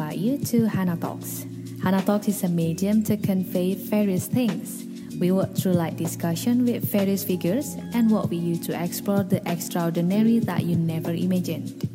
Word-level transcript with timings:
Invite 0.00 0.18
you 0.18 0.38
to 0.38 0.66
Hana 0.66 0.96
Talks. 0.96 1.44
Hana 1.82 2.00
Talks 2.00 2.26
is 2.26 2.42
a 2.42 2.48
medium 2.48 3.02
to 3.02 3.18
convey 3.18 3.74
various 3.74 4.26
things. 4.26 4.86
We 5.20 5.30
work 5.30 5.54
through 5.54 5.74
light 5.74 5.98
discussion 5.98 6.64
with 6.64 6.84
various 6.84 7.22
figures 7.22 7.76
and 7.92 8.10
walk 8.10 8.30
with 8.30 8.40
you 8.40 8.56
to 8.64 8.82
explore 8.82 9.24
the 9.24 9.46
extraordinary 9.46 10.38
that 10.38 10.64
you 10.64 10.76
never 10.76 11.12
imagined. 11.12 11.86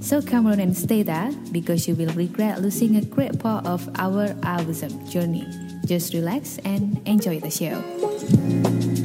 So 0.00 0.22
come 0.22 0.46
on 0.46 0.58
and 0.58 0.74
stay 0.74 1.02
there 1.02 1.32
because 1.52 1.86
you 1.86 1.94
will 1.94 2.14
regret 2.14 2.62
losing 2.62 2.96
a 2.96 3.04
great 3.04 3.38
part 3.38 3.66
of 3.66 3.86
our 3.98 4.34
awesome 4.42 5.06
journey. 5.10 5.46
Just 5.84 6.14
relax 6.14 6.56
and 6.64 7.06
enjoy 7.06 7.40
the 7.40 7.50
show. 7.50 8.99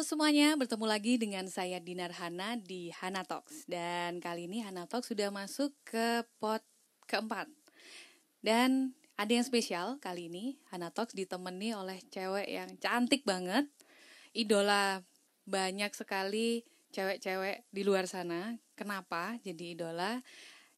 Halo 0.00 0.16
semuanya, 0.16 0.56
bertemu 0.56 0.86
lagi 0.88 1.20
dengan 1.20 1.44
saya 1.52 1.76
Dinar 1.76 2.16
Hana 2.16 2.56
di 2.56 2.88
Hana 2.88 3.20
Talks 3.20 3.68
Dan 3.68 4.16
kali 4.16 4.48
ini 4.48 4.64
Hana 4.64 4.88
Talks 4.88 5.12
sudah 5.12 5.28
masuk 5.28 5.76
ke 5.84 6.24
pot 6.40 6.64
keempat 7.04 7.44
Dan 8.40 8.96
ada 9.20 9.28
yang 9.28 9.44
spesial 9.44 10.00
kali 10.00 10.32
ini 10.32 10.56
Hana 10.72 10.88
Talks 10.88 11.12
ditemani 11.12 11.76
oleh 11.76 12.00
cewek 12.08 12.48
yang 12.48 12.80
cantik 12.80 13.28
banget 13.28 13.68
Idola 14.32 15.04
banyak 15.44 15.92
sekali 15.92 16.64
cewek-cewek 16.96 17.68
di 17.68 17.84
luar 17.84 18.08
sana 18.08 18.56
Kenapa 18.72 19.36
jadi 19.44 19.76
idola? 19.76 20.24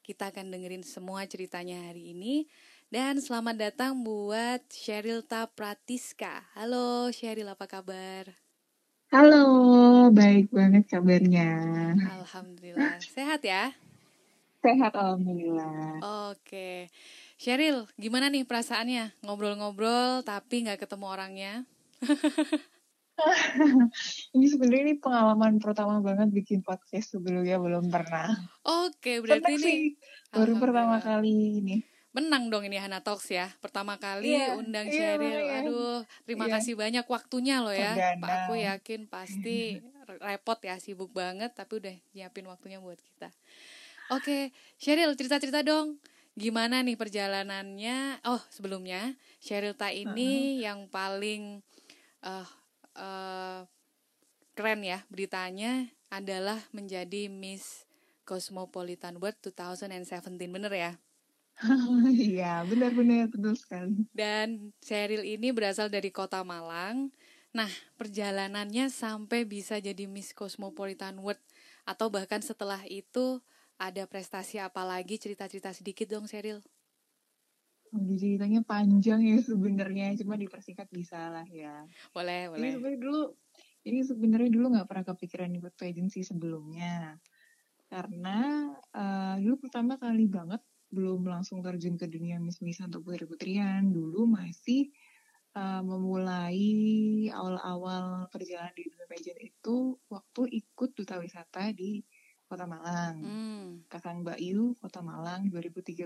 Kita 0.03 0.35
akan 0.35 0.51
dengerin 0.51 0.83
semua 0.83 1.23
ceritanya 1.31 1.79
hari 1.95 2.11
ini 2.11 2.51
dan 2.91 3.23
selamat 3.23 3.71
datang 3.71 4.03
buat 4.03 4.67
Sheryl 4.67 5.23
Pratiska. 5.31 6.43
Halo 6.59 7.15
Sheryl, 7.15 7.55
apa 7.55 7.71
kabar? 7.71 8.42
Halo, 9.13 9.45
baik 10.09 10.49
banget 10.49 10.89
kabarnya. 10.89 11.53
Alhamdulillah. 12.17 12.97
Sehat 12.97 13.45
ya? 13.45 13.69
Sehat 14.65 14.97
alhamdulillah. 14.97 16.01
Oke. 16.33 16.89
Sheryl, 17.37 17.85
gimana 18.01 18.33
nih 18.33 18.49
perasaannya? 18.49 19.13
Ngobrol-ngobrol 19.21 20.25
tapi 20.25 20.65
nggak 20.65 20.89
ketemu 20.89 21.13
orangnya? 21.13 21.69
ini 24.33 24.47
sebenarnya 24.49 24.81
ini 24.81 24.95
pengalaman 24.97 25.61
pertama 25.61 26.01
banget 26.01 26.33
bikin 26.33 26.65
podcast 26.65 27.13
sebelumnya 27.13 27.61
belum 27.61 27.93
pernah. 27.93 28.33
Oke, 28.65 29.21
berarti 29.21 29.61
ini 29.61 29.93
baru 30.33 30.57
pertama 30.57 31.05
kali 31.05 31.61
ini 31.61 31.92
menang 32.13 32.53
dong 32.53 32.69
ini 32.69 32.77
Hana 32.77 33.01
Talks 33.01 33.33
ya. 33.33 33.49
Pertama 33.65 33.97
kali 33.97 34.37
yeah, 34.37 34.57
undang 34.57 34.89
yeah, 34.89 35.17
Sheryl. 35.17 35.41
Yeah. 35.49 35.59
Aduh, 35.65 36.01
terima 36.29 36.47
yeah. 36.47 36.55
kasih 36.61 36.75
banyak 36.77 37.07
waktunya 37.09 37.65
loh 37.65 37.73
ya. 37.73 37.97
Pak 38.21 38.49
aku 38.49 38.61
yakin 38.61 39.09
pasti 39.09 39.81
repot 40.21 40.61
ya, 40.61 40.77
sibuk 40.77 41.11
banget 41.17 41.57
tapi 41.57 41.81
udah 41.81 41.97
nyiapin 42.13 42.45
waktunya 42.47 42.79
buat 42.79 43.01
kita. 43.01 43.33
Oke, 44.13 44.53
Sheryl 44.77 45.17
cerita-cerita 45.17 45.65
dong. 45.65 45.97
Gimana 46.33 46.81
nih 46.85 46.97
perjalanannya? 46.97 48.25
Oh, 48.29 48.41
sebelumnya 48.53 49.17
Sheryl 49.41 49.77
Ta 49.77 49.93
ini 49.93 50.09
uh 50.09 50.45
-huh. 50.61 50.65
yang 50.69 50.81
paling 50.89 51.61
uh, 52.25 52.49
uh, 52.97 53.65
keren 54.53 54.81
ya 54.85 55.05
beritanya 55.09 55.89
adalah 56.13 56.61
menjadi 56.77 57.33
Miss 57.33 57.89
Cosmopolitan 58.29 59.17
World 59.17 59.41
2017 59.41 60.37
bener 60.53 60.73
ya? 60.73 60.93
Iya, 62.11 62.67
benar-benar 62.67 63.31
betul 63.31 63.55
sekali. 63.55 64.03
Dan 64.11 64.75
Cheryl 64.83 65.23
ini 65.23 65.55
berasal 65.55 65.89
dari 65.89 66.11
kota 66.11 66.43
Malang. 66.43 67.15
Nah, 67.53 67.69
perjalanannya 68.01 68.89
sampai 68.89 69.45
bisa 69.45 69.79
jadi 69.79 70.09
Miss 70.09 70.33
Cosmopolitan 70.33 71.21
World 71.21 71.41
atau 71.85 72.09
bahkan 72.09 72.41
setelah 72.41 72.81
itu 72.89 73.39
ada 73.77 74.07
prestasi 74.09 74.63
apa 74.63 74.83
lagi 74.87 75.19
cerita-cerita 75.19 75.71
sedikit 75.75 76.09
dong 76.09 76.27
Cheryl. 76.27 76.65
Oh, 77.93 78.01
ceritanya 78.17 78.65
panjang 78.65 79.21
ya 79.21 79.37
sebenarnya, 79.45 80.17
cuma 80.17 80.41
dipersingkat 80.41 80.89
bisa 80.89 81.29
lah 81.29 81.45
ya. 81.45 81.85
Boleh, 82.17 82.49
boleh. 82.49 82.65
Ini 82.65 82.69
sebenarnya 82.73 83.01
dulu, 83.05 83.23
ini 83.85 84.01
sebenarnya 84.01 84.49
dulu 84.49 84.67
nggak 84.73 84.89
pernah 84.89 85.05
kepikiran 85.13 85.53
ikut 85.61 85.77
pageant 85.77 86.09
sih 86.09 86.25
sebelumnya, 86.25 87.21
karena 87.93 88.65
uh, 88.97 89.37
dulu 89.45 89.69
pertama 89.69 90.01
kali 90.01 90.25
banget 90.25 90.65
belum 90.93 91.25
langsung 91.25 91.65
terjun 91.65 91.97
ke 91.97 92.05
dunia 92.05 92.37
mis-misan 92.37 92.93
atau 92.93 93.01
putri-putrian 93.01 93.89
dulu 93.89 94.29
masih 94.29 94.93
uh, 95.57 95.81
memulai 95.81 97.27
awal-awal 97.33 98.29
perjalanan 98.29 98.77
di 98.77 98.93
dunia 98.93 99.09
pageant 99.09 99.41
itu 99.41 99.97
waktu 100.13 100.43
ikut 100.61 100.91
duta 100.93 101.17
wisata 101.17 101.73
di 101.73 102.05
Kota 102.53 102.69
Malang, 102.69 103.17
hmm. 103.17 103.89
Kakang 103.89 104.21
Bayu, 104.29 104.77
Kota 104.77 105.01
Malang 105.01 105.49
2013. 105.49 106.05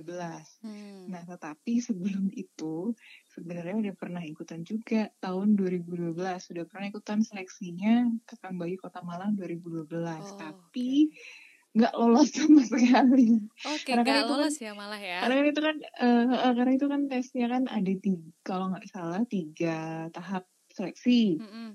Hmm. 0.63 1.11
Nah, 1.11 1.27
tetapi 1.27 1.83
sebelum 1.83 2.31
itu 2.39 2.95
sebenarnya 3.35 3.75
udah 3.75 3.95
pernah 3.99 4.23
ikutan 4.23 4.63
juga 4.63 5.11
tahun 5.19 5.59
2012, 5.59 6.15
sudah 6.39 6.63
pernah 6.71 6.87
ikutan 6.87 7.27
seleksinya 7.27 8.15
Kakang 8.31 8.63
Bayu 8.63 8.79
Kota 8.79 9.03
Malang 9.03 9.35
2012. 9.35 9.91
Oh, 9.91 10.39
Tapi 10.39 11.11
okay 11.11 11.46
nggak 11.77 11.93
lolos 11.93 12.33
sama 12.33 12.63
sekali. 12.65 13.45
Oke, 13.69 13.85
okay, 13.85 13.93
nggak 14.01 14.25
kan 14.25 14.33
lolos 14.33 14.57
kan, 14.57 14.65
ya 14.65 14.73
malah 14.73 15.01
ya. 15.01 15.21
Karena 15.21 15.35
kan 15.37 15.47
itu 15.53 15.61
kan 15.61 15.77
uh, 16.01 16.53
karena 16.57 16.73
itu 16.73 16.87
kan 16.89 17.01
tesnya 17.13 17.47
kan 17.53 17.63
ada 17.69 17.93
tiga, 18.01 18.29
kalau 18.41 18.65
nggak 18.73 18.87
salah 18.89 19.23
tiga 19.29 20.09
tahap 20.17 20.49
seleksi. 20.73 21.37
Mm 21.37 21.49
-hmm. 21.49 21.69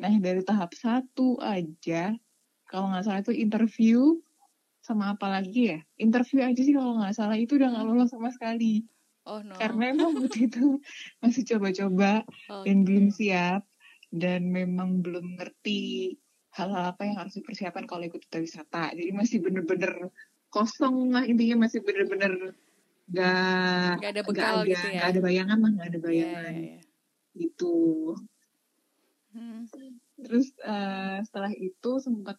Nah 0.00 0.12
dari 0.20 0.42
tahap 0.44 0.76
satu 0.76 1.40
aja, 1.40 2.12
kalau 2.68 2.92
nggak 2.92 3.04
salah 3.08 3.20
itu 3.24 3.32
interview 3.32 4.20
sama 4.84 5.16
apa 5.16 5.40
lagi 5.40 5.72
ya? 5.72 5.80
Interview 5.96 6.44
aja 6.44 6.60
sih 6.60 6.76
kalau 6.76 7.00
nggak 7.00 7.16
salah 7.16 7.36
itu 7.40 7.56
udah 7.56 7.68
nggak 7.72 7.86
lolos 7.88 8.12
sama 8.12 8.28
sekali. 8.28 8.84
Oh 9.24 9.40
no. 9.40 9.56
Karena 9.56 9.96
emang 9.96 10.12
waktu 10.20 10.52
itu 10.52 10.84
masih 11.24 11.42
coba-coba 11.56 12.28
okay. 12.28 12.64
dan 12.68 12.84
belum 12.84 13.08
siap 13.08 13.64
dan 14.12 14.52
memang 14.52 15.00
belum 15.00 15.40
ngerti 15.40 16.12
hal-hal 16.50 16.84
apa 16.94 17.02
yang 17.06 17.16
harus 17.18 17.34
dipersiapkan 17.38 17.86
kalau 17.86 18.02
ikut 18.06 18.26
duta 18.26 18.38
wisata. 18.42 18.90
Jadi 18.94 19.10
masih 19.14 19.38
bener-bener 19.38 20.10
kosong 20.50 21.14
lah 21.14 21.22
intinya 21.22 21.66
masih 21.66 21.80
bener-bener 21.86 22.58
gak, 23.10 24.02
gak 24.02 24.10
ada 24.10 24.22
bekal 24.26 24.54
gak 24.62 24.66
ada, 24.66 24.70
gitu 24.70 24.86
ya. 24.90 25.00
Gak 25.06 25.10
ada 25.14 25.20
bayangan 25.22 25.58
lah, 25.62 25.70
gak 25.78 25.88
ada 25.88 25.98
iya, 25.98 26.04
bayangan. 26.04 26.42
Yeah, 26.42 26.54
yeah, 26.54 26.74
yeah. 26.74 26.82
Gitu. 27.38 27.76
Hmm. 29.30 29.60
Terus 30.18 30.46
uh, 30.66 31.18
setelah 31.22 31.52
itu 31.54 31.90
sempat 32.02 32.36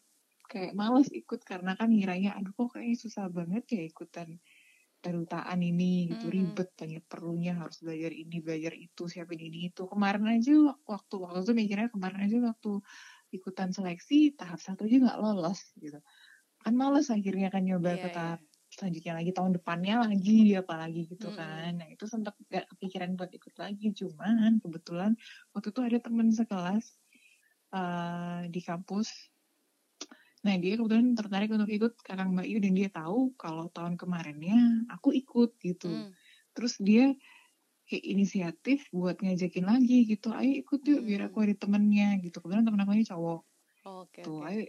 kayak 0.52 0.76
males 0.76 1.08
ikut 1.16 1.40
karena 1.48 1.80
kan 1.80 1.88
ngiranya 1.88 2.36
aduh 2.36 2.52
kok 2.52 2.76
kayaknya 2.76 3.00
susah 3.00 3.32
banget 3.32 3.64
ya 3.72 3.88
ikutan 3.88 4.36
kedutaan 5.02 5.60
ini 5.64 6.12
gitu 6.14 6.28
mm 6.28 6.32
-hmm. 6.32 6.36
ribet 6.52 6.70
banyak 6.78 7.04
perlunya 7.10 7.54
harus 7.58 7.80
belajar 7.82 8.12
ini 8.14 8.38
belajar 8.44 8.76
itu 8.78 9.10
siapin 9.10 9.42
ini 9.42 9.74
itu 9.74 9.88
kemarin 9.90 10.28
aja 10.30 10.54
waktu 10.86 11.16
waktu 11.18 11.40
itu 11.42 11.54
mikirnya 11.58 11.90
kemarin 11.90 12.20
aja 12.28 12.38
waktu 12.54 12.72
ikutan 13.32 13.72
seleksi 13.72 14.36
tahap 14.36 14.60
satu 14.60 14.86
aja 14.86 14.98
nggak 15.00 15.20
lolos 15.20 15.60
gitu 15.80 16.00
kan 16.62 16.74
males 16.78 17.10
akhirnya 17.10 17.50
kan 17.50 17.66
nyoba 17.66 17.98
yeah, 17.98 18.02
ke 18.04 18.10
tahap 18.14 18.40
yeah. 18.40 18.72
selanjutnya 18.72 19.14
lagi 19.18 19.32
tahun 19.34 19.52
depannya 19.58 19.96
lagi 20.06 20.40
apalagi 20.56 21.02
gitu 21.10 21.28
hmm. 21.32 21.38
kan 21.40 21.72
nah 21.82 21.88
itu 21.90 22.06
sempat 22.06 22.36
gak 22.48 22.70
kepikiran 22.76 23.18
buat 23.18 23.32
ikut 23.34 23.56
lagi 23.58 23.88
cuman 23.96 24.62
kebetulan 24.62 25.12
waktu 25.52 25.68
itu 25.74 25.82
ada 25.82 25.98
temen 26.00 26.28
sekelas 26.32 26.86
uh, 27.74 28.46
di 28.48 28.62
kampus 28.62 29.10
nah 30.42 30.58
dia 30.58 30.74
kebetulan 30.74 31.14
tertarik 31.14 31.50
untuk 31.54 31.70
ikut 31.70 31.94
kakang 32.02 32.34
Mbak 32.34 32.48
Yu 32.50 32.58
dan 32.62 32.74
dia 32.74 32.90
tahu 32.90 33.34
kalau 33.38 33.70
tahun 33.70 33.94
kemarinnya 33.94 34.90
aku 34.90 35.14
ikut 35.14 35.58
gitu 35.62 35.90
hmm. 35.90 36.14
terus 36.58 36.82
dia 36.82 37.14
kayak 37.92 38.08
inisiatif 38.08 38.88
buat 38.96 39.20
ngajakin 39.20 39.68
lagi 39.68 40.08
gitu 40.08 40.32
ayo 40.32 40.64
ikut 40.64 40.80
yuk 40.88 41.04
biar 41.04 41.28
aku 41.28 41.44
hmm. 41.44 41.46
ada 41.52 41.56
temennya 41.60 42.08
gitu 42.24 42.40
kebetulan 42.40 42.64
temen 42.64 42.80
aku 42.88 42.92
ini 42.96 43.04
cowok 43.04 43.42
oh, 43.84 43.98
okay, 44.08 44.24
tuh 44.24 44.40
okay. 44.40 44.48
ayo 44.48 44.62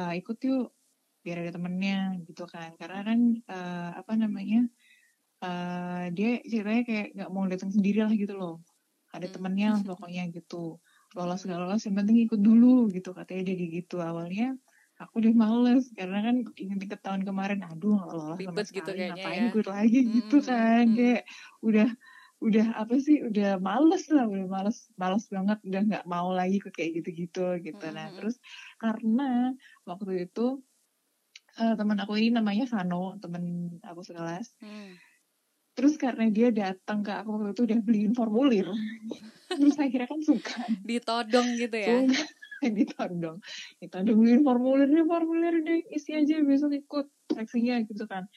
uh, 0.00 0.12
ikut 0.16 0.38
yuk 0.48 0.72
biar 1.20 1.36
ada 1.44 1.52
temennya 1.52 2.16
gitu 2.24 2.48
kan 2.48 2.72
karena 2.80 3.04
kan 3.04 3.20
uh, 3.52 3.90
apa 4.00 4.12
namanya 4.16 4.64
uh, 5.44 6.08
dia 6.08 6.40
ceritanya 6.40 6.82
kayak 6.88 7.06
nggak 7.12 7.28
mau 7.28 7.44
datang 7.44 7.68
sendiri 7.68 8.00
lah 8.00 8.16
gitu 8.16 8.32
loh 8.32 8.64
ada 9.12 9.28
hmm. 9.28 9.34
temennya 9.36 9.68
lah 9.76 9.82
pokoknya 9.84 10.32
gitu 10.32 10.80
lolos 11.12 11.42
gak 11.44 11.60
lolos 11.60 11.84
yang 11.84 12.00
penting 12.00 12.24
ikut 12.24 12.40
dulu 12.40 12.88
gitu 12.94 13.12
katanya 13.12 13.52
dia 13.52 13.68
gitu 13.68 14.00
awalnya 14.00 14.56
aku 15.00 15.24
udah 15.24 15.32
males 15.32 15.88
karena 15.96 16.24
kan 16.24 16.36
inget-inget 16.60 17.00
tahun 17.00 17.24
kemarin 17.24 17.64
aduh 17.64 18.00
nggak 18.00 18.16
lolos 18.16 18.40
sama 18.40 18.40
gitu 18.40 18.60
sekali 18.68 18.96
gitu 18.96 19.08
ngapain 19.12 19.40
ya. 19.40 19.48
ikut 19.50 19.66
lagi 19.66 20.00
hmm, 20.00 20.10
gitu 20.16 20.36
kan 20.44 20.84
hmm. 20.86 20.96
kayak 20.96 21.22
udah 21.60 21.88
udah 22.40 22.72
apa 22.72 22.96
sih 22.96 23.20
udah 23.20 23.60
males 23.60 24.08
lah 24.08 24.24
udah 24.24 24.48
males 24.48 24.88
males 24.96 25.28
banget 25.28 25.60
udah 25.60 25.82
nggak 25.84 26.04
mau 26.08 26.32
lagi 26.32 26.56
ikut 26.56 26.72
kayak 26.72 27.04
gitu-gitu 27.04 27.60
gitu. 27.60 27.84
Nah 27.92 28.08
hmm. 28.08 28.16
terus 28.16 28.40
karena 28.80 29.52
waktu 29.84 30.24
itu 30.24 30.64
uh, 31.60 31.74
teman 31.76 32.00
aku 32.00 32.16
ini 32.16 32.32
namanya 32.32 32.64
Sano 32.64 33.20
temen 33.20 33.76
aku 33.84 34.00
sekelas. 34.00 34.56
Hmm. 34.64 34.96
terus 35.70 35.96
karena 35.96 36.28
dia 36.28 36.50
datang 36.52 37.00
ke 37.00 37.14
aku 37.14 37.40
waktu 37.40 37.56
itu 37.56 37.62
udah 37.64 37.78
beliin 37.80 38.12
formulir. 38.12 38.68
Terus 39.48 39.80
akhirnya 39.80 40.12
kan 40.12 40.20
suka. 40.20 40.60
Ditodong 40.82 41.56
gitu 41.56 41.76
ya? 41.78 42.04
Ditodong. 42.76 43.40
Ditodongin 43.80 44.44
formulirnya 44.44 45.06
formulir 45.08 45.62
deh 45.62 45.80
isi 45.94 46.12
aja 46.12 46.42
besok 46.42 46.74
ikut 46.76 47.06
seleksinya 47.32 47.80
gitu 47.86 48.04
kan. 48.04 48.28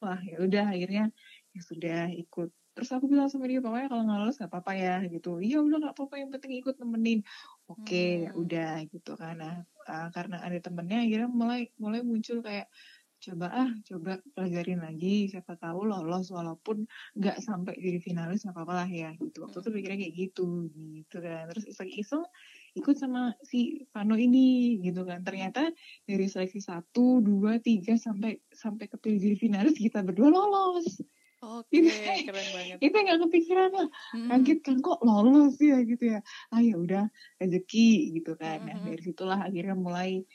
Wah 0.00 0.16
ya 0.24 0.40
udah 0.40 0.72
akhirnya 0.72 1.12
ya 1.52 1.60
sudah 1.60 2.08
ikut 2.16 2.54
terus 2.76 2.92
aku 2.92 3.08
bilang 3.08 3.32
sama 3.32 3.48
dia 3.48 3.64
pokoknya 3.64 3.88
kalau 3.88 4.04
nggak 4.04 4.18
lolos 4.20 4.36
nggak 4.36 4.52
apa-apa 4.52 4.72
ya 4.76 4.94
gitu. 5.08 5.40
Iya 5.40 5.64
udah 5.64 5.76
nggak 5.80 5.94
apa-apa 5.96 6.14
yang 6.20 6.28
penting 6.28 6.52
ikut 6.60 6.76
nemenin. 6.76 7.24
Oke 7.72 7.80
okay, 7.88 8.12
hmm. 8.28 8.36
udah 8.36 8.72
gitu 8.92 9.12
karena 9.16 9.64
uh, 9.88 10.08
karena 10.12 10.36
ada 10.44 10.58
temennya 10.60 11.00
akhirnya 11.08 11.28
mulai 11.32 11.72
mulai 11.80 12.04
muncul 12.04 12.44
kayak 12.44 12.68
coba 13.16 13.48
ah 13.48 13.70
coba 13.88 14.20
pelajarin 14.36 14.84
lagi. 14.84 15.32
Siapa 15.32 15.56
tahu 15.56 15.88
lolos 15.88 16.28
walaupun 16.28 16.84
nggak 17.16 17.40
sampai 17.40 17.80
jadi 17.80 17.96
finalis 18.04 18.44
nggak 18.44 18.52
apa-apa 18.52 18.84
lah 18.84 18.88
ya 18.92 19.16
gitu. 19.24 19.48
Waktu 19.48 19.56
itu 19.64 19.70
pikirnya 19.72 19.98
kayak 20.04 20.14
gitu 20.20 20.68
gitu 20.76 21.16
kan. 21.24 21.48
Terus 21.48 21.64
iseng-iseng 21.72 22.28
ikut 22.76 22.96
sama 23.00 23.32
si 23.40 23.88
Vano 23.88 24.20
ini 24.20 24.84
gitu 24.84 25.08
kan. 25.08 25.24
Ternyata 25.24 25.72
dari 26.04 26.28
seleksi 26.28 26.60
satu 26.60 27.24
dua 27.24 27.56
tiga 27.56 27.96
sampai 27.96 28.36
sampai 28.52 28.84
kepilih 28.84 29.16
jadi 29.16 29.36
finalis 29.40 29.80
kita 29.80 30.04
berdua 30.04 30.28
lolos 30.28 31.00
Oke, 31.46 31.78
okay, 31.78 32.26
keren 32.26 32.48
banget. 32.50 32.78
Itu 32.82 32.96
nggak 32.98 33.18
kepikiran 33.22 33.70
lah. 33.70 33.88
Hmm. 34.10 34.28
Kaget 34.34 34.60
kan 34.66 34.76
kok 34.82 34.98
lolos 35.06 35.54
ya 35.62 35.78
gitu 35.86 36.18
ya. 36.18 36.20
Ah 36.50 36.58
ya 36.58 36.74
udah 36.74 37.06
rezeki 37.38 38.18
gitu 38.18 38.34
kan. 38.34 38.66
Nah, 38.66 38.82
dari 38.82 39.02
situlah 39.02 39.46
akhirnya 39.46 39.78
mulai 39.78 40.26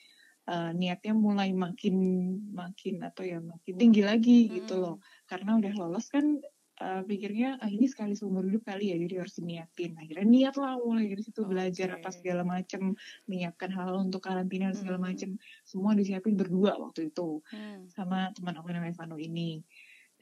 uh, 0.49 0.71
niatnya 0.73 1.13
mulai 1.13 1.53
makin 1.53 1.95
makin 2.51 3.03
atau 3.05 3.23
ya 3.27 3.37
makin 3.43 3.73
tinggi 3.77 4.01
lagi 4.01 4.47
hmm. 4.47 4.51
gitu 4.63 4.75
loh 4.81 4.95
karena 5.29 5.59
udah 5.59 5.73
lolos 5.77 6.09
kan 6.09 6.39
uh, 6.81 7.01
pikirnya 7.05 7.61
ah, 7.61 7.69
ini 7.69 7.85
sekali 7.85 8.17
seumur 8.17 8.47
hidup 8.47 8.65
kali 8.65 8.91
ya 8.91 8.97
jadi 8.97 9.21
harus 9.21 9.37
niatin 9.39 9.95
akhirnya 9.99 10.27
niat 10.27 10.55
lah 10.57 10.79
mulai 10.81 11.11
dari 11.11 11.21
situ 11.21 11.45
okay. 11.45 11.49
belajar 11.49 11.87
apa 11.99 12.09
segala 12.09 12.41
macam 12.43 12.97
menyiapkan 13.29 13.69
hal, 13.69 13.87
-hal 13.93 13.95
untuk 14.09 14.21
karantina 14.23 14.73
dan 14.73 14.77
segala 14.77 14.97
hmm. 14.97 15.07
macam 15.13 15.29
semua 15.63 15.91
disiapin 15.93 16.35
berdua 16.35 16.77
waktu 16.79 17.13
itu 17.13 17.39
hmm. 17.53 17.91
sama 17.91 18.33
teman 18.33 18.57
aku 18.57 18.67
namanya 18.73 18.95
Vano 18.97 19.17
ini 19.21 19.61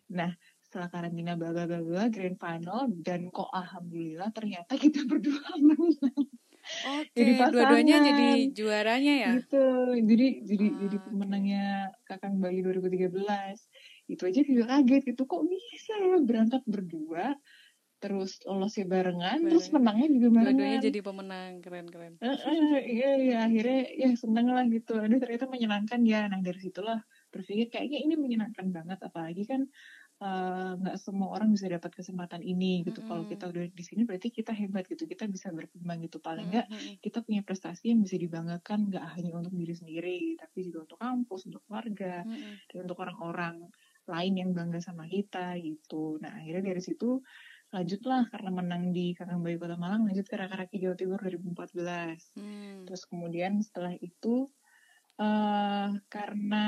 nah 0.09 0.33
setelah 0.69 0.85
karantina 0.93 1.33
bla 1.33 1.49
bla 1.49 1.65
bla 1.65 2.13
grand 2.13 2.37
final 2.37 2.85
dan 3.01 3.33
kok 3.33 3.49
alhamdulillah 3.49 4.29
ternyata 4.29 4.77
kita 4.77 5.01
berdua 5.09 5.49
menang 5.65 6.29
Oke, 6.69 7.17
okay, 7.17 7.33
dua-duanya 7.49 7.97
jadi 7.97 8.29
juaranya 8.53 9.13
ya? 9.25 9.31
Gitu, 9.41 9.65
jadi 10.05 10.27
jadi 10.45 10.67
ah, 10.69 10.77
jadi 10.85 10.97
pemenangnya 11.01 11.65
Kakang 12.05 12.37
Bali 12.37 12.61
2013. 12.61 13.09
Itu 14.05 14.29
aja 14.29 14.41
juga 14.45 14.63
kaget 14.77 15.01
gitu, 15.09 15.25
kok 15.25 15.49
bisa 15.49 15.93
ya 15.97 16.21
berangkat 16.21 16.61
berdua, 16.69 17.33
terus 17.97 18.37
lolosnya 18.45 18.85
barengan, 18.85 19.41
Bareng. 19.41 19.49
terus 19.49 19.65
menangnya 19.73 20.07
juga 20.13 20.27
barengan. 20.29 20.53
Dua-duanya 20.53 20.79
jadi 20.85 20.99
pemenang, 21.01 21.51
keren-keren. 21.65 22.13
Uh, 22.21 22.37
uh, 22.37 22.77
iya, 22.85 23.11
iya, 23.17 23.37
akhirnya 23.49 23.81
ya 23.97 24.09
seneng 24.13 24.47
lah 24.53 24.65
gitu. 24.69 24.93
Aduh 25.01 25.17
ternyata 25.17 25.45
menyenangkan 25.49 25.99
ya. 26.05 26.29
Nah 26.29 26.39
dari 26.45 26.59
situlah 26.61 27.01
berpikir 27.33 27.73
kayaknya 27.73 27.97
ini 28.05 28.13
menyenangkan 28.13 28.69
banget, 28.69 28.99
apalagi 29.01 29.43
kan 29.49 29.65
nggak 30.19 30.97
uh, 30.97 30.99
semua 30.99 31.31
orang 31.31 31.55
bisa 31.55 31.71
dapat 31.71 31.95
kesempatan 31.95 32.43
ini 32.43 32.83
gitu. 32.83 32.99
Mm 32.99 33.07
-hmm. 33.07 33.07
Kalau 33.07 33.23
kita 33.23 33.45
udah 33.47 33.63
di 33.71 33.83
sini 33.87 34.03
berarti 34.03 34.27
kita 34.35 34.51
hebat 34.51 34.83
gitu. 34.91 35.07
Kita 35.07 35.31
bisa 35.31 35.47
berkembang 35.55 36.03
gitu. 36.03 36.19
Paling 36.19 36.51
nggak 36.51 36.67
mm 36.67 36.75
-hmm. 36.75 36.93
kita 36.99 37.23
punya 37.23 37.41
prestasi 37.47 37.95
yang 37.95 38.03
bisa 38.03 38.19
dibanggakan 38.19 38.91
nggak 38.91 39.05
hanya 39.15 39.31
untuk 39.39 39.55
diri 39.55 39.71
sendiri, 39.71 40.19
tapi 40.35 40.67
juga 40.67 40.91
untuk 40.91 40.99
kampus, 40.99 41.41
untuk 41.47 41.63
keluarga, 41.63 42.27
mm 42.27 42.35
-hmm. 42.35 42.53
dan 42.67 42.77
untuk 42.83 42.97
orang-orang 42.99 43.55
lain 44.09 44.33
yang 44.35 44.51
bangga 44.51 44.83
sama 44.83 45.07
kita 45.07 45.55
gitu. 45.61 46.19
Nah 46.19 46.35
akhirnya 46.35 46.75
dari 46.75 46.81
situ 46.83 47.23
lanjutlah 47.69 48.25
karena 48.33 48.49
menang 48.49 48.89
di 48.89 49.13
Kakang 49.13 49.45
Bayu 49.45 49.61
Kota 49.61 49.77
Malang 49.77 50.09
lanjut 50.09 50.25
ke 50.25 50.35
Raki 50.35 50.81
Jawa 50.81 50.97
Timur 50.97 51.21
2014. 51.21 52.35
Hmm. 52.35 52.83
Terus 52.89 53.05
kemudian 53.05 53.61
setelah 53.61 53.93
itu 54.01 54.49
uh, 55.21 55.93
karena 56.09 56.67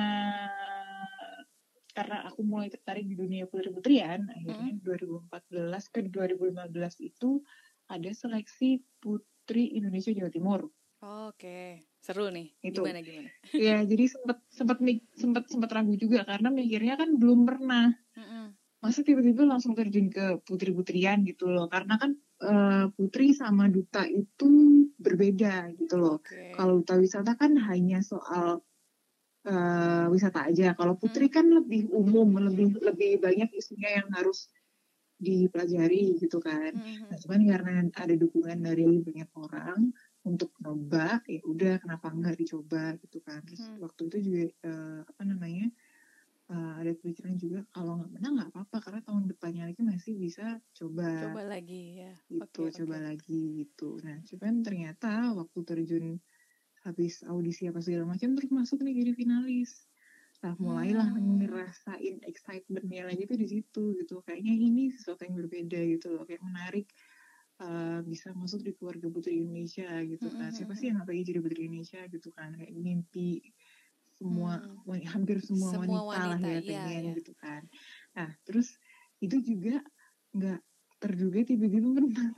karena 1.92 2.26
aku 2.28 2.42
mulai 2.44 2.72
tertarik 2.72 3.06
di 3.06 3.16
dunia 3.16 3.48
putri-putrian 3.48 4.28
akhirnya 4.32 4.72
hmm. 4.76 5.30
2014 5.32 5.94
ke 5.94 6.00
2015 6.08 7.10
itu 7.10 7.44
ada 7.92 8.12
seleksi 8.16 8.80
putri 9.04 9.76
Indonesia 9.76 10.16
Jawa 10.16 10.32
Timur. 10.32 10.62
Oh, 11.02 11.34
Oke, 11.34 11.44
okay. 11.44 11.70
seru 12.00 12.30
nih. 12.30 12.54
Itu. 12.62 12.86
Gimana 12.86 13.02
gimana? 13.02 13.30
ya, 13.68 13.82
jadi 13.84 14.06
sempat 14.06 14.38
sempat 14.54 14.78
sempat 15.18 15.44
sempat 15.50 15.70
ragu 15.74 15.98
juga 15.98 16.24
karena 16.24 16.54
mikirnya 16.54 16.96
kan 16.96 17.18
belum 17.18 17.50
pernah. 17.50 17.90
Mm-hmm. 18.16 18.46
Masa 18.86 19.02
tiba-tiba 19.02 19.46
langsung 19.46 19.74
terjun 19.74 20.14
ke 20.14 20.42
putri-putrian 20.46 21.26
gitu 21.26 21.50
loh. 21.50 21.66
Karena 21.70 21.98
kan 21.98 22.14
uh, 22.46 22.86
putri 22.94 23.34
sama 23.34 23.66
duta 23.66 24.06
itu 24.06 24.50
berbeda 25.02 25.74
gitu 25.78 25.98
loh. 25.98 26.18
Okay. 26.22 26.54
Kalau 26.54 26.82
duta 26.82 27.02
wisata 27.02 27.34
kan 27.34 27.58
hanya 27.58 28.06
soal 28.06 28.62
uh, 29.48 30.06
wisata 30.12 30.50
aja. 30.50 30.74
Kalau 30.78 30.94
putri 30.98 31.30
hmm. 31.30 31.34
kan 31.34 31.46
lebih 31.50 31.90
umum, 31.90 32.28
lebih 32.38 32.78
lebih 32.78 33.22
banyak 33.22 33.50
isunya 33.58 34.02
yang 34.02 34.08
harus 34.14 34.52
dipelajari 35.22 36.18
gitu 36.18 36.42
kan. 36.42 36.74
Hmm. 36.74 37.10
Nah, 37.10 37.18
cuman 37.22 37.42
karena 37.46 37.74
ada 37.94 38.16
dukungan 38.18 38.58
dari 38.58 38.86
banyak 39.06 39.30
orang 39.38 39.94
untuk 40.26 40.54
coba, 40.58 41.22
ya 41.26 41.42
udah 41.46 41.78
kenapa 41.82 42.10
enggak 42.10 42.38
dicoba 42.42 42.98
gitu 43.02 43.22
kan. 43.22 43.42
Terus 43.46 43.64
hmm. 43.70 43.82
waktu 43.82 44.02
itu 44.10 44.18
juga 44.22 44.44
uh, 44.70 45.02
apa 45.06 45.22
namanya? 45.26 45.70
Uh, 46.52 46.84
ada 46.84 46.92
pikiran 47.00 47.40
juga 47.40 47.64
kalau 47.72 48.04
nggak 48.04 48.12
menang 48.12 48.34
nggak 48.36 48.52
apa-apa 48.52 48.78
karena 48.84 49.00
tahun 49.08 49.24
depannya 49.24 49.64
lagi 49.72 49.88
masih 49.88 50.20
bisa 50.20 50.60
coba 50.76 51.32
coba 51.32 51.48
lagi 51.48 52.04
ya 52.04 52.12
gitu 52.28 52.68
okay, 52.68 52.76
coba 52.76 52.96
okay. 53.00 53.06
lagi 53.08 53.42
gitu 53.64 53.90
nah 54.04 54.20
cuman 54.28 54.60
ternyata 54.60 55.32
waktu 55.32 55.60
terjun 55.64 56.20
habis 56.82 57.22
audisi 57.30 57.70
apa 57.70 57.80
segala 57.82 58.10
macam 58.10 58.34
terus 58.34 58.50
masuk 58.50 58.82
nih 58.82 59.06
jadi 59.06 59.12
finalis 59.14 59.86
nah 60.42 60.58
mulailah 60.58 61.06
hmm. 61.14 61.46
ngerasain 61.46 62.16
excitementnya 62.26 63.06
lagi 63.06 63.30
tuh 63.30 63.38
di 63.38 63.46
situ 63.46 63.94
gitu 64.02 64.26
kayaknya 64.26 64.58
ini 64.58 64.90
sesuatu 64.90 65.22
yang 65.22 65.38
berbeda 65.38 65.78
gitu 65.78 66.18
loh 66.18 66.26
kayak 66.26 66.42
menarik 66.42 66.90
uh, 67.62 68.02
bisa 68.02 68.34
masuk 68.34 68.66
di 68.66 68.74
keluarga 68.74 69.06
putri 69.14 69.38
Indonesia 69.38 69.86
gitu 70.02 70.34
kan 70.34 70.50
hmm. 70.50 70.58
siapa 70.58 70.74
sih 70.74 70.90
yang 70.90 70.98
nggak 70.98 71.14
pengen 71.14 71.26
jadi 71.30 71.40
putri 71.46 71.62
Indonesia 71.70 72.02
gitu 72.10 72.30
kan 72.34 72.58
kayak 72.58 72.74
mimpi 72.74 73.54
semua 74.18 74.58
hmm. 74.62 75.06
hampir 75.14 75.38
semua, 75.46 75.70
semua 75.78 76.02
wanita, 76.10 76.38
wanita 76.38 76.50
lah 76.50 76.58
ya 76.58 76.60
iya, 76.66 76.82
pengen 76.90 77.06
iya. 77.06 77.14
gitu 77.22 77.34
kan 77.38 77.62
nah 78.18 78.30
terus 78.42 78.68
itu 79.22 79.38
juga 79.46 79.78
nggak 80.34 80.62
terduga 80.98 81.40
tiba-tiba 81.46 81.90
menang 82.02 82.34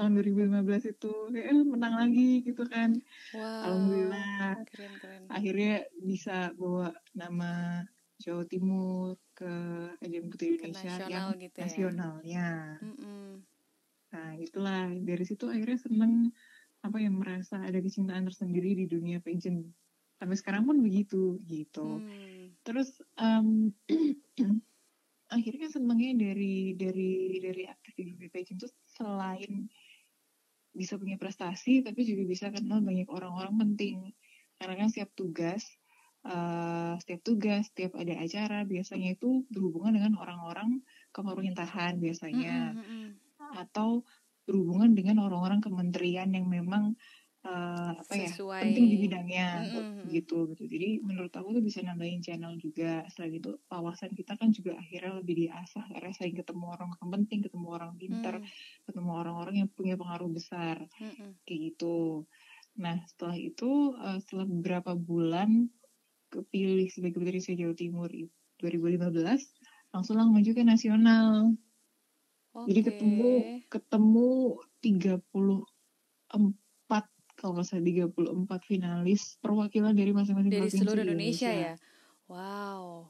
tahun 0.00 0.16
2015 0.16 0.96
itu 0.96 1.12
kayak 1.28 1.46
eh, 1.52 1.66
menang 1.68 1.94
lagi 2.00 2.40
gitu 2.40 2.64
kan 2.64 2.96
wow, 3.36 3.68
alhamdulillah 3.68 4.64
keren, 4.72 4.92
keren. 4.96 5.22
akhirnya 5.28 5.84
bisa 6.00 6.56
bawa 6.56 6.96
nama 7.12 7.84
Jawa 8.20 8.48
Timur 8.48 9.20
ke 9.36 9.52
ajang 10.00 10.32
putri 10.32 10.56
Indonesia 10.56 11.04
yang 11.04 11.36
gitu 11.36 11.56
ya? 11.60 11.64
nasionalnya 11.68 12.48
mm 12.80 12.94
-mm. 12.96 13.28
nah 14.16 14.28
itulah 14.40 14.88
dari 14.88 15.24
situ 15.28 15.52
akhirnya 15.52 15.76
seneng 15.76 16.32
apa 16.80 16.96
yang 16.96 17.20
merasa 17.20 17.60
ada 17.60 17.76
kecintaan 17.76 18.24
tersendiri 18.24 18.72
di 18.72 18.88
dunia 18.88 19.20
pageant 19.20 19.68
sampai 20.16 20.36
sekarang 20.36 20.64
pun 20.68 20.80
begitu 20.80 21.36
gitu 21.44 22.00
hmm. 22.00 22.60
terus 22.64 23.00
um, 23.20 23.72
akhirnya 25.36 25.68
senengnya 25.72 26.12
dari 26.16 26.76
dari 26.76 27.40
dari 27.40 27.62
aktif 27.68 27.92
di 27.96 28.04
dunia 28.16 28.28
pageant 28.32 28.60
itu 28.60 28.68
selain 28.88 29.68
bisa 30.80 30.96
punya 30.96 31.20
prestasi 31.20 31.84
tapi 31.84 32.08
juga 32.08 32.24
bisa 32.24 32.48
kenal 32.48 32.80
banyak 32.80 33.04
orang-orang 33.12 33.60
penting 33.68 34.16
karena 34.56 34.80
kan 34.80 34.88
setiap 34.88 35.12
tugas 35.12 35.60
uh, 36.24 36.96
setiap 37.04 37.20
tugas 37.20 37.68
setiap 37.68 38.00
ada 38.00 38.16
acara 38.16 38.64
biasanya 38.64 39.12
itu 39.20 39.44
berhubungan 39.52 40.00
dengan 40.00 40.16
orang-orang 40.16 40.80
kepemerintahan 41.12 42.00
biasanya 42.00 42.72
mm 42.72 42.80
-hmm. 42.80 43.06
atau 43.60 44.08
berhubungan 44.48 44.96
dengan 44.96 45.20
orang-orang 45.20 45.60
kementerian 45.60 46.32
yang 46.32 46.48
memang 46.48 46.96
uh, 47.46 47.96
apa 47.96 48.12
ya 48.16 48.28
penting 48.36 48.86
di 48.92 48.96
bidangnya 49.00 49.48
mm-hmm. 49.64 50.12
gitu 50.12 50.50
gitu 50.52 50.64
jadi 50.68 51.00
menurut 51.00 51.32
aku 51.32 51.56
tuh 51.56 51.64
bisa 51.64 51.80
nambahin 51.80 52.20
channel 52.20 52.56
juga 52.60 53.04
selain 53.12 53.40
itu 53.40 53.56
wawasan 53.72 54.12
kita 54.12 54.36
kan 54.36 54.52
juga 54.52 54.76
akhirnya 54.76 55.20
lebih 55.24 55.48
diasah 55.48 55.84
karena 55.88 56.10
sering 56.12 56.36
ketemu 56.36 56.64
orang 56.68 56.90
yang 57.00 57.10
penting 57.10 57.38
ketemu 57.44 57.66
orang 57.72 57.92
pintar 57.96 58.34
mm. 58.40 58.46
ketemu 58.84 59.10
orang-orang 59.16 59.54
yang 59.64 59.68
punya 59.72 59.94
pengaruh 59.96 60.28
besar 60.28 60.76
mm-hmm. 61.00 61.30
kayak 61.48 61.60
gitu 61.72 62.28
nah 62.76 62.96
setelah 63.08 63.36
itu 63.36 63.96
uh, 63.96 64.18
setelah 64.20 64.46
beberapa 64.46 64.92
bulan 64.94 65.68
kepilih 66.30 66.86
sebagai 66.92 67.18
putri 67.18 67.42
Jawa 67.42 67.74
Timur 67.74 68.08
2015 68.62 69.10
langsung 69.90 70.14
lah 70.14 70.28
maju 70.28 70.50
ke 70.54 70.62
nasional 70.62 71.50
okay. 72.54 72.66
jadi 72.70 72.80
ketemu 72.94 73.30
ketemu 73.66 74.30
34 74.78 75.26
kalau 77.40 77.56
nggak 77.56 77.66
salah 77.72 77.84
34 77.88 78.68
finalis 78.68 79.40
perwakilan 79.40 79.96
dari 79.96 80.12
masing-masing 80.12 80.52
dari 80.52 80.68
seluruh 80.68 81.00
Indonesia, 81.08 81.48
Indonesia 81.48 81.50
ya 81.56 81.74
wow 82.28 83.08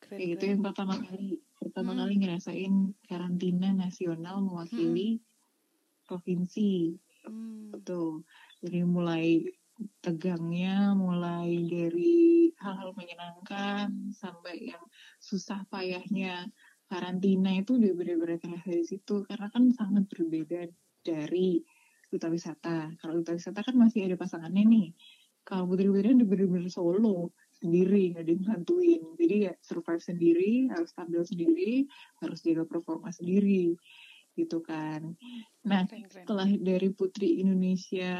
keren, 0.00 0.16
kayak 0.16 0.28
gitu 0.32 0.44
yang 0.56 0.62
pertama 0.64 0.94
kali 0.96 1.28
pertama 1.60 1.92
hmm. 1.92 1.98
kali 2.00 2.14
ngerasain 2.24 2.74
karantina 3.04 3.68
nasional 3.76 4.40
mewakili 4.40 5.20
hmm. 5.20 5.24
provinsi 6.08 6.96
hmm. 7.28 7.76
Betul. 7.76 8.24
Jadi 8.62 8.78
mulai 8.86 9.42
tegangnya, 10.00 10.96
mulai 10.96 11.68
dari 11.68 12.48
hal-hal 12.56 12.96
menyenangkan 12.96 14.14
sampai 14.16 14.72
yang 14.72 14.80
susah 15.20 15.68
payahnya 15.68 16.48
karantina 16.88 17.52
itu 17.60 17.76
udah 17.76 17.92
bener-bener 17.92 18.38
terasa 18.40 18.72
di 18.72 18.86
situ 18.86 19.26
karena 19.26 19.50
kan 19.52 19.68
sangat 19.74 20.08
berbeda 20.08 20.70
dari 21.04 21.60
duta 22.10 22.28
wisata. 22.30 22.92
Kalau 23.00 23.20
duta 23.20 23.32
wisata 23.34 23.60
kan 23.62 23.74
masih 23.74 24.06
ada 24.06 24.16
pasangannya 24.18 24.64
nih. 24.66 24.88
Kalau 25.46 25.70
putri-putri 25.70 26.10
udah 26.10 26.26
bener-bener 26.26 26.70
solo 26.70 27.30
sendiri, 27.54 28.12
nggak 28.12 28.22
ada 28.26 28.32
yang 28.34 28.44
bantuin. 28.44 29.02
Jadi 29.14 29.36
ya 29.46 29.52
survive 29.62 30.02
sendiri, 30.02 30.52
harus 30.74 30.90
stabil 30.90 31.22
sendiri, 31.22 31.72
harus 32.18 32.38
jaga 32.42 32.66
performa 32.66 33.14
sendiri 33.14 33.78
gitu 34.36 34.60
kan. 34.60 35.16
Nah, 35.64 35.88
setelah 36.12 36.46
dari 36.60 36.92
Putri 36.92 37.40
Indonesia 37.40 38.12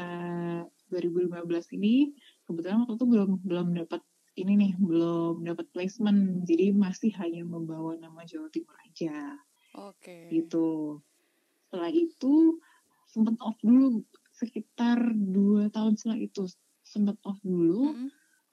2015 0.89 1.77
ini, 1.77 2.09
kebetulan 2.49 2.83
waktu 2.83 2.97
itu 2.97 3.05
belum 3.05 3.31
belum 3.45 3.67
dapat 3.85 4.01
ini 4.37 4.53
nih, 4.57 4.73
belum 4.81 5.45
dapat 5.45 5.69
placement. 5.71 6.43
Jadi 6.49 6.73
masih 6.73 7.13
hanya 7.21 7.45
membawa 7.45 7.93
nama 8.01 8.25
Jawa 8.25 8.49
Timur 8.49 8.73
aja. 8.81 9.37
Oke. 9.77 10.25
Okay. 10.29 10.41
Gitu. 10.41 10.97
Setelah 11.69 11.93
itu 11.93 12.57
sempat 13.17 13.33
off 13.41 13.57
dulu 13.65 14.05
sekitar 14.37 15.01
dua 15.17 15.73
tahun 15.73 15.97
setelah 15.97 16.21
itu. 16.21 16.45
Sempat 16.85 17.17
off 17.25 17.41
dulu 17.41 17.89
mm 17.89 17.95
-hmm. 17.97 18.09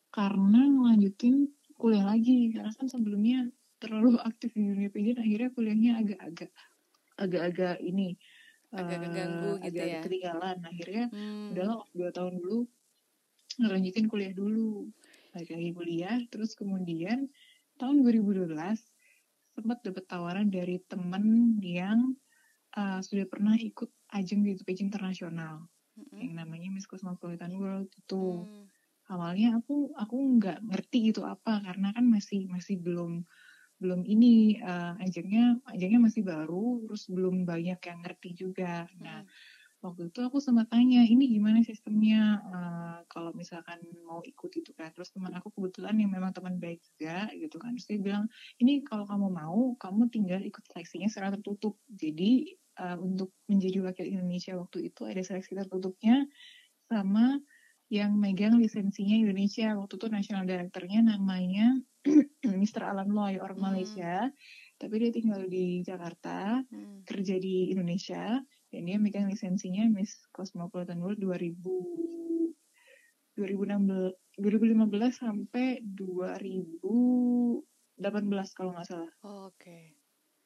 karena 0.08 0.60
ngelanjutin 0.64 1.52
kuliah 1.76 2.08
lagi. 2.08 2.48
Karena 2.56 2.72
kan 2.72 2.88
sebelumnya 2.88 3.44
terlalu 3.76 4.16
aktif 4.28 4.56
di 4.56 4.64
dunia 4.64 4.88
pendidikan 4.88 5.20
akhirnya 5.20 5.50
kuliahnya 5.52 5.92
agak-agak 6.00 6.50
agak-agak 7.14 7.76
ini 7.84 8.16
agak 8.74 9.06
keganggu 9.06 9.52
uh, 9.54 9.56
gitu 9.60 9.68
agak 9.68 9.86
ya. 9.86 10.00
ketinggalan. 10.00 10.58
Akhirnya 10.64 11.04
hmm. 11.12 11.52
udahlah 11.52 11.78
dua 11.92 12.10
tahun 12.10 12.34
dulu 12.40 12.58
ngelanjutin 13.60 14.06
kuliah 14.08 14.32
dulu. 14.32 14.88
Lagi 15.36 15.52
lagi 15.52 15.70
kuliah 15.76 16.16
terus 16.32 16.56
kemudian 16.56 17.28
tahun 17.76 18.00
2012 18.00 18.48
sempat 19.54 19.78
dapat 19.86 20.04
tawaran 20.10 20.50
dari 20.50 20.82
temen 20.90 21.58
yang 21.62 22.18
uh, 22.74 22.98
sudah 22.98 23.26
pernah 23.30 23.54
ikut 23.54 23.90
ajang 24.12 24.44
di 24.44 24.58
ajang 24.58 24.90
internasional. 24.90 25.64
Mm-hmm. 25.94 26.18
yang 26.18 26.34
namanya 26.42 26.68
Miss 26.74 26.90
Cosmopolitan 26.90 27.54
World 27.54 27.86
itu. 27.94 28.42
Mm. 28.42 28.66
awalnya 29.04 29.60
aku 29.60 29.92
aku 30.00 30.16
nggak 30.40 30.64
ngerti 30.64 31.12
itu 31.12 31.20
apa 31.28 31.60
karena 31.60 31.92
kan 31.92 32.08
masih 32.08 32.48
masih 32.48 32.80
belum 32.80 33.20
belum 33.76 34.00
ini 34.08 34.64
uh, 34.64 34.96
ajangnya 34.96 35.60
ajangnya 35.68 36.00
masih 36.08 36.24
baru 36.24 36.80
terus 36.88 37.06
belum 37.12 37.44
banyak 37.44 37.78
yang 37.78 37.98
ngerti 38.00 38.30
juga. 38.32 38.88
Nah 38.96 39.22
hmm. 39.22 39.84
waktu 39.84 40.08
itu 40.08 40.18
aku 40.24 40.40
sempat 40.40 40.72
tanya 40.72 41.04
ini 41.04 41.28
gimana 41.28 41.60
sistemnya? 41.60 42.40
Uh, 42.48 42.98
kalau 43.12 43.36
misalkan 43.36 43.76
mau 44.08 44.24
ikut 44.24 44.50
itu 44.56 44.72
kan. 44.72 44.88
Terus 44.96 45.12
teman 45.12 45.36
aku 45.36 45.52
kebetulan 45.52 46.00
yang 46.00 46.08
memang 46.08 46.32
teman 46.32 46.56
baik 46.56 46.80
juga 46.80 47.28
gitu 47.36 47.60
kan. 47.60 47.76
Terus 47.76 47.86
dia 47.92 48.00
bilang 48.00 48.24
ini 48.56 48.80
kalau 48.88 49.04
kamu 49.04 49.28
mau 49.28 49.76
kamu 49.76 50.08
tinggal 50.08 50.40
ikut 50.40 50.64
seleksinya 50.72 51.12
secara 51.12 51.36
tertutup. 51.36 51.76
Jadi 51.92 52.56
uh, 52.80 52.98
untuk 52.98 53.34
menjadi 53.50 53.84
wakil 53.84 54.06
Indonesia 54.06 54.54
waktu 54.58 54.90
itu 54.92 55.06
ada 55.06 55.20
seleksi 55.22 55.54
tertutupnya 55.58 56.26
sama 56.90 57.38
yang 57.92 58.16
megang 58.16 58.56
lisensinya 58.56 59.14
Indonesia 59.14 59.76
waktu 59.76 59.94
itu 60.00 60.06
national 60.08 60.48
directornya 60.48 61.00
namanya 61.04 61.78
Mr. 62.60 62.82
Alan 62.84 63.12
Loy 63.12 63.38
orang 63.38 63.60
hmm. 63.60 63.66
Malaysia 63.70 64.28
tapi 64.80 64.98
dia 65.00 65.10
tinggal 65.14 65.46
di 65.46 65.84
Jakarta 65.86 66.64
hmm. 66.66 67.06
kerja 67.06 67.38
di 67.38 67.70
Indonesia 67.70 68.40
dan 68.74 68.82
dia 68.82 68.98
megang 68.98 69.30
lisensinya 69.30 69.86
Miss 69.92 70.26
Cosmopolitan 70.34 70.98
World 70.98 71.22
2000 71.22 71.54
2016 73.34 74.14
2015 74.38 75.14
sampai 75.14 75.82
2018 75.82 77.62
kalau 78.58 78.70
nggak 78.74 78.86
salah. 78.86 79.12
Oh, 79.22 79.50
Oke. 79.50 79.62
Okay. 79.62 79.84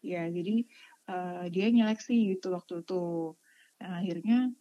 Ya 0.04 0.28
jadi 0.28 0.64
uh, 1.08 1.44
dia 1.50 1.66
nyeleksi 1.72 2.36
gitu 2.36 2.54
waktu 2.54 2.84
itu. 2.84 3.34
Nah, 3.82 4.04
akhirnya 4.04 4.52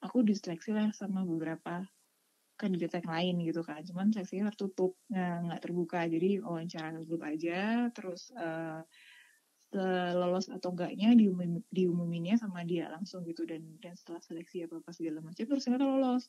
aku 0.00 0.22
diseleksi 0.22 0.72
lah 0.72 0.94
sama 0.94 1.26
beberapa 1.26 1.84
kandidat 2.56 3.04
yang 3.04 3.10
lain 3.10 3.34
gitu 3.44 3.60
kan. 3.60 3.84
Cuman 3.84 4.14
seleksinya 4.14 4.48
tertutup 4.54 4.96
nggak 5.12 5.60
terbuka. 5.60 6.08
Jadi 6.08 6.40
wawancara 6.40 6.96
tertutup 6.96 7.22
aja 7.26 7.90
terus 7.92 8.32
uh, 8.32 8.80
lolos 10.16 10.48
atau 10.48 10.72
enggaknya 10.72 11.12
diumum, 11.12 11.60
diumuminnya 11.68 12.40
sama 12.40 12.64
dia 12.64 12.88
langsung 12.88 13.26
gitu. 13.28 13.44
Dan 13.44 13.76
dan 13.82 13.92
setelah 13.98 14.22
seleksi 14.24 14.64
apa 14.64 14.80
apa 14.80 14.90
segala 14.94 15.20
macam 15.20 15.44
terus 15.44 15.68
ternyata 15.68 15.84
lolos. 15.84 16.24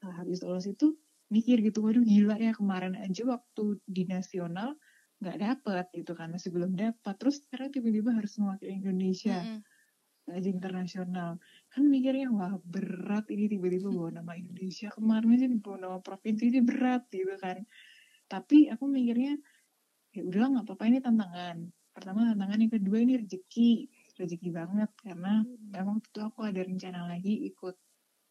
Nah, 0.00 0.12
habis 0.16 0.40
lolos 0.40 0.64
itu 0.64 0.96
mikir 1.26 1.58
gitu 1.58 1.82
waduh 1.82 2.06
gila 2.06 2.38
ya 2.38 2.54
kemarin 2.54 2.94
aja 2.94 3.26
waktu 3.26 3.82
di 3.82 4.06
nasional 4.06 4.78
nggak 5.16 5.38
dapet 5.40 5.84
gitu 5.96 6.12
kan 6.12 6.28
masih 6.28 6.52
belum 6.52 6.76
dapat 6.76 7.14
terus 7.16 7.40
sekarang 7.44 7.72
tiba-tiba 7.72 8.12
harus 8.12 8.36
mewakili 8.36 8.76
Indonesia 8.80 9.40
mm 9.40 9.48
-hmm 9.48 9.74
aja 10.32 10.50
internasional. 10.50 11.38
Kan 11.70 11.86
mikirnya 11.86 12.26
wah 12.34 12.58
berat 12.66 13.30
ini 13.30 13.46
tiba-tiba 13.46 13.94
bawa 13.94 14.18
nama 14.18 14.34
Indonesia. 14.34 14.90
Kemarin 14.90 15.38
aja 15.38 15.46
bawa 15.62 15.76
nama 15.78 15.98
provinsi 16.02 16.50
aja 16.50 16.60
berat 16.66 17.02
gitu 17.14 17.34
kan. 17.38 17.62
Tapi 18.26 18.66
aku 18.74 18.90
mikirnya 18.90 19.38
ya 20.10 20.22
udah 20.26 20.58
nggak 20.58 20.64
apa-apa 20.66 20.84
ini 20.90 20.98
tantangan. 20.98 21.56
Pertama 21.94 22.34
tantangan 22.34 22.58
yang 22.58 22.72
kedua 22.74 22.98
ini 22.98 23.14
rezeki. 23.22 23.72
Rezeki 24.16 24.48
banget 24.50 24.90
karena 25.04 25.44
memang 25.44 26.00
itu 26.00 26.20
aku 26.24 26.48
ada 26.48 26.60
rencana 26.64 27.06
lagi 27.06 27.46
ikut 27.52 27.76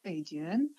pageant 0.01 0.69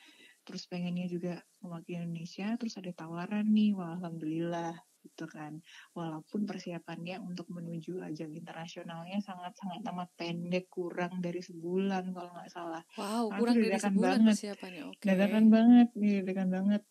terus 0.47 0.63
pengennya 0.71 1.11
juga 1.11 1.43
mewakili 1.59 2.07
Indonesia 2.07 2.55
terus 2.55 2.79
ada 2.79 2.95
tawaran 2.95 3.51
nih 3.51 3.75
wah 3.75 3.99
alhamdulillah 3.99 4.79
gitu 5.07 5.31
kan 5.31 5.63
walaupun 5.95 6.43
persiapannya 6.45 7.23
untuk 7.23 7.47
menuju 7.55 8.03
ajang 8.03 8.35
internasionalnya 8.35 9.23
sangat-sangat 9.23 9.87
amat 9.87 10.11
pendek 10.19 10.67
kurang 10.67 11.23
dari 11.23 11.39
sebulan 11.39 12.11
kalau 12.11 12.31
nggak 12.35 12.51
salah 12.51 12.83
wow 12.99 13.31
Aku 13.31 13.47
kurang 13.47 13.57
dari 13.63 13.79
sebulan 13.79 14.19
banget. 14.21 14.35
persiapannya 14.35 14.83
oke 14.91 14.99
okay. 14.99 15.07
dadakan 15.15 15.45
banget 15.47 15.89
dadakan 15.95 16.49
banget 16.51 16.83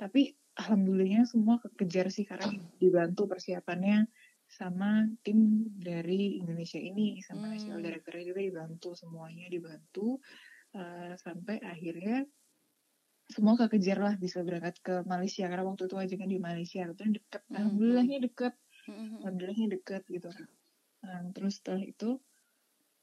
tapi 0.00 0.22
alhamdulillahnya 0.56 1.28
semua 1.28 1.60
kekejar 1.60 2.08
sih 2.08 2.24
karena 2.24 2.48
dibantu 2.80 3.28
persiapannya 3.30 4.08
sama 4.50 5.06
tim 5.22 5.70
dari 5.78 6.42
Indonesia 6.42 6.82
ini 6.82 7.22
sama 7.22 7.46
hmm. 7.46 7.52
national 7.54 7.80
directornya 7.86 8.24
juga 8.34 8.42
dibantu 8.42 8.90
semuanya 8.98 9.46
dibantu 9.46 10.18
uh, 10.74 11.14
sampai 11.14 11.62
akhirnya 11.62 12.26
semua 13.30 13.54
kekejar 13.54 13.98
lah 14.02 14.14
bisa 14.18 14.42
berangkat 14.42 14.76
ke 14.82 14.94
Malaysia 15.06 15.46
karena 15.46 15.64
waktu 15.64 15.86
itu 15.86 15.96
aja 15.96 16.14
kan 16.18 16.28
di 16.28 16.38
Malaysia 16.42 16.82
itu 16.82 17.04
deket 17.14 17.42
mm-hmm. 17.46 17.56
alhamdulillahnya 17.56 18.18
deket 18.26 18.54
mm-hmm. 18.90 19.16
alhamdulillahnya 19.22 19.68
deket 19.78 20.02
gitu 20.10 20.28
nah, 21.06 21.20
terus 21.32 21.62
setelah 21.62 21.82
itu 21.86 22.10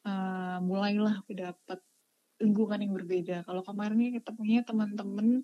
uh, 0.03 0.59
mulailah 0.59 1.23
aku 1.23 1.31
dapat 1.33 1.79
lingkungan 2.37 2.79
yang 2.83 2.93
berbeda 2.93 3.47
kalau 3.47 3.63
kemarin 3.63 3.97
ini 3.97 4.11
ketemunya 4.21 4.61
teman-teman 4.61 5.41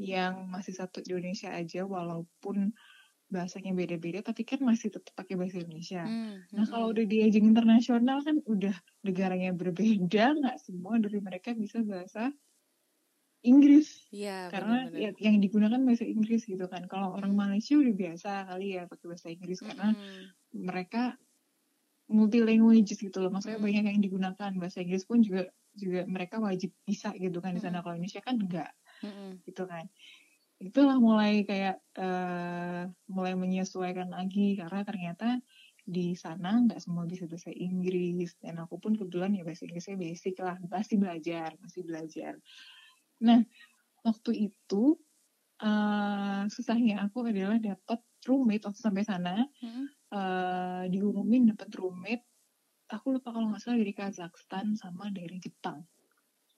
yang 0.00 0.50
masih 0.50 0.74
satu 0.74 1.02
di 1.02 1.14
Indonesia 1.14 1.54
aja 1.54 1.86
walaupun 1.86 2.74
bahasanya 3.30 3.74
beda-beda 3.74 4.22
tapi 4.22 4.46
kan 4.46 4.62
masih 4.62 4.94
tetap 4.94 5.10
pakai 5.18 5.34
bahasa 5.34 5.58
Indonesia. 5.58 6.06
Mm-hmm. 6.06 6.54
Nah 6.54 6.64
kalau 6.70 6.94
udah 6.94 7.04
di 7.06 7.18
ajang 7.26 7.46
internasional 7.50 8.22
kan 8.22 8.38
udah 8.46 8.74
negaranya 9.02 9.50
berbeda 9.50 10.38
nggak 10.38 10.56
semua 10.62 11.02
dari 11.02 11.18
mereka 11.18 11.50
bisa 11.56 11.82
bahasa 11.82 12.30
Inggris. 13.44 14.08
Ya, 14.08 14.48
karena 14.48 14.88
bener 14.88 15.12
-bener. 15.12 15.20
yang 15.20 15.36
digunakan 15.36 15.80
bahasa 15.84 16.04
Inggris 16.08 16.48
gitu 16.48 16.64
kan. 16.64 16.88
Kalau 16.88 17.12
orang 17.12 17.36
Malaysia 17.36 17.76
udah 17.76 17.92
biasa 17.92 18.30
kali 18.48 18.80
ya 18.80 18.88
pakai 18.88 19.06
bahasa 19.06 19.28
Inggris 19.28 19.60
hmm. 19.60 19.66
karena 19.68 19.88
mereka 20.56 21.02
multi 22.08 22.40
language 22.40 22.96
gitu 22.96 23.20
loh. 23.20 23.28
Maksudnya 23.28 23.60
hmm. 23.60 23.68
banyak 23.68 23.84
yang 23.92 24.00
digunakan. 24.00 24.50
Bahasa 24.56 24.80
Inggris 24.80 25.04
pun 25.04 25.20
juga 25.20 25.44
juga 25.76 26.08
mereka 26.08 26.40
wajib 26.40 26.72
bisa 26.88 27.12
gitu 27.20 27.44
kan 27.44 27.52
di 27.52 27.60
sana. 27.60 27.84
Kalau 27.84 28.00
Indonesia 28.00 28.24
kan 28.24 28.40
enggak 28.40 28.72
hmm. 29.04 29.44
gitu 29.44 29.68
kan. 29.68 29.84
Itulah 30.64 30.96
mulai 30.96 31.44
kayak 31.44 31.84
uh, 32.00 32.88
mulai 33.12 33.36
menyesuaikan 33.36 34.08
lagi. 34.08 34.56
Karena 34.56 34.80
ternyata 34.88 35.36
di 35.84 36.16
sana 36.16 36.64
nggak 36.64 36.80
semua 36.80 37.04
bisa 37.04 37.28
bahasa 37.28 37.52
Inggris. 37.52 38.40
Dan 38.40 38.56
aku 38.56 38.80
pun 38.80 38.96
kebetulan 38.96 39.36
ya 39.36 39.44
bahasa 39.44 39.68
Inggrisnya 39.68 40.00
basic 40.00 40.40
lah. 40.40 40.56
Masih 40.64 40.96
belajar 40.96 41.52
masih 41.60 41.84
belajar 41.84 42.40
Nah, 43.22 43.40
waktu 44.02 44.50
itu 44.50 44.98
uh, 45.62 46.42
susahnya 46.50 47.06
aku 47.06 47.28
adalah 47.28 47.60
dapat 47.62 48.00
roommate 48.26 48.64
waktu 48.66 48.80
sampai 48.80 49.04
sana. 49.06 49.46
Hmm. 49.60 49.86
Uh, 50.10 50.82
diumumin 50.90 51.54
dapat 51.54 51.70
roommate. 51.78 52.24
Aku 52.90 53.16
lupa 53.16 53.32
kalau 53.32 53.50
nggak 53.50 53.62
salah 53.62 53.80
dari 53.80 53.94
Kazakhstan 53.96 54.74
sama 54.76 55.10
dari 55.10 55.38
Jepang. 55.40 55.82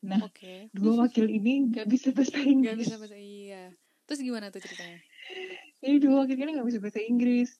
Nah, 0.04 0.20
okay. 0.22 0.68
dua 0.70 1.08
wakil 1.08 1.26
ini 1.26 1.72
nggak 1.72 1.88
bisa 1.88 2.12
bahasa 2.12 2.38
Inggris. 2.38 2.76
Gak 2.76 2.80
bisa 2.84 2.96
bahasa 3.00 3.16
iya. 3.18 3.64
Terus 4.06 4.20
gimana 4.22 4.52
tuh 4.54 4.62
ceritanya? 4.62 4.98
Jadi 5.82 5.96
dua 5.98 6.14
wakil 6.22 6.36
ini 6.38 6.50
nggak 6.60 6.68
bisa 6.68 6.78
bahasa 6.78 7.00
Inggris. 7.02 7.50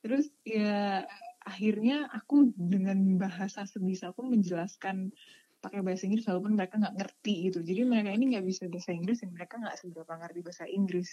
Terus 0.00 0.26
ya 0.48 1.04
akhirnya 1.44 2.08
aku 2.12 2.52
dengan 2.56 3.20
bahasa 3.20 3.64
sebisa 3.68 4.12
aku 4.12 4.24
menjelaskan 4.24 5.12
pakai 5.60 5.84
bahasa 5.84 6.08
Inggris 6.08 6.24
walaupun 6.24 6.56
mereka 6.56 6.80
nggak 6.80 6.96
ngerti 6.96 7.34
gitu. 7.52 7.60
Jadi 7.60 7.80
mereka 7.84 8.10
ini 8.16 8.24
nggak 8.34 8.44
bisa 8.48 8.62
bahasa 8.72 8.90
Inggris 8.96 9.20
dan 9.20 9.30
mereka 9.36 9.54
nggak 9.60 9.76
seberapa 9.76 10.12
ngerti 10.16 10.40
bahasa 10.40 10.64
Inggris 10.66 11.10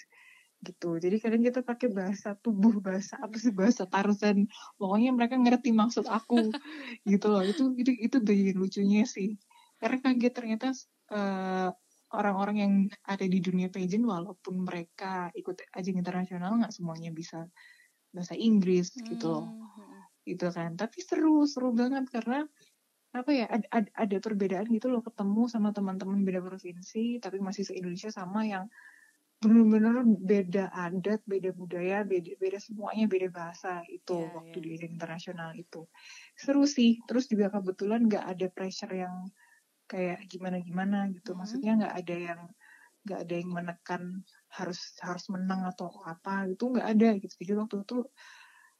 gitu. 0.65 0.97
Jadi 0.97 1.15
kadang 1.21 1.43
kita 1.45 1.61
pakai 1.61 1.87
bahasa 1.93 2.33
tubuh 2.39 2.81
bahasa 2.81 3.19
apa 3.21 3.35
sih 3.37 3.53
bahasa 3.53 3.85
Tarzan. 3.85 4.49
Pokoknya 4.79 5.13
mereka 5.13 5.37
ngerti 5.37 5.69
maksud 5.75 6.09
aku 6.09 6.49
gitu 7.11 7.27
loh. 7.29 7.43
Itu 7.45 7.75
itu 7.77 7.91
itu 7.93 8.17
bagian 8.23 8.57
lucunya 8.57 9.03
sih. 9.05 9.37
Karena 9.77 9.97
kaget 10.01 10.33
ternyata 10.33 10.67
uh, 11.13 11.69
orang-orang 12.15 12.57
yang 12.57 12.73
ada 13.05 13.25
di 13.27 13.37
dunia 13.43 13.69
pageant 13.69 14.07
walaupun 14.07 14.65
mereka 14.65 15.29
ikut 15.37 15.61
ajang 15.75 15.99
internasional 16.01 16.55
nggak 16.57 16.73
semuanya 16.73 17.13
bisa 17.13 17.45
bahasa 18.09 18.33
Inggris 18.33 18.95
gitu 18.97 19.27
loh. 19.27 19.45
Hmm. 19.45 20.01
gitu 20.25 20.47
kan. 20.49 20.73
Tapi 20.73 20.97
seru 21.05 21.45
seru 21.45 21.71
banget 21.75 22.09
karena 22.09 22.47
apa 23.15 23.31
ya 23.31 23.45
ada, 23.47 23.67
ada, 23.71 23.89
ada 23.95 24.17
perbedaan 24.19 24.67
gitu 24.71 24.91
loh 24.91 25.01
ketemu 25.01 25.47
sama 25.47 25.71
teman-teman 25.71 26.21
beda 26.27 26.43
provinsi 26.43 27.23
tapi 27.23 27.39
masih 27.39 27.63
se 27.63 27.73
Indonesia 27.73 28.11
sama 28.11 28.43
yang 28.43 28.67
benar-benar 29.37 30.01
beda 30.01 30.73
adat, 30.73 31.21
beda 31.29 31.53
budaya, 31.53 32.01
beda 32.01 32.33
beda 32.41 32.57
semuanya, 32.57 33.05
beda 33.05 33.29
bahasa 33.29 33.85
itu 33.85 34.17
yeah, 34.17 34.33
waktu 34.33 34.57
yeah. 34.65 34.81
di 34.81 34.89
internasional 34.89 35.53
itu 35.53 35.85
seru 36.33 36.65
sih. 36.65 36.97
Terus 37.05 37.29
juga 37.29 37.53
kebetulan 37.53 38.09
nggak 38.09 38.25
ada 38.25 38.47
pressure 38.49 38.89
yang 38.97 39.29
kayak 39.85 40.25
gimana-gimana 40.25 41.13
gitu. 41.13 41.37
Hmm. 41.37 41.45
Maksudnya 41.45 41.71
nggak 41.77 41.95
ada 42.01 42.15
yang 42.17 42.41
nggak 43.07 43.19
ada 43.23 43.33
yang 43.39 43.51
menekan 43.53 44.01
harus 44.51 44.97
harus 45.05 45.25
menang 45.31 45.63
atau 45.69 46.01
apa 46.03 46.49
itu 46.49 46.63
nggak 46.73 46.87
ada 46.97 47.09
gitu. 47.21 47.33
Jadi 47.37 47.53
waktu 47.61 47.75
itu 47.85 47.97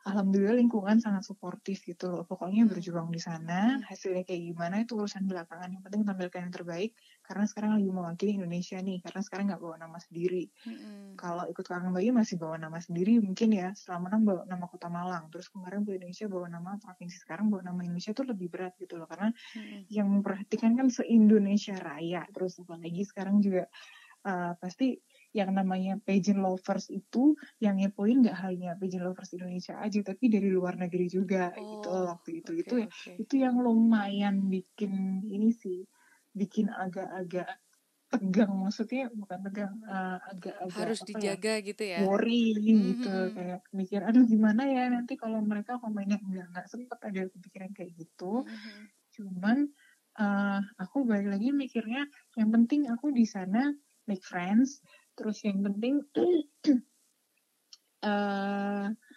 alhamdulillah 0.07 0.55
lingkungan 0.55 1.03
sangat 1.03 1.27
suportif 1.27 1.83
gitu 1.83 2.07
loh. 2.07 2.23
Pokoknya 2.23 2.63
hmm. 2.63 2.71
berjuang 2.71 3.11
di 3.11 3.19
sana, 3.19 3.75
hmm. 3.75 3.91
hasilnya 3.91 4.23
kayak 4.23 4.41
gimana 4.55 4.75
itu 4.87 4.95
urusan 4.95 5.27
belakangan. 5.27 5.67
Yang 5.75 5.83
penting 5.83 6.01
tampilkan 6.07 6.39
yang 6.47 6.53
terbaik 6.55 6.91
karena 7.27 7.43
sekarang 7.43 7.71
lagi 7.75 7.89
mewakili 7.91 8.31
Indonesia 8.39 8.79
nih. 8.79 9.03
Karena 9.03 9.21
sekarang 9.21 9.45
nggak 9.51 9.61
bawa 9.61 9.75
nama 9.75 9.97
sendiri. 9.99 10.43
Hmm. 10.63 11.19
Kalau 11.19 11.43
ikut 11.51 11.65
Kangen 11.67 11.91
Bayi 11.91 12.09
masih 12.15 12.39
bawa 12.39 12.55
nama 12.55 12.79
sendiri 12.79 13.19
mungkin 13.19 13.49
ya. 13.51 13.75
Selama 13.75 14.05
enam 14.15 14.21
bawa 14.23 14.41
nama 14.47 14.65
Kota 14.71 14.87
Malang. 14.87 15.27
Terus 15.27 15.51
kemarin 15.51 15.83
Bu 15.83 15.91
Indonesia 15.93 16.25
bawa 16.31 16.47
nama 16.47 16.71
provinsi. 16.79 17.15
Sekarang 17.19 17.51
bawa 17.51 17.67
nama 17.67 17.79
Indonesia 17.83 18.15
itu 18.15 18.23
lebih 18.23 18.47
berat 18.47 18.73
gitu 18.79 18.95
loh. 18.95 19.05
Karena 19.11 19.29
hmm. 19.35 19.91
yang 19.91 20.07
memperhatikan 20.07 20.79
kan 20.79 20.87
se-Indonesia 20.87 21.75
Raya. 21.75 22.23
Terus 22.31 22.63
apalagi 22.63 23.03
sekarang 23.03 23.43
juga 23.43 23.67
uh, 24.23 24.55
pasti 24.55 24.95
yang 25.37 25.53
namanya 25.53 26.01
pageant 26.01 26.41
lovers 26.41 26.89
itu 26.89 27.37
yang 27.61 27.77
ngepoin 27.77 28.25
nggak 28.25 28.37
hanya 28.41 28.73
pageant 28.73 29.05
lovers 29.05 29.37
Indonesia 29.37 29.77
aja 29.77 30.01
tapi 30.01 30.33
dari 30.33 30.49
luar 30.49 30.73
negeri 30.81 31.05
juga 31.05 31.53
oh, 31.53 31.61
gitu 31.61 31.89
waktu 31.93 32.29
itu 32.41 32.51
okay, 32.51 32.63
itu 32.65 32.75
okay. 32.81 33.15
itu 33.21 33.33
yang 33.37 33.61
lumayan 33.61 34.49
bikin 34.49 35.21
ini 35.29 35.53
sih 35.53 35.85
bikin 36.33 36.73
agak-agak 36.73 37.61
tegang 38.07 38.55
maksudnya 38.55 39.11
bukan 39.11 39.39
tegang 39.51 39.73
uh, 39.83 40.17
agak-agak 40.31 40.79
harus 40.79 40.99
ya, 41.03 41.07
dijaga 41.11 41.53
ya, 41.59 41.65
gitu 41.67 41.83
ya 41.83 41.99
worry 42.07 42.55
mm-hmm. 42.55 42.83
gitu 42.87 43.15
kayak 43.35 43.61
mikir 43.75 43.99
aduh 43.99 44.23
gimana 44.23 44.63
ya 44.63 44.87
nanti 44.87 45.19
kalau 45.19 45.43
mereka 45.43 45.75
komennya 45.83 46.15
nggak 46.23 46.47
nggak 46.55 46.67
sempet 46.71 46.99
ada 47.03 47.27
kepikiran 47.27 47.71
kayak 47.75 47.91
gitu 47.99 48.47
mm-hmm. 48.47 48.83
cuman 49.11 49.57
uh, 50.23 50.63
aku 50.79 51.03
balik 51.03 51.35
lagi 51.35 51.51
mikirnya 51.51 52.07
yang 52.39 52.49
penting 52.49 52.87
aku 52.87 53.11
di 53.11 53.27
sana 53.27 53.75
make 54.07 54.23
friends 54.23 54.79
terus 55.17 55.41
yang 55.41 55.65
penting 55.65 56.05
uh, 58.05 58.87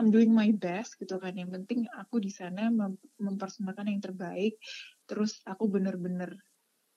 I'm 0.00 0.08
doing 0.08 0.32
my 0.32 0.48
best 0.56 0.96
gitu 0.96 1.20
kan. 1.20 1.36
Yang 1.36 1.60
penting 1.60 1.84
aku 1.92 2.24
di 2.24 2.32
sana 2.32 2.72
mem 2.72 2.96
mempersembahkan 3.20 3.84
yang 3.84 4.00
terbaik. 4.00 4.56
Terus 5.04 5.44
aku 5.44 5.68
bener-bener 5.68 6.40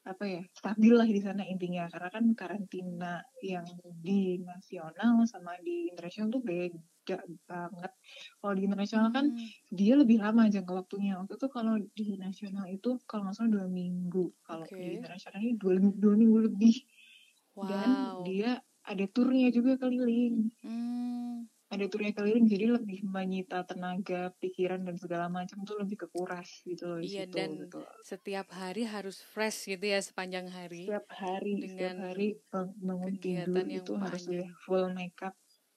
apa 0.03 0.27
ya 0.27 0.43
stabil 0.55 0.95
lah 0.95 1.03
di 1.03 1.19
sana 1.19 1.43
intinya. 1.43 1.91
Karena 1.91 2.07
kan 2.07 2.31
karantina 2.31 3.19
yang 3.43 3.67
di 3.99 4.39
nasional 4.39 5.27
sama 5.27 5.59
di 5.59 5.91
internasional 5.91 6.31
tuh 6.31 6.43
beda 6.47 7.19
banget. 7.43 7.91
Kalau 8.39 8.53
di 8.55 8.61
internasional 8.63 9.11
kan 9.11 9.35
hmm. 9.35 9.75
dia 9.75 9.99
lebih 9.99 10.23
lama 10.23 10.47
jangka 10.47 10.71
waktunya. 10.71 11.19
Waktu 11.19 11.35
itu 11.35 11.47
kalau 11.51 11.75
di 11.75 12.07
nasional 12.15 12.71
itu 12.71 13.03
kalau 13.03 13.27
nggak 13.27 13.35
salah 13.35 13.51
dua 13.51 13.67
minggu. 13.67 14.31
Kalau 14.47 14.63
okay. 14.63 14.79
di 14.79 15.03
internasional 15.03 15.39
ini 15.43 15.59
dua, 15.59 15.75
dua 15.75 16.15
minggu 16.15 16.39
lebih 16.47 16.75
Wow. 17.53 17.69
Dan 17.69 17.89
dia 18.25 18.51
ada 18.83 19.05
turnya 19.07 19.49
juga 19.49 19.79
keliling. 19.79 20.51
Hmm. 20.61 21.47
Ada 21.73 21.89
turnya 21.89 22.13
keliling 22.13 22.45
jadi 22.45 22.69
lebih 22.69 23.01
menyita 23.01 23.65
tenaga, 23.65 24.29
pikiran 24.37 24.85
dan 24.85 24.93
segala 25.01 25.25
macam 25.25 25.65
tuh 25.65 25.81
lebih 25.81 26.05
kekuras 26.05 26.61
gitu 26.69 26.85
loh. 26.85 26.99
Iya 27.01 27.25
situ, 27.25 27.33
dan 27.33 27.49
gitu. 27.57 27.81
setiap 28.05 28.53
hari 28.53 28.85
harus 28.85 29.25
fresh 29.25 29.65
gitu 29.65 29.81
ya 29.81 29.97
sepanjang 29.97 30.53
hari. 30.53 30.85
Setiap 30.85 31.09
hari, 31.09 31.65
dengan 31.65 31.97
setiap 31.97 32.05
hari 32.13 32.27
bangun 32.77 33.13
tidur 33.17 33.65
itu 33.65 33.93
harus 33.97 34.23
ya 34.29 34.45
full 34.61 34.93
makeup 34.93 35.33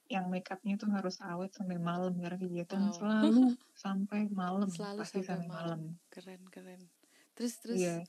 yang 0.06 0.30
makeupnya 0.30 0.78
tuh 0.78 0.90
harus 0.94 1.18
awet 1.18 1.50
sampai 1.50 1.78
malam 1.82 2.14
karena 2.14 2.38
kegiatan 2.38 2.78
wow. 2.90 2.94
selalu 2.94 3.34
sampai 3.84 4.20
malam 4.30 4.68
selalu 4.70 5.02
pasti 5.02 5.20
sampai, 5.22 5.26
sampai 5.26 5.48
malam. 5.50 5.80
malam 5.82 6.10
keren 6.14 6.42
keren 6.46 6.82
terus 7.34 7.58
terus 7.58 7.82
yeah. 7.82 8.00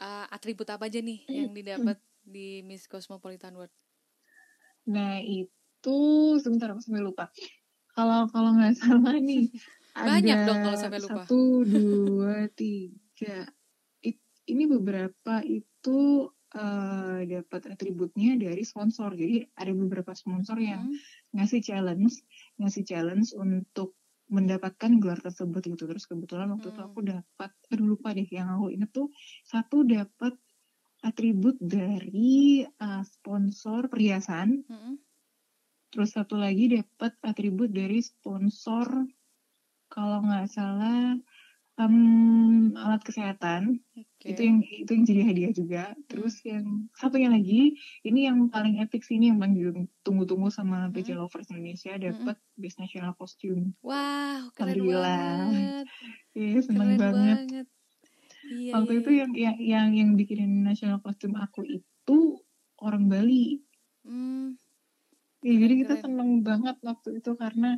uh, 0.00 0.24
atribut 0.32 0.64
apa 0.72 0.88
aja 0.88 1.04
nih 1.04 1.20
yang 1.44 1.52
didapat 1.52 2.00
di 2.24 2.64
Miss 2.64 2.88
Cosmopolitan 2.88 3.54
World? 3.54 3.72
Nah 4.88 5.20
itu 5.20 5.98
sebentar 6.40 6.72
aku 6.72 6.80
sampai 6.80 7.04
lupa. 7.04 7.28
Kalau 7.94 8.26
kalau 8.32 8.56
nggak 8.56 8.74
salah 8.80 9.16
nih 9.20 9.52
banyak 9.94 10.38
ada 10.42 10.46
dong 10.48 10.60
kalau 10.66 10.78
sampai 10.80 11.00
lupa. 11.00 11.22
Satu 11.22 11.62
dua 11.62 12.48
tiga. 12.58 13.46
It, 14.02 14.18
ini 14.50 14.64
beberapa 14.66 15.44
itu 15.46 16.28
uh, 16.54 17.20
dapat 17.22 17.60
atributnya 17.70 18.34
dari 18.38 18.62
sponsor. 18.66 19.14
Jadi 19.14 19.46
ada 19.54 19.72
beberapa 19.74 20.10
sponsor 20.16 20.58
yang 20.58 20.90
hmm. 20.90 21.38
ngasih 21.38 21.60
challenge, 21.62 22.24
ngasih 22.58 22.82
challenge 22.82 23.30
untuk 23.38 23.94
mendapatkan 24.32 24.98
gelar 24.98 25.20
tersebut 25.20 25.62
gitu. 25.62 25.84
Terus 25.84 26.08
kebetulan 26.08 26.50
waktu 26.50 26.72
hmm. 26.72 26.74
itu 26.74 26.80
aku 26.82 26.98
dapat, 27.04 27.50
aduh 27.70 27.86
lupa 27.94 28.16
deh 28.16 28.26
yang 28.32 28.48
aku 28.50 28.72
inget 28.72 28.90
tuh 28.90 29.12
satu 29.46 29.84
dapat 29.84 30.34
atribut 31.04 31.60
dari 31.60 32.64
uh, 32.64 33.04
sponsor 33.04 33.92
perhiasan. 33.92 34.64
Mm-hmm. 34.64 34.94
Terus 35.92 36.10
satu 36.16 36.40
lagi 36.40 36.80
dapat 36.80 37.14
atribut 37.22 37.70
dari 37.70 38.00
sponsor 38.02 38.88
kalau 39.92 40.26
nggak 40.26 40.50
salah 40.50 41.14
um, 41.78 42.74
alat 42.74 43.04
kesehatan. 43.04 43.78
Okay. 43.94 44.34
Itu 44.34 44.40
yang 44.42 44.58
itu 44.64 44.90
yang 44.90 45.04
jadi 45.06 45.22
hadiah 45.22 45.52
juga. 45.54 45.84
Terus 46.10 46.40
yang 46.42 46.90
satunya 46.96 47.30
lagi 47.30 47.76
ini 48.02 48.26
yang 48.26 48.50
paling 48.50 48.80
epic 48.82 49.04
sih 49.06 49.20
ini 49.20 49.30
yang 49.30 49.38
paling 49.38 49.86
tunggu-tunggu 50.02 50.50
sama 50.50 50.88
PJ 50.90 51.14
mm-hmm. 51.14 51.20
Lovers 51.20 51.52
Indonesia 51.52 51.92
dapat 52.00 52.36
mm-hmm. 52.40 52.58
Best 52.58 52.80
National 52.80 53.12
Costume. 53.14 53.76
Wow, 53.84 54.50
keren 54.56 54.82
banget. 54.82 55.86
Iya, 56.34 56.58
seneng 56.64 56.96
banget. 56.96 57.44
banget 57.44 57.66
Iya, 58.44 58.72
Waktu 58.76 58.92
iya. 58.92 59.00
itu 59.00 59.10
yang 59.10 59.32
yang 59.32 59.56
yang 59.60 59.88
yang 59.96 60.10
bikinin 60.18 60.64
national 60.64 61.00
costume 61.00 61.36
aku 61.40 61.64
itu 61.64 62.18
orang 62.80 63.08
Bali. 63.08 63.64
Hmm. 64.04 64.60
Ya, 65.44 65.54
jadi 65.60 65.74
kita 65.84 65.94
seneng 66.00 66.40
banget 66.40 66.80
waktu 66.80 67.20
itu 67.20 67.36
karena 67.36 67.76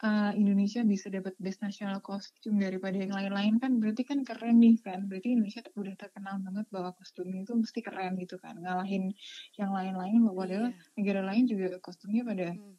uh, 0.00 0.32
Indonesia 0.36 0.80
bisa 0.84 1.08
dapat 1.08 1.36
best 1.36 1.60
national 1.64 2.00
costume 2.04 2.60
daripada 2.60 2.96
yang 2.96 3.12
lain-lain 3.12 3.60
kan 3.60 3.76
berarti 3.80 4.02
kan 4.04 4.24
keren 4.24 4.60
nih 4.60 4.80
kan 4.80 5.04
berarti 5.08 5.36
Indonesia 5.36 5.60
udah 5.76 5.94
terkenal 5.96 6.40
banget 6.40 6.66
bahwa 6.72 6.96
kostumnya 6.96 7.44
itu 7.44 7.52
mesti 7.56 7.80
keren 7.80 8.16
gitu 8.20 8.36
kan 8.40 8.56
ngalahin 8.60 9.12
yang 9.60 9.72
lain-lain 9.72 10.20
padahal 10.32 10.72
iya. 10.72 10.80
negara 10.96 11.20
lain 11.24 11.44
juga 11.48 11.66
kostumnya 11.80 12.22
pada 12.24 12.48
hmm. 12.52 12.74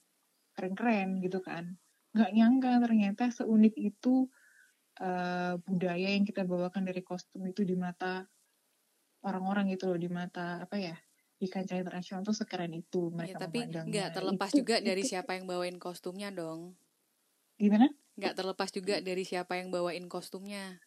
keren-keren 0.57 1.09
gitu 1.21 1.39
kan 1.41 1.77
nggak 2.17 2.31
nyangka 2.33 2.71
ternyata 2.81 3.23
seunik 3.29 3.77
itu 3.77 4.29
uh, 5.01 5.57
budaya 5.63 6.13
yang 6.13 6.25
kita 6.25 6.43
bawakan 6.43 6.85
dari 6.85 7.01
kostum 7.01 7.45
itu 7.49 7.63
di 7.63 7.73
mata 7.73 8.25
orang-orang 9.25 9.73
gitu 9.73 9.89
loh 9.89 9.99
di 9.99 10.09
mata 10.09 10.63
apa 10.63 10.77
ya 10.77 10.95
di 11.37 11.45
kancah 11.45 11.77
internasional 11.77 12.25
tuh 12.25 12.33
sekeren 12.33 12.73
itu 12.73 13.13
mereka 13.13 13.37
ya, 13.37 13.43
tapi 13.45 13.57
nggak 13.69 14.09
terlepas 14.09 14.49
itu, 14.49 14.65
juga 14.65 14.75
itu, 14.81 14.85
dari 14.89 15.03
itu. 15.05 15.11
siapa 15.13 15.37
yang 15.37 15.45
bawain 15.45 15.77
kostumnya 15.77 16.33
dong. 16.33 16.73
Gimana? 17.61 17.93
Nggak 18.17 18.33
terlepas 18.33 18.69
juga 18.73 18.95
dari 19.05 19.21
siapa 19.21 19.61
yang 19.61 19.69
bawain 19.69 20.09
kostumnya 20.09 20.81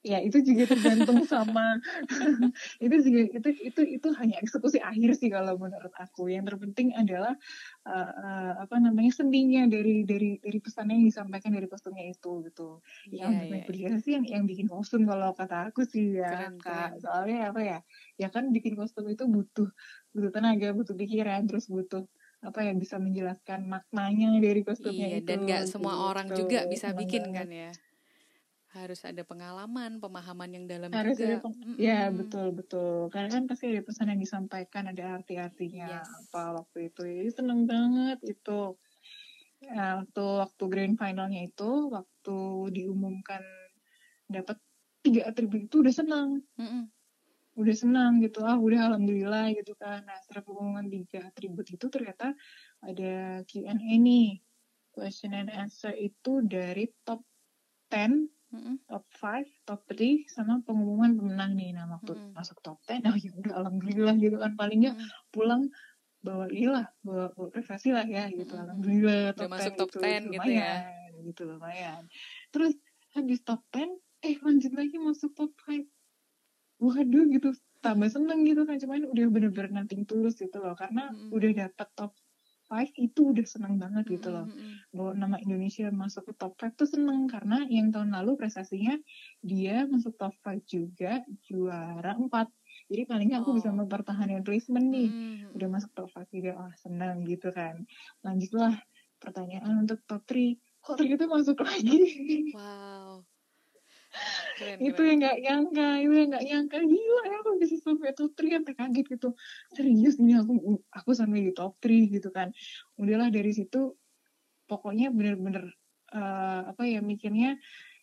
ya 0.00 0.16
itu 0.24 0.40
juga 0.40 0.64
tergantung 0.72 1.28
sama 1.28 1.76
itu 2.84 2.96
juga 3.04 3.20
itu 3.36 3.48
itu 3.60 3.80
itu 4.00 4.08
hanya 4.16 4.40
eksekusi 4.40 4.80
akhir 4.80 5.12
sih 5.20 5.28
kalau 5.28 5.60
menurut 5.60 5.92
aku 5.92 6.32
yang 6.32 6.48
terpenting 6.48 6.96
adalah 6.96 7.36
uh, 7.84 8.10
uh, 8.16 8.52
apa 8.64 8.80
namanya 8.80 9.12
seninya 9.12 9.68
dari 9.68 10.08
dari 10.08 10.40
dari 10.40 10.58
pesan 10.58 10.88
yang 10.88 11.04
disampaikan 11.04 11.52
dari 11.52 11.68
kostumnya 11.68 12.08
itu 12.08 12.40
gitu 12.48 12.80
yeah, 13.12 13.28
yang 13.28 13.52
yeah, 13.52 13.68
yeah. 13.68 14.00
sih 14.00 14.16
yang 14.16 14.24
yang 14.24 14.44
bikin 14.48 14.72
kostum 14.72 15.04
kalau 15.04 15.36
kata 15.36 15.68
aku 15.68 15.84
sih 15.84 16.16
ya 16.16 16.32
keren, 16.32 16.56
kak 16.56 16.96
keren. 16.96 17.00
soalnya 17.04 17.38
apa 17.52 17.60
ya 17.60 17.78
ya 18.16 18.28
kan 18.32 18.48
bikin 18.48 18.80
kostum 18.80 19.04
itu 19.04 19.28
butuh 19.28 19.68
butuh 20.16 20.32
tenaga 20.32 20.72
butuh 20.72 20.96
pikiran 20.96 21.44
terus 21.44 21.68
butuh 21.68 22.08
apa 22.40 22.64
yang 22.64 22.80
bisa 22.80 22.96
menjelaskan 22.96 23.68
maknanya 23.68 24.32
dari 24.40 24.64
kostumnya 24.64 25.12
iya, 25.12 25.20
itu 25.20 25.28
dan 25.28 25.44
gak 25.44 25.68
semua 25.68 25.92
gitu. 25.92 26.08
orang 26.08 26.26
juga 26.32 26.64
bisa 26.64 26.96
bikin 26.96 27.36
kan 27.36 27.52
ya 27.52 27.68
harus 28.70 29.02
ada 29.02 29.26
pengalaman, 29.26 29.98
pemahaman 29.98 30.50
yang 30.54 30.64
dalam 30.70 30.94
harus 30.94 31.18
juga. 31.18 31.42
Ada 31.42 31.50
mm 31.50 31.54
-hmm. 31.58 31.74
Ya 31.74 32.00
betul 32.14 32.54
betul. 32.54 33.10
Karena 33.10 33.28
kan 33.34 33.44
pasti 33.50 33.74
ada 33.74 33.82
pesan 33.82 34.14
yang 34.14 34.20
disampaikan, 34.22 34.86
ada 34.86 35.18
arti-artinya 35.18 35.90
yes. 35.90 36.06
apa 36.06 36.62
waktu 36.62 36.78
itu. 36.94 37.02
Jadi 37.02 37.30
seneng 37.34 37.66
banget 37.66 38.18
itu. 38.22 38.78
Ya, 39.60 40.00
waktu 40.00 40.24
waktu 40.24 40.64
grand 40.72 40.96
finalnya 40.96 41.44
itu, 41.44 41.92
waktu 41.92 42.38
diumumkan 42.72 43.44
dapat 44.30 44.56
tiga 45.02 45.28
atribut 45.28 45.66
itu 45.66 45.82
udah 45.82 45.94
senang. 45.94 46.28
Mm 46.54 46.68
-hmm. 46.70 46.84
Udah 47.58 47.74
senang 47.76 48.22
gitu, 48.22 48.46
ah 48.46 48.56
udah 48.56 48.94
alhamdulillah 48.94 49.50
gitu 49.52 49.74
kan. 49.74 50.06
Nah 50.06 50.16
setelah 50.22 50.46
pengumuman 50.46 50.86
tiga 50.86 51.26
atribut 51.26 51.66
itu 51.66 51.90
ternyata 51.90 52.32
ada 52.86 53.42
Q&A 53.44 53.74
nih. 53.98 54.38
Question 54.94 55.34
and 55.34 55.50
answer 55.50 55.94
itu 55.94 56.42
dari 56.46 56.86
top 57.02 57.22
10 57.90 58.39
mm-hmm. 58.50 58.74
top 58.86 59.04
5, 59.18 59.66
top 59.66 59.80
3 59.88 60.26
sama 60.30 60.62
pengumuman 60.66 61.14
pemenang 61.16 61.52
nih. 61.54 61.70
Nah, 61.74 61.86
waktu 61.98 62.12
mm-hmm. 62.14 62.36
masuk 62.36 62.58
top 62.62 62.78
10, 62.86 63.02
oh 63.10 63.16
ya 63.18 63.30
udah 63.34 63.52
alhamdulillah 63.64 64.14
gitu 64.18 64.36
kan 64.38 64.52
paling 64.54 64.78
nggak 64.86 64.96
mm-hmm. 64.98 65.30
pulang 65.32 65.62
bawa 66.20 66.46
lah, 66.52 66.86
bawa, 67.00 67.32
bawa 67.32 67.48
prestasi 67.48 67.96
lah 67.96 68.04
ya 68.04 68.28
gitu. 68.28 68.52
Mm-hmm. 68.52 68.64
Alhamdulillah 68.66 69.20
top 69.34 69.40
udah 69.40 69.48
10 69.48 69.54
masuk 69.56 69.72
top 69.78 69.90
gitu, 69.90 70.00
10 70.04 70.34
gitu 70.36 70.50
ya. 70.50 70.74
Gitu 71.20 71.42
lumayan. 71.48 72.02
Terus 72.52 72.72
habis 73.16 73.38
top 73.42 73.62
10, 73.72 73.88
eh 74.26 74.36
lanjut 74.42 74.72
lagi 74.76 74.96
masuk 75.00 75.30
top 75.32 75.52
5. 75.66 75.86
Waduh 76.80 77.24
gitu, 77.28 77.52
tambah 77.80 78.08
seneng 78.12 78.44
gitu 78.44 78.68
kan 78.68 78.76
cuman 78.76 79.08
udah 79.08 79.24
bener-bener 79.32 79.72
nanting 79.72 80.04
tulus 80.04 80.36
gitu 80.36 80.60
loh 80.60 80.76
karena 80.76 81.08
mm-hmm. 81.08 81.32
udah 81.32 81.50
dapet 81.64 81.88
top 81.96 82.12
five 82.70 82.94
itu 82.94 83.34
udah 83.34 83.42
seneng 83.42 83.82
banget 83.82 84.06
gitu 84.06 84.30
loh. 84.30 84.46
Mm-hmm. 84.46 84.94
Bahwa 84.94 85.12
nama 85.18 85.36
Indonesia 85.42 85.90
masuk 85.90 86.30
ke 86.30 86.32
top 86.38 86.54
five 86.54 86.70
tuh 86.78 86.86
seneng 86.86 87.26
karena 87.26 87.66
yang 87.66 87.90
tahun 87.90 88.14
lalu 88.14 88.38
prestasinya 88.38 88.94
dia 89.42 89.90
masuk 89.90 90.14
top 90.14 90.30
five 90.46 90.62
juga 90.70 91.26
juara 91.50 92.14
empat. 92.14 92.46
Jadi 92.86 93.02
paling 93.10 93.34
nggak 93.34 93.42
aku 93.42 93.50
oh. 93.50 93.56
bisa 93.58 93.74
mempertahankan 93.74 94.46
placement 94.46 94.86
nih. 94.86 95.10
Mm-hmm. 95.10 95.56
Udah 95.58 95.68
masuk 95.68 95.90
top 95.98 96.08
five 96.14 96.30
juga, 96.30 96.54
wah 96.54 96.74
seneng 96.78 97.26
gitu 97.26 97.50
kan. 97.50 97.82
Lanjutlah 98.22 98.78
pertanyaan 99.18 99.82
untuk 99.82 99.98
top 100.06 100.22
three. 100.30 100.62
Kok 100.80 100.96
ternyata 100.96 101.26
masuk 101.26 101.58
lagi? 101.60 101.98
Wow. 102.56 103.26
Keren, 104.58 104.76
itu 104.82 104.98
keren. 104.98 105.06
yang 105.06 105.18
nggak 105.22 105.38
nyangka 105.38 105.88
itu 106.02 106.14
yang 106.14 106.28
nggak 106.34 106.46
nyangka. 106.46 106.78
Gila 106.82 107.22
ya 107.30 107.36
aku 107.40 107.50
bisa 107.62 107.76
sampai 107.78 108.10
top 108.12 108.32
3 108.34 108.58
sampai 108.60 108.74
kaget 108.74 109.06
gitu. 109.06 109.28
Serius 109.72 110.14
ini 110.18 110.34
aku 110.34 110.52
aku 110.90 111.10
sampai 111.14 111.38
di 111.46 111.52
top 111.54 111.78
3 111.78 112.10
gitu 112.10 112.28
kan. 112.34 112.50
Udahlah 112.98 113.30
dari 113.30 113.52
situ 113.54 113.94
pokoknya 114.66 115.10
bener-bener 115.10 115.74
uh, 116.14 116.70
apa 116.70 116.86
ya 116.86 117.02
mikirnya 117.02 117.58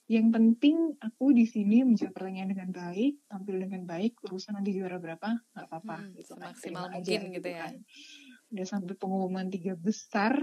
yang 0.07 0.31
penting 0.31 0.95
aku 1.03 1.35
di 1.35 1.43
sini 1.43 1.83
menjawab 1.83 2.15
pertanyaan 2.15 2.55
dengan 2.55 2.71
baik 2.71 3.27
tampil 3.27 3.55
dengan 3.59 3.83
baik 3.83 4.15
urusan 4.23 4.55
nanti 4.55 4.71
juara 4.71 5.03
berapa 5.03 5.35
nggak 5.35 5.65
apa-apa 5.67 5.97
hmm, 5.99 6.11
gitu 6.15 6.33
kan. 6.39 6.55
maksimal 6.55 6.87
mungkin 6.87 7.03
aja, 7.03 7.11
gitu, 7.11 7.27
gitu 7.35 7.49
ya. 7.51 7.59
kan. 7.67 7.73
udah 8.47 8.65
sampai 8.67 8.95
pengumuman 8.95 9.47
tiga 9.51 9.75
besar. 9.75 10.39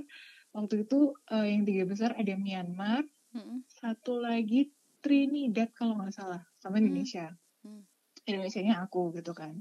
Waktu 0.53 0.87
itu 0.87 1.17
uh, 1.33 1.47
yang 1.49 1.65
tiga 1.65 1.89
besar 1.89 2.13
ada 2.15 2.35
Myanmar. 2.37 3.09
Hmm. 3.35 3.67
satu 3.67 4.23
lagi 4.23 4.71
Trinidad 5.05 5.69
kalau 5.77 6.01
nggak 6.01 6.17
salah 6.17 6.41
sama 6.57 6.81
hmm. 6.81 6.89
Indonesia. 6.89 7.29
Hmm. 7.61 7.85
Indonesia-nya 8.25 8.81
aku 8.81 9.13
gitu 9.21 9.37
kan. 9.37 9.61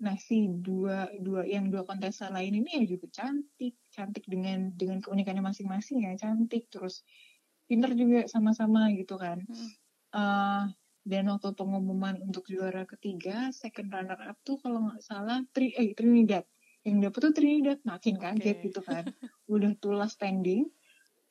Nah 0.00 0.16
si 0.16 0.48
dua 0.48 1.12
dua 1.20 1.44
yang 1.44 1.68
dua 1.68 1.84
kontestan 1.84 2.32
lain 2.32 2.64
ini 2.64 2.80
ya 2.80 2.84
juga 2.88 3.12
cantik, 3.12 3.76
cantik 3.92 4.24
dengan 4.24 4.72
dengan 4.72 5.04
keunikannya 5.04 5.44
masing-masing 5.44 6.08
ya 6.08 6.16
cantik 6.16 6.72
terus 6.72 7.04
pinter 7.68 7.92
juga 7.92 8.24
sama-sama 8.32 8.88
gitu 8.96 9.20
kan. 9.20 9.44
Hmm. 9.44 9.68
Uh, 10.16 10.64
dan 11.06 11.28
waktu 11.28 11.52
pengumuman 11.52 12.18
untuk 12.24 12.48
juara 12.48 12.88
ketiga, 12.88 13.52
second 13.52 13.92
runner 13.92 14.18
up 14.26 14.40
tuh 14.42 14.56
kalau 14.58 14.88
nggak 14.88 15.04
salah 15.04 15.44
tri 15.52 15.76
eh 15.76 15.92
Trinidad. 15.92 16.48
Yang 16.82 16.96
dapet 17.10 17.20
tuh 17.20 17.32
Trinidad 17.36 17.78
makin 17.84 18.16
kaget 18.16 18.56
okay. 18.56 18.66
gitu 18.72 18.80
kan. 18.80 19.04
Udah 19.52 19.76
tulas 19.78 20.16
standing 20.16 20.66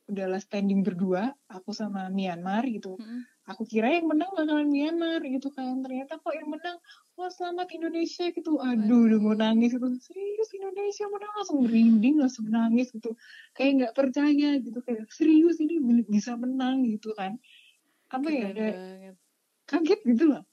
udah 0.05 0.25
last 0.29 0.47
standing 0.49 0.85
berdua 0.85 1.33
aku 1.49 1.73
sama 1.73 2.09
Myanmar 2.13 2.65
gitu. 2.69 2.97
Hmm. 3.01 3.25
aku 3.45 3.61
kira 3.69 3.93
yang 3.93 4.09
menang 4.09 4.33
bakalan 4.33 4.69
Myanmar 4.69 5.21
gitu 5.21 5.53
kan. 5.53 5.81
Ternyata 5.85 6.17
kok 6.17 6.33
yang 6.33 6.49
menang 6.49 6.77
wah 7.13 7.29
selamat 7.29 7.69
Indonesia 7.77 8.25
gitu. 8.33 8.57
Aduh 8.57 9.05
udah 9.05 9.19
mau 9.21 9.37
nangis 9.37 9.77
gitu. 9.77 9.85
Serius 10.01 10.49
Indonesia 10.53 11.05
menang? 11.09 11.31
Langsung 11.37 11.59
merinding 11.61 12.15
langsung 12.21 12.45
nangis 12.49 12.89
gitu. 12.89 13.13
Kayak 13.53 13.71
nggak 13.77 13.93
percaya 13.93 14.49
gitu 14.61 14.79
kayak 14.81 15.05
serius 15.13 15.61
ini 15.61 15.77
bisa 16.09 16.33
menang 16.37 16.85
gitu 16.89 17.13
kan. 17.13 17.37
Apa 18.09 18.27
ya 18.29 18.53
ada 18.53 18.67
kaget 19.65 20.01
gitu 20.05 20.33
loh 20.33 20.45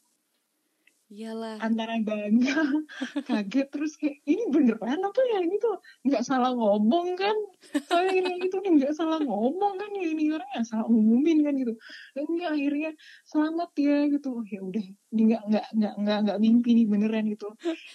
Iyalah. 1.12 1.60
Antara 1.60 2.00
bangga, 2.00 2.56
kaget 3.28 3.68
terus 3.68 4.00
kayak 4.00 4.24
ini 4.24 4.48
beneran 4.48 4.96
apa 5.04 5.20
ya 5.20 5.44
ini 5.44 5.60
tuh 5.60 5.76
nggak 6.08 6.24
salah 6.24 6.56
ngomong 6.56 7.20
kan? 7.20 7.36
Soalnya 7.84 8.32
ini 8.32 8.48
itu 8.48 8.56
nggak 8.56 8.96
salah 8.96 9.20
ngomong 9.20 9.76
kan 9.76 9.92
ya 9.92 10.08
ini 10.08 10.32
orangnya 10.32 10.64
salah 10.64 10.88
umumin 10.88 11.44
kan 11.44 11.52
gitu. 11.60 11.76
Dan 12.16 12.24
ini 12.32 12.44
akhirnya 12.48 12.90
selamat 13.28 13.70
ya 13.76 13.96
gitu. 14.08 14.40
Oh, 14.40 14.44
ya 14.48 14.60
udah, 14.64 14.84
ini 15.12 15.22
nggak 15.28 15.42
nggak 15.52 15.66
nggak 15.76 15.94
nggak 16.00 16.18
nggak 16.24 16.38
mimpi 16.40 16.70
nih 16.80 16.86
beneran 16.88 17.24
gitu. 17.28 17.48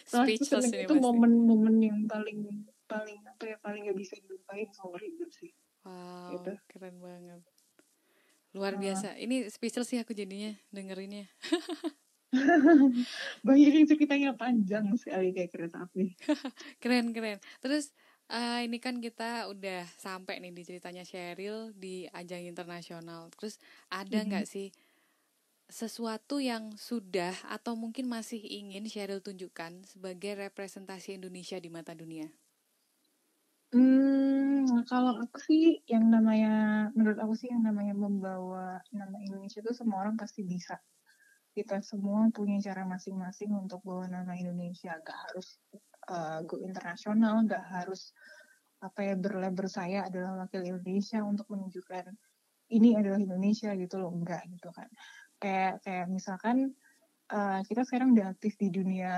Setelah 0.05 0.27
itu, 0.29 0.45
itu 0.85 0.93
momen-momen 0.93 1.75
yang 1.81 1.99
paling 2.05 2.69
paling 2.85 3.17
apa 3.25 3.43
ya 3.49 3.57
paling 3.65 3.81
nggak 3.89 3.97
bisa 3.97 4.13
dilupain 4.21 4.69
seumur 4.69 5.01
hidup 5.01 5.33
sih. 5.33 5.49
Wow, 5.81 6.37
gitu. 6.37 6.53
keren 6.69 7.01
banget. 7.01 7.41
Luar 8.53 8.77
biasa. 8.77 9.17
Ini 9.17 9.49
speechless 9.49 9.89
sih 9.89 9.97
aku 9.97 10.13
jadinya 10.13 10.53
dengerinnya. 10.69 11.25
Banyak 13.47 13.71
yang 13.71 13.87
ceritanya 13.87 14.31
panjang 14.35 14.91
sekali 14.99 15.31
kayak 15.31 15.51
kereta 15.51 15.87
api. 15.87 16.11
keren 16.83 17.15
keren. 17.15 17.39
Terus 17.63 17.95
uh, 18.31 18.59
ini 18.63 18.77
kan 18.83 18.99
kita 18.99 19.47
udah 19.47 19.87
sampai 19.95 20.43
nih 20.43 20.51
di 20.51 20.63
ceritanya 20.67 21.07
Cheryl 21.07 21.71
di 21.71 22.07
ajang 22.11 22.43
internasional. 22.43 23.31
Terus 23.35 23.59
ada 23.87 24.19
nggak 24.23 24.43
mm 24.43 24.51
-hmm. 24.51 24.67
sih 24.67 24.67
sesuatu 25.67 26.39
yang 26.39 26.79
sudah 26.79 27.35
atau 27.51 27.75
mungkin 27.75 28.07
masih 28.07 28.39
ingin 28.39 28.87
Cheryl 28.87 29.19
tunjukkan 29.19 29.83
sebagai 29.83 30.39
representasi 30.47 31.19
Indonesia 31.19 31.59
di 31.59 31.67
mata 31.67 31.91
dunia? 31.91 32.27
Hmm, 33.75 34.63
kalau 34.87 35.19
aku 35.19 35.43
sih 35.43 35.83
yang 35.91 36.07
namanya 36.07 36.87
menurut 36.95 37.19
aku 37.19 37.35
sih 37.35 37.51
yang 37.51 37.67
namanya 37.67 37.91
membawa 37.91 38.79
nama 38.95 39.19
Indonesia 39.19 39.59
itu 39.59 39.75
semua 39.75 40.07
orang 40.07 40.15
pasti 40.15 40.47
bisa 40.47 40.79
kita 41.57 41.81
semua 41.81 42.29
punya 42.29 42.61
cara 42.61 42.85
masing-masing 42.85 43.49
untuk 43.49 43.81
bawa 43.81 44.05
nama 44.05 44.37
Indonesia. 44.37 44.93
Gak 45.01 45.17
harus 45.25 45.57
uh, 46.13 46.45
go 46.45 46.61
internasional 46.61 47.41
gak 47.49 47.65
harus 47.65 48.13
apa 48.77 49.01
ya 49.01 49.17
berlabel 49.17 49.65
saya 49.65 50.05
adalah 50.05 50.45
wakil 50.45 50.61
Indonesia 50.61 51.25
untuk 51.25 51.49
menunjukkan 51.49 52.13
ini 52.77 52.93
adalah 52.93 53.17
Indonesia 53.17 53.73
gitu 53.73 53.97
loh. 53.97 54.13
Enggak 54.13 54.45
gitu 54.53 54.69
kan. 54.69 54.85
Kayak 55.41 55.81
kayak 55.81 56.05
misalkan 56.13 56.77
uh, 57.33 57.65
kita 57.65 57.81
sekarang 57.89 58.13
udah 58.13 58.37
aktif 58.37 58.53
di 58.61 58.69
dunia 58.69 59.17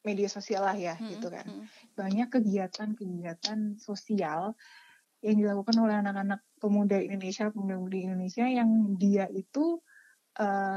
media 0.00 0.32
sosial 0.32 0.64
lah 0.64 0.76
ya 0.80 0.96
hmm, 0.96 1.12
gitu 1.12 1.28
kan. 1.28 1.44
hmm. 1.44 1.68
banyak 1.92 2.32
kegiatan-kegiatan 2.32 3.76
sosial 3.76 4.56
yang 5.20 5.36
dilakukan 5.36 5.76
oleh 5.76 6.00
anak-anak 6.00 6.40
pemuda 6.56 6.96
Indonesia 6.96 7.52
pemuda-pemudi 7.52 8.08
Indonesia 8.08 8.48
yang 8.48 8.96
dia 8.96 9.28
itu 9.28 9.76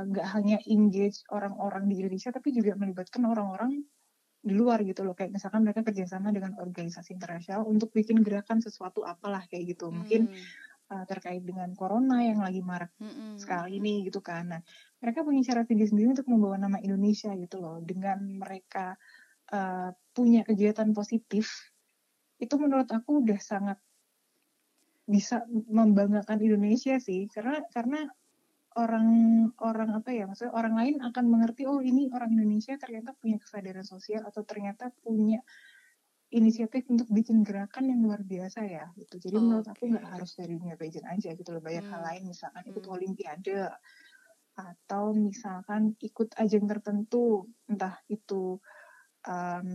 nggak 0.09 0.27
uh, 0.27 0.31
hanya 0.33 0.57
engage 0.65 1.21
orang-orang 1.29 1.85
di 1.85 2.01
Indonesia 2.01 2.33
tapi 2.33 2.49
juga 2.51 2.73
melibatkan 2.73 3.21
orang-orang 3.21 3.85
di 4.43 4.53
luar 4.53 4.83
gitu 4.83 5.07
loh. 5.07 5.15
Kayak 5.15 5.39
misalkan 5.39 5.63
mereka 5.63 5.87
kerjasama 5.87 6.35
dengan 6.35 6.59
organisasi 6.59 7.15
internasional 7.15 7.63
untuk 7.63 7.95
bikin 7.95 8.19
gerakan 8.25 8.59
sesuatu 8.59 9.07
apalah 9.07 9.47
kayak 9.47 9.77
gitu. 9.77 9.87
Mungkin 9.93 10.35
uh, 10.91 11.05
terkait 11.07 11.41
dengan 11.47 11.71
corona 11.77 12.27
yang 12.27 12.43
lagi 12.43 12.59
marak 12.59 12.91
hmm. 12.99 13.39
sekali 13.39 13.79
ini 13.79 14.03
gitu 14.03 14.19
kan. 14.19 14.51
Nah 14.51 14.61
mereka 14.99 15.23
punya 15.23 15.41
cara 15.47 15.63
sendiri-sendiri 15.63 16.19
untuk 16.19 16.27
membawa 16.27 16.59
nama 16.59 16.77
Indonesia 16.83 17.31
gitu 17.39 17.63
loh. 17.63 17.79
Dengan 17.79 18.19
mereka 18.41 18.99
uh, 19.55 19.95
punya 20.11 20.43
kegiatan 20.43 20.91
positif 20.91 21.71
itu 22.41 22.55
menurut 22.59 22.91
aku 22.91 23.23
udah 23.23 23.39
sangat 23.39 23.79
bisa 25.07 25.47
membanggakan 25.47 26.43
Indonesia 26.43 26.99
sih. 26.99 27.31
Karena 27.31 27.63
karena 27.71 28.03
orang 28.77 29.07
orang 29.61 29.89
apa 29.93 30.09
ya 30.09 30.25
maksudnya 30.25 30.53
orang 30.53 30.73
lain 30.77 30.95
akan 31.01 31.25
mengerti 31.29 31.69
oh 31.69 31.79
ini 31.81 32.09
orang 32.09 32.33
Indonesia 32.33 32.73
ternyata 32.77 33.13
punya 33.17 33.37
kesadaran 33.37 33.85
sosial 33.85 34.25
atau 34.25 34.41
ternyata 34.41 34.89
punya 35.03 35.41
inisiatif 36.33 36.89
untuk 36.89 37.05
bikin 37.13 37.45
gerakan 37.45 37.93
yang 37.93 38.01
luar 38.01 38.25
biasa 38.25 38.65
ya 38.65 38.89
gitu 38.97 39.21
jadi 39.21 39.37
oh, 39.37 39.41
menurut 39.45 39.67
aku 39.69 39.85
nggak 39.85 40.07
harus 40.09 40.33
dari 40.33 40.57
dunia 40.57 40.73
pageant 40.73 41.05
aja 41.05 41.29
gitu 41.37 41.49
loh 41.53 41.61
banyak 41.61 41.85
hmm. 41.85 41.93
hal 41.93 42.01
lain 42.01 42.23
misalkan 42.25 42.63
ikut 42.65 42.83
hmm. 42.83 42.93
olimpiade 42.97 43.57
atau 44.53 45.03
misalkan 45.13 45.93
ikut 46.01 46.29
ajang 46.37 46.65
tertentu 46.65 47.49
entah 47.69 47.97
itu 48.09 48.57
um, 49.25 49.69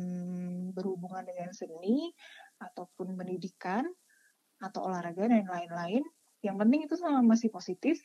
berhubungan 0.74 1.26
dengan 1.26 1.50
seni 1.54 2.10
ataupun 2.58 3.14
pendidikan 3.14 3.86
atau 4.58 4.90
olahraga 4.90 5.30
dan 5.30 5.46
lain-lain 5.46 6.02
yang 6.42 6.58
penting 6.58 6.86
itu 6.86 6.94
sama 6.98 7.22
masih 7.22 7.50
positif 7.50 8.02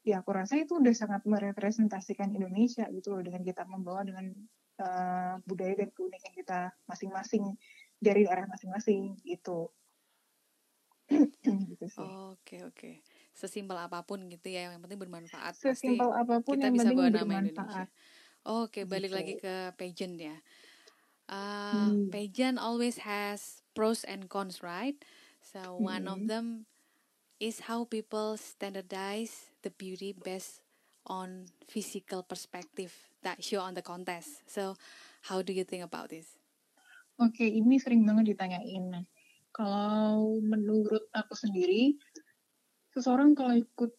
ya 0.00 0.24
aku 0.24 0.32
rasa 0.32 0.56
itu 0.56 0.80
udah 0.80 0.94
sangat 0.96 1.22
merepresentasikan 1.28 2.32
Indonesia 2.32 2.88
gitu 2.88 3.12
loh 3.12 3.22
dengan 3.24 3.44
kita 3.44 3.68
membawa 3.68 4.00
dengan 4.00 4.32
uh, 4.80 5.34
budaya 5.44 5.84
dan 5.84 5.88
keunikan 5.92 6.32
kita 6.32 6.60
masing-masing 6.88 7.44
dari 8.00 8.24
daerah 8.24 8.48
masing-masing 8.48 9.20
gitu. 9.28 9.68
gitu 11.70 11.86
sih. 11.90 12.08
Oke 12.32 12.64
oke. 12.64 12.90
Sesimpel 13.36 13.76
apa 13.76 14.04
pun 14.04 14.24
gitu 14.30 14.48
ya, 14.48 14.72
yang 14.72 14.80
penting 14.80 15.00
bermanfaat. 15.00 15.56
Sesimpel 15.58 16.08
Pasti 16.08 16.22
apa 16.22 16.34
pun 16.40 16.56
kita 16.56 16.64
yang 16.70 16.74
bisa 16.76 16.90
bawa 16.92 17.08
nama 17.12 17.34
Indonesia. 17.44 17.84
Oke, 18.48 18.88
balik 18.88 19.12
gitu. 19.12 19.18
lagi 19.20 19.34
ke 19.36 19.54
pageant 19.76 20.16
ya. 20.16 20.36
Uh, 21.28 21.92
hmm. 21.92 22.08
Pageant 22.08 22.56
always 22.56 23.04
has 23.04 23.60
pros 23.76 24.02
and 24.08 24.32
cons, 24.32 24.64
right? 24.64 24.96
So 25.44 25.76
hmm. 25.76 25.84
one 25.84 26.04
of 26.08 26.18
hmm. 26.24 26.28
them 26.28 26.46
is 27.40 27.64
how 27.64 27.88
people 27.88 28.36
standardize 28.36 29.48
the 29.64 29.72
beauty 29.72 30.12
based 30.12 30.60
on 31.08 31.48
physical 31.64 32.20
perspective 32.20 32.92
that 33.24 33.40
show 33.40 33.64
on 33.64 33.72
the 33.72 33.82
contest. 33.82 34.44
So, 34.44 34.76
how 35.24 35.40
do 35.40 35.56
you 35.56 35.64
think 35.64 35.82
about 35.82 36.12
this? 36.12 36.36
Oke, 37.16 37.40
okay, 37.40 37.48
ini 37.56 37.80
sering 37.80 38.04
banget 38.04 38.36
ditanyain. 38.36 39.08
Kalau 39.50 40.38
menurut 40.44 41.08
aku 41.16 41.32
sendiri, 41.32 41.96
seseorang 42.92 43.32
kalau 43.32 43.56
ikut 43.56 43.92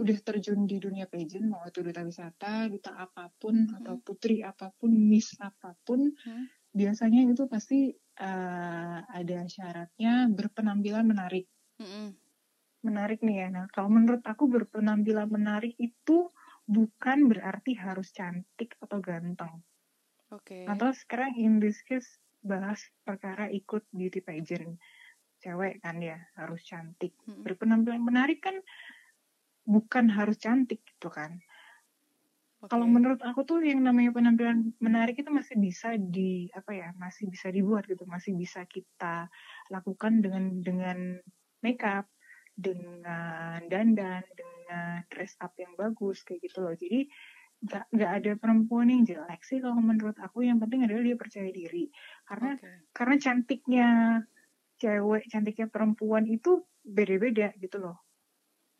udah 0.00 0.18
terjun 0.24 0.64
di 0.64 0.80
dunia 0.80 1.04
pageant, 1.04 1.48
mau 1.48 1.64
itu 1.68 1.84
duta 1.84 2.04
wisata, 2.04 2.68
duta 2.68 2.96
apa 2.96 3.28
pun, 3.40 3.56
hmm. 3.56 3.76
atau 3.82 4.00
putri 4.00 4.40
apa 4.40 4.72
pun, 4.76 4.92
miss 4.92 5.36
apa 5.36 5.76
pun, 5.84 6.08
hmm. 6.08 6.44
biasanya 6.72 7.28
itu 7.28 7.44
pasti 7.44 7.92
uh, 8.20 8.98
ada 9.04 9.44
syaratnya 9.48 10.28
berpenampilan 10.32 11.04
menarik. 11.04 11.44
Hmm 11.76 12.19
menarik 12.80 13.20
nih 13.20 13.46
ya. 13.46 13.48
Nah, 13.52 13.66
kalau 13.72 13.92
menurut 13.92 14.24
aku 14.24 14.48
berpenampilan 14.48 15.28
menarik 15.28 15.76
itu 15.76 16.32
bukan 16.64 17.26
berarti 17.26 17.74
harus 17.76 18.14
cantik 18.14 18.78
atau 18.78 18.98
ganteng. 19.02 19.60
Oke. 20.30 20.62
Okay. 20.62 20.64
Atau 20.70 20.94
sekarang 20.94 21.34
in 21.36 21.58
this 21.58 21.82
case 21.82 22.20
bahas 22.40 22.80
perkara 23.02 23.50
ikut 23.50 23.84
beauty 23.92 24.22
pageant. 24.22 24.78
Cewek 25.40 25.80
kan 25.80 25.98
ya, 25.98 26.20
harus 26.36 26.60
cantik. 26.62 27.16
Hmm. 27.24 27.42
Berpenampilan 27.42 28.00
menarik 28.00 28.44
kan 28.44 28.60
bukan 29.64 30.08
harus 30.12 30.36
cantik 30.40 30.84
gitu 30.84 31.10
kan. 31.10 31.40
Okay. 32.60 32.76
Kalau 32.76 32.84
menurut 32.84 33.24
aku 33.24 33.48
tuh 33.48 33.64
yang 33.64 33.80
namanya 33.80 34.12
penampilan 34.12 34.76
menarik 34.84 35.16
itu 35.16 35.32
masih 35.32 35.56
bisa 35.56 35.96
di 35.96 36.52
apa 36.52 36.76
ya, 36.76 36.88
masih 37.00 37.32
bisa 37.32 37.48
dibuat 37.48 37.88
gitu, 37.88 38.04
masih 38.04 38.36
bisa 38.36 38.68
kita 38.68 39.32
lakukan 39.72 40.20
dengan 40.20 40.60
dengan 40.60 40.98
makeup, 41.64 42.04
dengan 42.54 43.58
dandan 43.66 44.22
dengan 44.34 45.02
dress 45.08 45.36
up 45.40 45.54
yang 45.56 45.74
bagus 45.78 46.22
kayak 46.26 46.42
gitu 46.46 46.60
loh. 46.64 46.74
Jadi 46.76 47.08
nggak 47.60 47.84
nggak 47.92 48.12
ada 48.22 48.32
perempuan 48.40 48.88
yang 48.88 49.04
jelek 49.04 49.44
sih 49.44 49.60
kalau 49.62 49.80
menurut 49.80 50.18
aku. 50.18 50.42
Yang 50.44 50.60
penting 50.66 50.84
adalah 50.88 51.02
dia 51.04 51.16
percaya 51.16 51.50
diri. 51.52 51.90
Karena 52.26 52.54
okay. 52.56 52.80
karena 52.92 53.16
cantiknya 53.20 53.88
cewek 54.80 55.28
cantiknya 55.28 55.68
perempuan 55.68 56.26
itu 56.26 56.64
beda-beda 56.80 57.52
gitu 57.60 57.78
loh. 57.78 58.00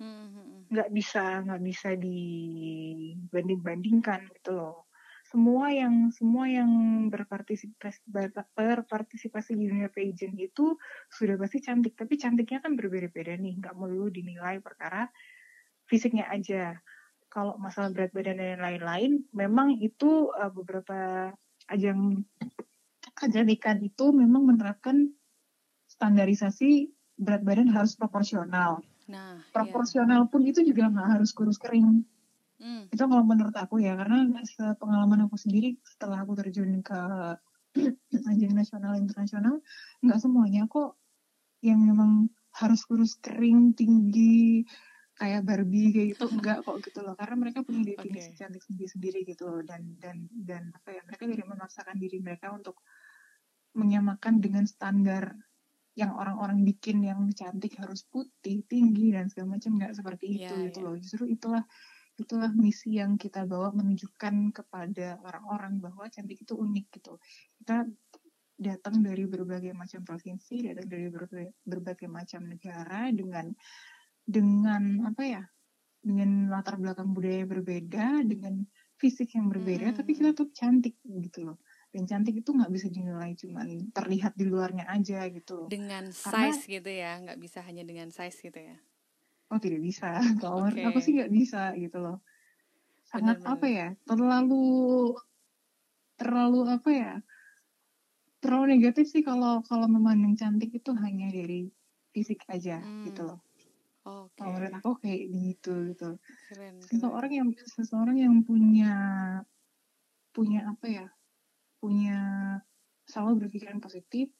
Hmm, 0.00 0.32
hmm, 0.32 0.32
hmm. 0.32 0.72
nggak 0.72 0.88
bisa 0.96 1.44
nggak 1.44 1.60
bisa 1.60 1.92
dibanding-bandingkan 1.92 4.32
gitu 4.32 4.56
loh 4.56 4.88
semua 5.30 5.70
yang 5.70 6.10
semua 6.10 6.50
yang 6.50 6.70
berpartisipasi 7.06 8.02
berpartisipasi 8.50 9.54
di 9.54 9.70
dunia 9.70 9.86
pageant 9.86 10.34
itu 10.34 10.74
sudah 11.06 11.38
pasti 11.38 11.62
cantik 11.62 11.94
tapi 11.94 12.18
cantiknya 12.18 12.58
kan 12.58 12.74
berbeda-beda 12.74 13.38
nih 13.38 13.62
nggak 13.62 13.78
melulu 13.78 14.10
dinilai 14.10 14.58
perkara 14.58 15.06
fisiknya 15.86 16.26
aja 16.26 16.74
kalau 17.30 17.54
masalah 17.62 17.94
berat 17.94 18.10
badan 18.10 18.42
dan 18.42 18.58
lain-lain 18.58 19.22
memang 19.30 19.78
itu 19.78 20.34
uh, 20.34 20.50
beberapa 20.50 21.30
ajang 21.70 22.26
kecantikan 23.14 23.78
itu 23.86 24.10
memang 24.10 24.50
menerapkan 24.50 25.14
standarisasi 25.86 26.90
berat 27.14 27.46
badan 27.46 27.70
harus 27.70 27.94
proporsional 27.94 28.82
nah 29.06 29.38
iya. 29.38 29.50
proporsional 29.54 30.26
iya. 30.26 30.30
pun 30.30 30.42
itu 30.42 30.66
juga 30.66 30.90
nggak 30.90 31.22
harus 31.22 31.30
kurus 31.30 31.62
kering 31.62 32.02
Hmm. 32.60 32.92
Itu 32.92 33.08
kalau 33.08 33.24
menurut 33.24 33.56
aku 33.56 33.80
ya, 33.80 33.96
karena 33.96 34.28
pengalaman 34.76 35.26
aku 35.26 35.40
sendiri 35.40 35.80
setelah 35.82 36.20
aku 36.22 36.36
terjun 36.36 36.84
ke 36.84 37.00
ajang 38.30 38.52
nasional 38.52 38.92
internasional, 39.00 39.64
nggak 40.04 40.20
semuanya 40.20 40.68
kok 40.68 41.00
yang 41.64 41.80
memang 41.80 42.28
harus 42.56 42.82
kurus 42.84 43.16
kering 43.20 43.72
tinggi 43.72 44.66
kayak 45.20 45.44
Barbie 45.44 45.92
kayak 45.92 46.08
gitu 46.16 46.32
enggak 46.32 46.64
kok 46.64 46.80
gitu 46.80 47.04
loh 47.04 47.12
karena 47.12 47.36
mereka 47.36 47.60
punya 47.60 47.92
definisi 47.92 48.32
okay. 48.32 48.38
cantik 48.40 48.64
sendiri 48.64 48.88
sendiri 48.88 49.20
gitu 49.28 49.44
loh 49.52 49.60
dan 49.60 49.84
dan 50.00 50.24
dan 50.32 50.72
apa 50.72 50.96
ya 50.96 51.04
mereka 51.04 51.28
tidak 51.28 51.46
memaksakan 51.46 51.96
diri 52.00 52.18
mereka 52.24 52.48
untuk 52.56 52.80
menyamakan 53.76 54.40
dengan 54.40 54.64
standar 54.64 55.36
yang 55.92 56.16
orang-orang 56.16 56.64
bikin 56.64 57.04
yang 57.04 57.28
cantik 57.36 57.76
harus 57.76 58.08
putih 58.08 58.64
tinggi 58.64 59.12
dan 59.12 59.28
segala 59.28 59.60
macam 59.60 59.76
nggak 59.76 59.92
seperti 59.92 60.40
itu 60.40 60.54
yeah, 60.56 60.64
gitu 60.72 60.80
yeah. 60.80 60.86
loh 60.88 60.96
justru 60.96 61.24
itulah 61.28 61.64
itulah 62.20 62.52
misi 62.52 63.00
yang 63.00 63.16
kita 63.16 63.48
bawa 63.48 63.72
menunjukkan 63.72 64.52
kepada 64.52 65.16
orang-orang 65.24 65.80
bahwa 65.80 66.04
cantik 66.12 66.44
itu 66.44 66.52
unik 66.52 66.86
gitu. 67.00 67.16
Kita 67.56 67.88
datang 68.60 69.00
dari 69.00 69.24
berbagai 69.24 69.72
macam 69.72 70.04
provinsi, 70.04 70.68
datang 70.68 70.86
dari 70.92 71.08
berbagai, 71.08 71.56
berbagai 71.64 72.08
macam 72.12 72.44
negara 72.44 73.08
dengan 73.08 73.48
dengan 74.20 75.08
apa 75.08 75.22
ya? 75.24 75.42
Dengan 76.00 76.48
latar 76.48 76.80
belakang 76.80 77.12
budaya 77.12 77.44
yang 77.44 77.50
berbeda, 77.52 78.06
dengan 78.24 78.64
fisik 78.96 79.36
yang 79.36 79.52
berbeda, 79.52 79.92
hmm. 79.92 79.96
tapi 80.00 80.10
kita 80.16 80.32
tuh 80.32 80.48
cantik 80.52 80.96
gitu 81.04 81.52
loh. 81.52 81.60
Dan 81.90 82.06
cantik 82.06 82.40
itu 82.40 82.54
nggak 82.54 82.72
bisa 82.72 82.86
dinilai 82.88 83.36
cuma 83.36 83.66
terlihat 83.92 84.32
di 84.32 84.44
luarnya 84.48 84.88
aja 84.88 85.26
gitu. 85.28 85.68
Dengan 85.68 86.08
Karena, 86.08 86.52
size 86.52 86.62
gitu 86.68 86.88
ya, 86.88 87.20
nggak 87.20 87.40
bisa 87.40 87.60
hanya 87.66 87.84
dengan 87.84 88.08
size 88.08 88.40
gitu 88.40 88.60
ya 88.60 88.80
oh 89.50 89.58
tidak 89.58 89.80
bisa 89.82 90.18
kalau 90.42 90.70
okay. 90.70 90.86
aku 90.86 90.98
sih 91.02 91.18
nggak 91.18 91.32
bisa 91.32 91.74
gitu 91.76 91.98
loh 91.98 92.22
sangat 93.10 93.42
Bener 93.42 93.46
-bener. 93.46 93.54
apa 93.58 93.66
ya 93.66 93.88
terlalu 94.06 94.66
terlalu 96.14 96.60
apa 96.70 96.90
ya 96.94 97.12
terlalu 98.40 98.78
negatif 98.78 99.10
sih 99.10 99.20
kalau 99.20 99.60
kalau 99.66 99.90
memandang 99.90 100.38
cantik 100.38 100.72
itu 100.72 100.94
hanya 100.96 101.28
dari 101.28 101.68
fisik 102.14 102.46
aja 102.48 102.80
hmm. 102.80 103.10
gitu 103.10 103.26
loh 103.26 103.40
okay. 104.06 104.38
kalau 104.38 104.50
menurut 104.56 104.74
aku 104.78 104.90
kayak 105.02 105.20
gitu 105.28 105.72
gitu 105.92 106.08
keren, 106.48 106.78
keren. 106.78 106.86
seseorang 106.86 107.32
yang 107.34 107.48
seseorang 107.52 108.16
yang 108.16 108.34
punya 108.46 108.92
punya 110.30 110.70
apa 110.70 110.86
ya 110.86 111.06
punya 111.82 112.18
selalu 113.10 113.46
berpikiran 113.46 113.82
positif 113.82 114.30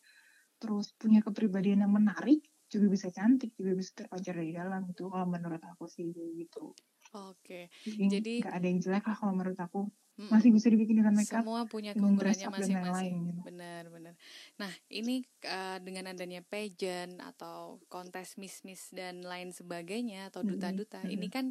terus 0.61 0.93
punya 0.95 1.25
kepribadian 1.25 1.83
yang 1.83 1.93
menarik 1.93 2.45
juga 2.71 2.87
bisa 2.87 3.11
cantik 3.11 3.51
juga 3.59 3.75
bisa 3.75 3.91
terpancar 3.99 4.39
dari 4.39 4.55
dalam 4.55 4.87
itu 4.87 5.11
kalau 5.11 5.27
menurut 5.27 5.61
aku 5.61 5.91
sih 5.91 6.15
gitu 6.15 6.73
oke 7.13 7.37
okay. 7.43 7.67
jadi 7.85 8.47
nggak 8.47 8.55
ada 8.55 8.67
yang 8.67 8.81
jelek 8.81 9.05
lah 9.11 9.17
kalau 9.19 9.35
menurut 9.35 9.59
aku 9.59 9.91
masih 10.29 10.53
bisa 10.53 10.69
dibikin 10.69 11.01
dengan 11.01 11.17
makeup 11.17 11.41
semua 11.41 11.65
punya 11.65 11.97
keunggulannya 11.97 12.53
masing-masing 12.53 13.15
gitu. 13.33 13.41
benar 13.41 13.89
benar 13.89 14.15
nah 14.61 14.69
ini 14.93 15.25
uh, 15.49 15.81
dengan 15.81 16.13
adanya 16.13 16.45
pageant 16.45 17.17
atau 17.25 17.81
kontes 17.89 18.37
miss 18.37 18.61
miss 18.69 18.93
dan 18.93 19.25
lain 19.25 19.55
sebagainya 19.57 20.29
atau 20.29 20.45
duta-duta 20.45 21.01
mm 21.01 21.07
-hmm. 21.09 21.15
ini 21.17 21.27
kan 21.33 21.47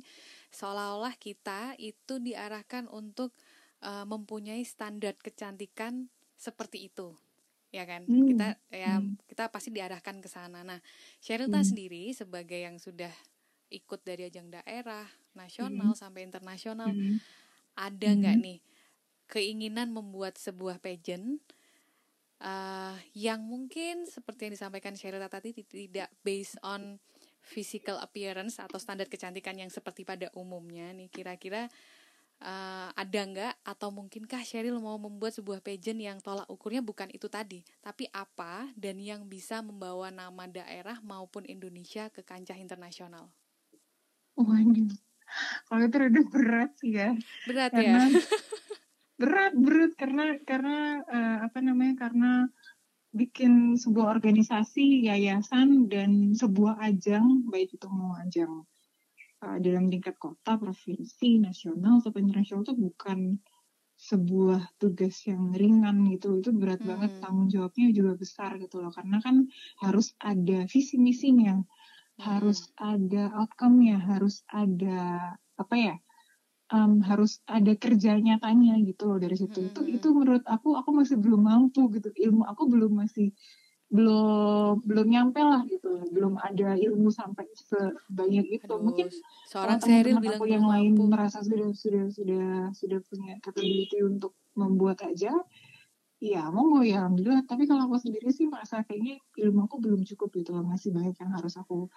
seolah-olah 0.53 1.17
kita 1.17 1.73
itu 1.81 2.21
diarahkan 2.21 2.85
untuk 2.93 3.33
uh, 3.81 4.05
mempunyai 4.05 4.61
standar 4.61 5.17
kecantikan 5.17 6.13
seperti 6.37 6.93
itu 6.93 7.17
ya 7.69 7.85
kan 7.85 8.01
hmm. 8.05 8.27
kita 8.33 8.47
ya 8.73 8.97
hmm. 8.97 9.21
kita 9.29 9.53
pasti 9.53 9.69
diarahkan 9.69 10.17
ke 10.21 10.29
sana 10.29 10.65
nah 10.65 10.81
Sherita 11.21 11.61
hmm. 11.61 11.69
sendiri 11.69 12.03
sebagai 12.17 12.57
yang 12.57 12.81
sudah 12.81 13.13
ikut 13.69 14.01
dari 14.01 14.25
ajang 14.25 14.49
daerah 14.49 15.05
nasional 15.37 15.93
hmm. 15.93 15.99
sampai 15.99 16.25
internasional 16.25 16.89
hmm. 16.89 17.21
ada 17.77 18.09
nggak 18.09 18.37
hmm. 18.41 18.45
nih 18.45 18.59
keinginan 19.29 19.93
membuat 19.93 20.41
sebuah 20.41 20.81
pageant 20.81 21.37
uh, 22.41 22.97
yang 23.13 23.45
mungkin 23.45 24.09
seperti 24.09 24.49
yang 24.49 24.53
disampaikan 24.57 24.97
Sherita 24.97 25.29
tadi 25.29 25.53
tidak 25.53 26.09
based 26.25 26.57
on 26.65 26.97
physical 27.45 28.01
appearance 28.01 28.57
atau 28.57 28.81
standar 28.81 29.05
kecantikan 29.05 29.53
yang 29.53 29.69
seperti 29.69 30.03
pada 30.03 30.33
umumnya 30.33 30.89
nih 30.97 31.13
kira-kira 31.13 31.69
uh, 32.43 32.89
ada 32.95 33.21
nggak 33.23 33.53
atau 33.63 33.91
mungkinkah 33.91 34.41
Sheryl 34.43 34.79
mau 34.79 34.95
membuat 34.95 35.35
sebuah 35.35 35.59
pageant 35.59 35.99
yang 35.99 36.17
tolak 36.23 36.47
ukurnya 36.47 36.83
bukan 36.83 37.11
itu 37.11 37.27
tadi, 37.27 37.63
tapi 37.83 38.07
apa 38.11 38.67
dan 38.75 38.99
yang 38.99 39.27
bisa 39.27 39.59
membawa 39.59 40.11
nama 40.11 40.47
daerah 40.47 40.99
maupun 41.03 41.43
Indonesia 41.47 42.07
ke 42.11 42.23
kancah 42.23 42.55
internasional? 42.55 43.31
Waduh, 44.39 44.91
kalau 45.67 45.83
itu 45.85 45.97
udah 45.99 46.25
berat 46.31 46.71
sih 46.79 46.91
ya. 46.95 47.11
Berat 47.43 47.71
ya? 47.75 47.79
karena, 47.79 48.03
ya. 48.07 48.21
berat 49.19 49.53
berat 49.59 49.91
karena 49.99 50.25
karena 50.47 50.77
uh, 51.03 51.37
apa 51.43 51.59
namanya 51.59 52.07
karena 52.07 52.31
bikin 53.11 53.75
sebuah 53.75 54.15
organisasi 54.15 55.09
yayasan 55.09 55.89
dan 55.91 56.31
sebuah 56.37 56.77
ajang 56.79 57.49
baik 57.49 57.75
itu 57.75 57.87
mau 57.89 58.15
ajang 58.21 58.63
uh, 59.43 59.57
dalam 59.59 59.87
tingkat 59.87 60.15
kota, 60.19 60.59
provinsi, 60.59 61.39
nasional 61.39 62.03
atau 62.03 62.15
internasional 62.19 62.63
itu 62.63 62.75
bukan 62.75 63.39
sebuah 63.99 64.79
tugas 64.79 65.27
yang 65.27 65.51
ringan 65.51 66.07
gitu 66.07 66.39
itu 66.39 66.55
berat 66.55 66.79
hmm. 66.79 66.87
banget 66.87 67.11
tanggung 67.19 67.51
jawabnya 67.51 67.91
juga 67.91 68.15
besar 68.15 68.55
gitu 68.55 68.79
loh 68.79 68.95
karena 68.95 69.19
kan 69.19 69.51
harus 69.83 70.15
ada 70.23 70.63
visi 70.71 70.95
misinya 70.95 71.59
hmm. 71.59 71.67
harus 72.23 72.71
ada 72.79 73.27
outcome-nya 73.35 73.99
harus 73.99 74.47
ada 74.47 75.35
apa 75.59 75.75
ya 75.75 75.95
um, 76.71 77.03
harus 77.03 77.43
ada 77.43 77.75
kerja 77.75 78.15
nyatanya 78.15 78.79
gitu 78.87 79.03
loh 79.11 79.19
dari 79.19 79.35
situ 79.35 79.59
hmm. 79.59 79.69
itu 79.75 79.81
itu 79.99 80.07
menurut 80.15 80.47
aku 80.47 80.79
aku 80.79 80.89
masih 80.95 81.19
belum 81.19 81.43
mampu 81.43 81.91
gitu 81.91 82.07
ilmu 82.15 82.47
aku 82.47 82.71
belum 82.71 83.03
masih 83.03 83.35
belum 83.89 84.85
belum 84.85 85.07
nyampe 85.09 85.41
lah 85.41 85.65
gitu. 85.65 85.89
Belum 86.13 86.37
ada 86.37 86.77
ilmu 86.77 87.09
sampai 87.09 87.49
sebanyak 87.57 88.61
itu. 88.61 88.69
Aduh, 88.69 88.81
mungkin 88.85 89.09
seorang 89.49 89.81
Cheryl 89.81 90.21
bilang 90.21 90.37
aku 90.37 90.45
yang 90.45 90.65
lain 90.69 90.93
merasa 91.09 91.41
sudah 91.41 91.73
sudah 91.73 92.05
sudah 92.13 92.69
sudah 92.73 92.99
punya 93.09 93.33
capability 93.41 94.05
untuk 94.05 94.37
membuat 94.53 95.01
aja 95.01 95.33
ya 96.19 96.43
mau 96.53 96.85
ya 96.85 97.01
alhamdulillah. 97.01 97.49
Tapi 97.49 97.65
kalau 97.65 97.89
aku 97.89 97.97
sendiri 97.97 98.29
sih 98.29 98.45
merasa 98.45 98.85
kayaknya 98.85 99.17
ilmu 99.41 99.65
aku 99.65 99.81
belum 99.81 100.05
cukup 100.05 100.29
gitu 100.37 100.53
loh. 100.53 100.63
Masih 100.63 100.93
banyak 100.93 101.17
yang 101.17 101.33
harus 101.33 101.57
aku 101.57 101.89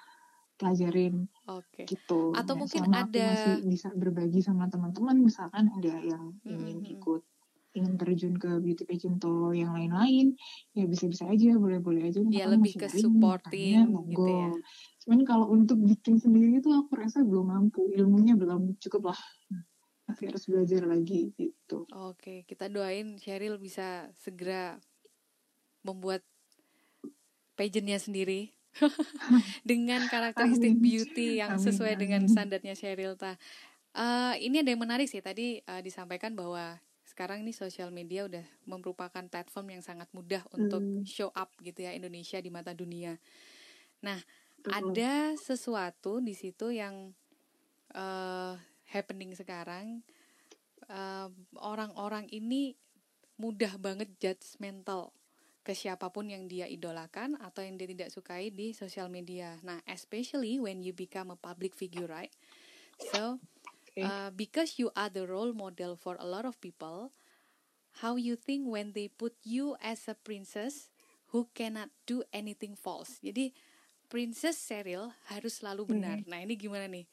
pelajarin 0.57 1.29
okay. 1.45 1.85
gitu. 1.85 2.33
Atau 2.33 2.57
ya, 2.57 2.59
mungkin 2.65 2.83
ada 2.89 3.27
masih 3.37 3.69
bisa 3.69 3.89
berbagi 3.93 4.41
sama 4.41 4.71
teman-teman 4.73 5.21
misalkan 5.21 5.69
ada 5.75 5.93
yang 6.01 6.39
ingin 6.47 6.81
hmm. 6.81 6.95
ikut 6.97 7.23
ingin 7.73 7.95
terjun 7.97 8.35
ke 8.37 8.61
beauty 8.61 8.85
pageant 8.85 9.17
atau 9.17 9.57
yang 9.57 9.73
lain-lain 9.73 10.37
ya 10.77 10.85
bisa-bisa 10.85 11.25
aja 11.29 11.57
boleh-boleh 11.57 12.13
aja 12.13 12.21
ya 12.29 12.49
lebih 12.49 12.77
ke 12.77 12.89
supporting 12.89 13.89
gitu 14.13 14.29
ya. 14.29 14.53
Cuman 15.03 15.21
kalau 15.25 15.51
untuk 15.51 15.81
bikin 15.81 16.21
sendiri 16.21 16.61
itu 16.61 16.71
aku 16.71 16.95
rasa 16.95 17.25
belum 17.25 17.49
mampu 17.49 17.89
ilmunya 17.97 18.37
belum 18.37 18.77
cukup 18.79 19.13
lah. 19.13 19.21
Masih 20.07 20.29
harus 20.29 20.45
belajar 20.45 20.85
lagi 20.85 21.33
gitu. 21.37 21.89
Oke 21.93 22.45
kita 22.45 22.69
doain 22.69 23.17
Cheryl 23.17 23.57
bisa 23.57 24.13
segera 24.21 24.77
membuat 25.83 26.21
pageantnya 27.57 27.99
sendiri 28.01 28.53
dengan 29.69 30.05
karakteristik 30.09 30.77
Amin. 30.77 30.85
beauty 30.85 31.29
yang 31.41 31.61
Amin. 31.61 31.65
sesuai 31.65 31.95
dengan 32.01 32.25
standarnya 32.25 32.73
Cheryl 32.73 33.17
ta 33.21 33.37
uh, 33.97 34.35
ini 34.41 34.65
ada 34.65 34.73
yang 34.73 34.83
menarik 34.83 35.09
sih 35.09 35.21
tadi 35.21 35.61
uh, 35.69 35.81
disampaikan 35.85 36.33
bahwa 36.33 36.81
sekarang 37.03 37.43
ini 37.43 37.51
sosial 37.51 37.91
media 37.91 38.25
udah 38.25 38.47
merupakan 38.65 39.25
platform 39.27 39.79
yang 39.79 39.83
sangat 39.83 40.09
mudah 40.15 40.43
untuk 40.55 40.81
hmm. 40.81 41.05
show 41.05 41.29
up 41.35 41.51
gitu 41.61 41.85
ya 41.85 41.93
Indonesia 41.93 42.39
di 42.39 42.49
mata 42.49 42.73
dunia. 42.73 43.19
Nah, 44.03 44.19
Betul. 44.59 44.71
ada 44.71 45.35
sesuatu 45.39 46.23
di 46.23 46.35
situ 46.35 46.71
yang 46.71 47.11
uh, 47.95 48.55
happening 48.91 49.35
sekarang. 49.35 50.03
Orang-orang 51.57 52.29
uh, 52.29 52.37
ini 52.37 52.77
mudah 53.41 53.81
banget 53.81 54.13
judgmental 54.21 55.15
ke 55.63 55.73
siapa 55.79 56.11
pun 56.11 56.27
yang 56.27 56.51
dia 56.51 56.67
idolakan 56.67 57.39
atau 57.39 57.63
yang 57.63 57.79
dia 57.79 57.87
tidak 57.87 58.11
sukai 58.11 58.51
di 58.51 58.75
sosial 58.75 59.07
media. 59.07 59.57
Nah, 59.63 59.79
especially 59.87 60.59
when 60.59 60.83
you 60.83 60.91
become 60.91 61.31
a 61.31 61.39
public 61.39 61.73
figure, 61.79 62.11
right? 62.11 62.35
So, 63.15 63.39
okay. 63.93 64.05
uh, 64.05 64.31
because 64.33 64.81
you 64.81 64.89
are 64.97 65.13
the 65.13 65.29
role 65.29 65.53
model 65.53 65.97
for 65.97 66.17
a 66.17 66.27
lot 66.27 66.49
of 66.49 66.57
people 66.61 67.13
how 68.01 68.17
you 68.17 68.37
think 68.37 68.65
when 68.65 68.97
they 68.97 69.09
put 69.09 69.37
you 69.45 69.77
as 69.85 70.09
a 70.09 70.17
princess 70.17 70.89
who 71.33 71.49
cannot 71.53 71.93
do 72.09 72.25
anything 72.33 72.73
false 72.73 73.21
jadi 73.21 73.53
princess 74.09 74.57
Cheryl 74.57 75.13
harus 75.29 75.61
selalu 75.61 75.97
benar 75.97 76.21
hmm. 76.25 76.29
nah 76.29 76.41
ini 76.41 76.57
gimana 76.57 76.89
nih 76.89 77.05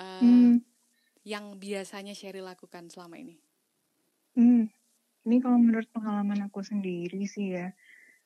uh, 0.00 0.20
hmm. 0.20 0.64
yang 1.24 1.60
biasanya 1.60 2.16
Cheryl 2.16 2.48
lakukan 2.48 2.88
selama 2.88 3.20
ini 3.20 3.36
hmm. 4.36 4.64
ini 5.28 5.36
kalau 5.44 5.60
menurut 5.60 5.88
pengalaman 5.92 6.48
aku 6.48 6.64
sendiri 6.64 7.24
sih 7.28 7.52
ya 7.52 7.72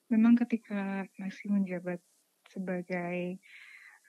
memang 0.09 0.39
ketika 0.39 1.05
masih 1.21 1.53
menjabat 1.53 2.01
sebagai 2.49 3.39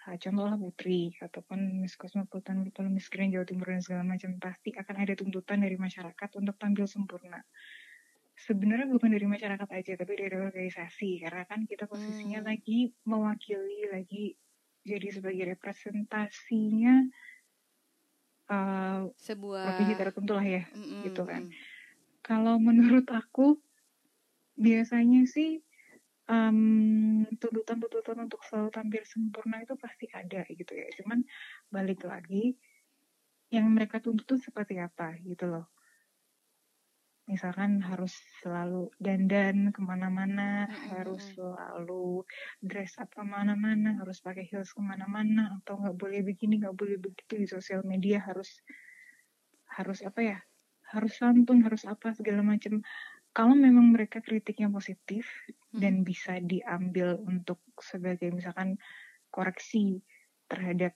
contohlah 0.08 0.56
putri 0.56 1.14
ataupun 1.20 1.84
Miss 1.84 2.00
Cosmopolitan 2.00 2.66
atau 2.72 2.88
Miss 2.88 3.12
Grand 3.12 3.30
Jawa 3.30 3.46
Timur 3.46 3.68
dan 3.70 3.84
segala 3.84 4.04
macam 4.08 4.40
pasti 4.40 4.72
akan 4.72 4.96
ada 4.96 5.14
tuntutan 5.14 5.60
dari 5.62 5.76
masyarakat 5.76 6.30
untuk 6.40 6.56
tampil 6.56 6.88
sempurna. 6.88 7.44
Sebenarnya 8.40 8.88
bukan 8.88 9.12
dari 9.12 9.28
masyarakat 9.28 9.68
aja 9.68 9.94
tapi 10.00 10.14
dari 10.16 10.36
organisasi 10.40 11.20
karena 11.28 11.44
kan 11.44 11.68
kita 11.68 11.86
posisinya 11.92 12.40
hmm. 12.40 12.48
lagi 12.48 12.80
mewakili 13.04 13.92
lagi 13.92 14.26
jadi 14.88 15.08
sebagai 15.12 15.44
representasinya 15.60 17.04
uh, 18.48 19.12
sebuah 19.20 19.64
provinsi 19.76 19.96
tertentu 20.00 20.32
lah 20.34 20.48
ya 20.48 20.64
mm 20.72 20.80
-mm, 20.80 21.02
gitu 21.12 21.22
kan. 21.28 21.52
Kalau 22.24 22.56
menurut 22.56 23.06
aku 23.12 23.60
biasanya 24.56 25.28
sih 25.28 25.64
um, 26.30 27.26
tuntutan-tuntutan 27.42 28.18
untuk 28.30 28.40
selalu 28.46 28.70
tampil 28.70 29.04
sempurna 29.04 29.66
itu 29.66 29.74
pasti 29.76 30.06
ada 30.14 30.46
gitu 30.46 30.72
ya. 30.78 30.88
Cuman 31.02 31.26
balik 31.74 32.06
lagi, 32.06 32.54
yang 33.50 33.66
mereka 33.74 33.98
tuntut 33.98 34.30
itu 34.30 34.38
seperti 34.38 34.78
apa 34.78 35.18
gitu 35.26 35.50
loh. 35.50 35.66
Misalkan 37.30 37.78
harus 37.86 38.18
selalu 38.42 38.90
dandan 38.98 39.70
ke 39.70 39.82
mana-mana, 39.86 40.66
mm-hmm. 40.66 40.86
harus 40.98 41.22
selalu 41.38 42.26
dress 42.58 42.98
up 42.98 43.10
ke 43.14 43.22
mana-mana, 43.22 44.02
harus 44.02 44.18
pakai 44.18 44.50
heels 44.50 44.74
ke 44.74 44.82
mana-mana, 44.82 45.62
atau 45.62 45.78
nggak 45.78 45.98
boleh 45.98 46.26
begini, 46.26 46.58
nggak 46.58 46.74
boleh 46.74 46.98
begitu 46.98 47.34
di 47.38 47.46
sosial 47.46 47.86
media 47.86 48.22
harus 48.26 48.66
harus 49.70 50.02
apa 50.02 50.20
ya, 50.26 50.38
harus 50.90 51.14
santun, 51.22 51.62
harus 51.62 51.86
apa 51.86 52.18
segala 52.18 52.42
macam 52.42 52.82
kalau 53.40 53.56
memang 53.56 53.96
mereka 53.96 54.20
kritiknya 54.20 54.68
positif 54.68 55.24
hmm. 55.72 55.80
dan 55.80 56.04
bisa 56.04 56.44
diambil 56.44 57.16
untuk 57.24 57.64
sebagai 57.80 58.28
misalkan 58.36 58.76
koreksi 59.32 60.04
terhadap 60.52 60.92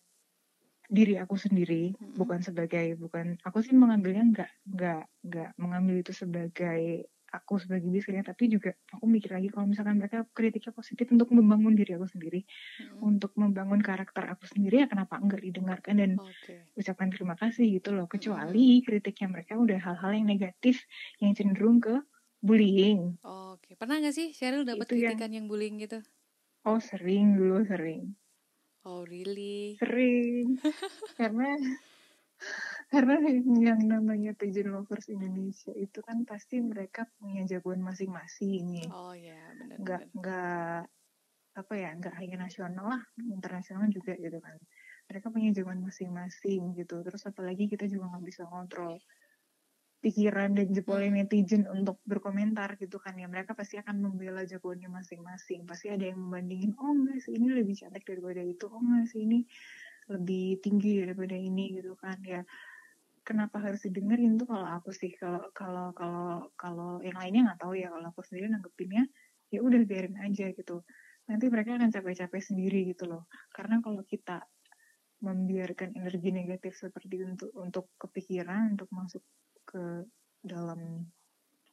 diri 0.91 1.15
aku 1.15 1.39
sendiri 1.39 1.95
hmm. 1.95 2.19
bukan 2.19 2.43
sebagai 2.43 2.99
bukan 2.99 3.39
aku 3.47 3.63
sih 3.63 3.71
mengambilnya 3.71 4.27
nggak 4.27 4.51
nggak 4.75 5.03
nggak 5.23 5.49
mengambil 5.55 6.03
itu 6.03 6.11
sebagai 6.11 7.07
aku 7.31 7.63
sebagai 7.63 7.87
bisanya 7.87 8.27
tapi 8.27 8.51
juga 8.51 8.75
aku 8.91 9.07
mikir 9.07 9.31
lagi 9.31 9.47
kalau 9.47 9.63
misalkan 9.63 9.97
mereka 10.03 10.27
kritiknya 10.35 10.75
positif 10.75 11.07
untuk 11.15 11.31
membangun 11.31 11.79
diri 11.79 11.95
aku 11.95 12.11
sendiri 12.11 12.43
hmm. 12.43 12.99
untuk 12.99 13.31
membangun 13.39 13.79
karakter 13.79 14.27
aku 14.27 14.51
sendiri 14.51 14.83
ya 14.83 14.87
kenapa 14.91 15.15
enggak 15.15 15.39
didengarkan 15.39 15.95
dan 15.95 16.11
okay. 16.19 16.67
ucapkan 16.75 17.07
terima 17.07 17.39
kasih 17.39 17.79
gitu 17.79 17.95
loh 17.95 18.11
kecuali 18.11 18.83
hmm. 18.83 18.83
kritiknya 18.83 19.31
mereka 19.31 19.55
udah 19.55 19.79
hal-hal 19.79 20.11
yang 20.11 20.27
negatif 20.27 20.83
yang 21.23 21.31
cenderung 21.31 21.79
ke 21.79 22.03
bullying. 22.43 23.15
Oh, 23.23 23.55
Oke, 23.55 23.71
okay. 23.71 23.73
pernah 23.79 24.03
nggak 24.03 24.11
sih 24.11 24.35
Cheryl 24.35 24.67
dapat 24.67 24.83
kritikan 24.91 25.31
yang... 25.31 25.43
yang 25.43 25.45
bullying 25.47 25.79
gitu? 25.79 26.03
Oh 26.67 26.79
sering 26.83 27.39
dulu 27.39 27.63
sering. 27.63 28.11
Oh 28.83 29.07
really? 29.07 29.79
Sering. 29.79 30.59
karena 31.19 31.55
karena 32.91 33.15
yang 33.63 33.81
namanya 33.87 34.35
pigeon 34.35 34.75
lovers 34.75 35.07
Indonesia 35.07 35.71
itu 35.71 36.03
kan 36.03 36.27
pasti 36.27 36.59
mereka 36.59 37.07
punya 37.15 37.47
jagoan 37.47 37.79
masing-masing 37.79 38.75
nih. 38.75 38.87
Oh 38.91 39.15
ya 39.15 39.31
yeah, 39.31 39.45
benar. 39.55 39.77
Nggak 39.79 40.03
nggak 40.19 40.81
apa 41.53 41.73
ya 41.77 41.89
nggak 41.95 42.15
hanya 42.19 42.37
nasional 42.43 42.85
lah 42.91 43.03
internasional 43.23 43.87
juga 43.87 44.19
gitu 44.19 44.39
kan. 44.43 44.59
Mereka 45.07 45.31
punya 45.31 45.55
jagoan 45.55 45.79
masing-masing 45.79 46.75
gitu. 46.75 46.99
Terus 47.03 47.23
apalagi 47.23 47.71
kita 47.71 47.87
juga 47.87 48.11
nggak 48.11 48.25
bisa 48.27 48.43
kontrol 48.51 48.99
pikiran 50.03 50.51
dan 50.51 50.67
jempolnya 50.75 51.09
hmm. 51.15 51.19
netizen 51.23 51.63
untuk 51.71 52.03
berkomentar 52.03 52.75
gitu 52.75 52.99
kan 52.99 53.15
ya. 53.15 53.31
Mereka 53.31 53.55
pasti 53.55 53.79
akan 53.79 54.03
membela 54.03 54.43
jagoannya 54.43 54.91
masing-masing. 54.91 55.63
Pasti 55.63 55.87
ada 55.87 56.03
yang 56.03 56.19
membandingin 56.19 56.75
oh 56.75 56.91
enggak 56.91 57.23
sih 57.23 57.39
ini 57.39 57.47
lebih 57.55 57.79
cantik 57.79 58.03
daripada 58.03 58.43
itu. 58.43 58.67
Oh 58.67 58.83
enggak 58.83 59.07
sih 59.07 59.23
ini 59.23 59.47
lebih 60.11 60.59
tinggi 60.59 60.99
daripada 60.99 61.39
ini 61.39 61.79
gitu 61.79 61.95
kan 61.95 62.19
ya. 62.27 62.43
Kenapa 63.23 63.63
harus 63.63 63.87
didengerin 63.87 64.35
tuh 64.35 64.51
kalau 64.51 64.67
aku 64.67 64.91
sih? 64.91 65.15
Kalau 65.15 65.47
kalau 65.55 65.95
kalau 65.95 66.51
kalau 66.59 66.91
yang 66.99 67.15
lainnya 67.15 67.55
nggak 67.55 67.63
tahu 67.63 67.79
ya. 67.79 67.87
Kalau 67.87 68.11
aku 68.11 68.19
sendiri 68.27 68.51
nanggepinnya 68.51 69.07
ya 69.55 69.63
udah 69.63 69.79
biarin 69.87 70.19
aja 70.19 70.51
gitu. 70.51 70.83
Nanti 71.31 71.47
mereka 71.47 71.79
akan 71.79 71.87
capek-capek 71.95 72.43
sendiri 72.43 72.91
gitu 72.91 73.07
loh. 73.07 73.31
Karena 73.55 73.79
kalau 73.79 74.03
kita 74.03 74.43
membiarkan 75.23 75.95
energi 75.95 76.35
negatif 76.35 76.75
seperti 76.75 77.23
untuk 77.23 77.55
untuk 77.55 77.87
kepikiran 77.95 78.75
untuk 78.75 78.91
masuk 78.91 79.23
ke 79.73 80.05
dalam 80.45 81.09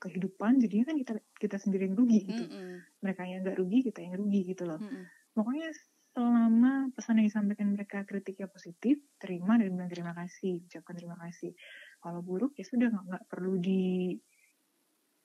kehidupan 0.01 0.57
jadinya 0.65 0.89
kan 0.89 0.97
kita 0.97 1.13
kita 1.37 1.57
sendiri 1.61 1.93
yang 1.93 1.97
rugi 2.01 2.25
gitu 2.25 2.45
mm 2.49 2.51
-mm. 2.51 2.75
mereka 3.05 3.23
yang 3.29 3.45
nggak 3.45 3.59
rugi 3.61 3.79
kita 3.85 4.01
yang 4.01 4.17
rugi 4.17 4.41
gitu 4.57 4.65
loh 4.65 4.81
mm 4.81 4.89
-mm. 4.89 5.05
pokoknya 5.37 5.69
selama 6.11 6.91
pesan 6.97 7.23
yang 7.23 7.29
disampaikan 7.29 7.69
mereka 7.77 8.03
kritiknya 8.09 8.49
positif 8.51 8.99
terima 9.21 9.61
dan 9.61 9.71
bilang 9.77 9.93
terima 9.93 10.17
kasih 10.17 10.65
ucapkan 10.67 10.97
terima 10.97 11.17
kasih 11.21 11.53
kalau 12.01 12.25
buruk 12.25 12.57
ya 12.57 12.65
sudah 12.65 12.89
nggak 12.91 13.25
perlu 13.29 13.61
di 13.61 14.17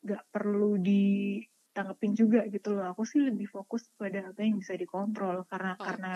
nggak 0.06 0.24
perlu 0.30 0.78
ditanggepin 0.78 2.14
juga 2.14 2.46
gitu 2.52 2.78
loh 2.78 2.86
aku 2.94 3.02
sih 3.08 3.24
lebih 3.24 3.50
fokus 3.50 3.90
pada 3.98 4.30
apa 4.30 4.46
yang 4.46 4.62
bisa 4.62 4.78
dikontrol 4.78 5.48
karena 5.50 5.74
okay. 5.74 5.86
karena 5.88 6.14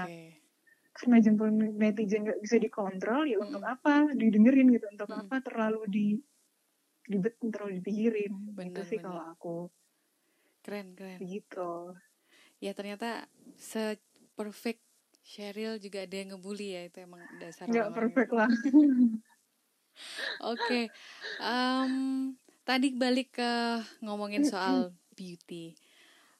karena 0.93 1.17
jempol 1.23 1.49
netizen 1.53 2.27
nggak 2.27 2.41
bisa 2.43 2.61
dikontrol 2.61 3.25
ya 3.25 3.41
untuk 3.41 3.63
apa 3.65 4.13
didengerin 4.13 4.69
gitu 4.69 4.85
untuk 4.93 5.09
hmm. 5.09 5.21
apa 5.25 5.35
terlalu 5.41 5.81
di 5.89 6.07
ribet 7.09 7.35
terlalu 7.41 7.81
dipikirin. 7.81 8.33
Bener, 8.53 8.71
itu 8.77 8.81
sih 8.85 8.99
kalau 9.01 9.25
aku. 9.33 9.57
Keren 10.61 10.93
keren. 10.93 11.17
Gitu. 11.19 11.97
Ya 12.61 12.71
ternyata 12.77 13.25
se 13.57 13.97
perfect 14.37 14.85
Cheryl 15.29 15.77
juga 15.77 16.09
ada 16.09 16.15
yang 16.15 16.33
ngebully 16.37 16.73
ya 16.73 16.81
itu 16.89 17.05
emang 17.05 17.21
dasar 17.37 17.69
nggak 17.69 17.93
perfect 17.93 18.31
lah. 18.33 18.49
Oke 20.47 20.55
okay. 20.55 20.85
um, 21.43 22.33
tadi 22.63 22.95
balik 22.95 23.37
ke 23.37 23.51
ngomongin 24.01 24.47
soal 24.47 24.95
beauty. 25.13 25.75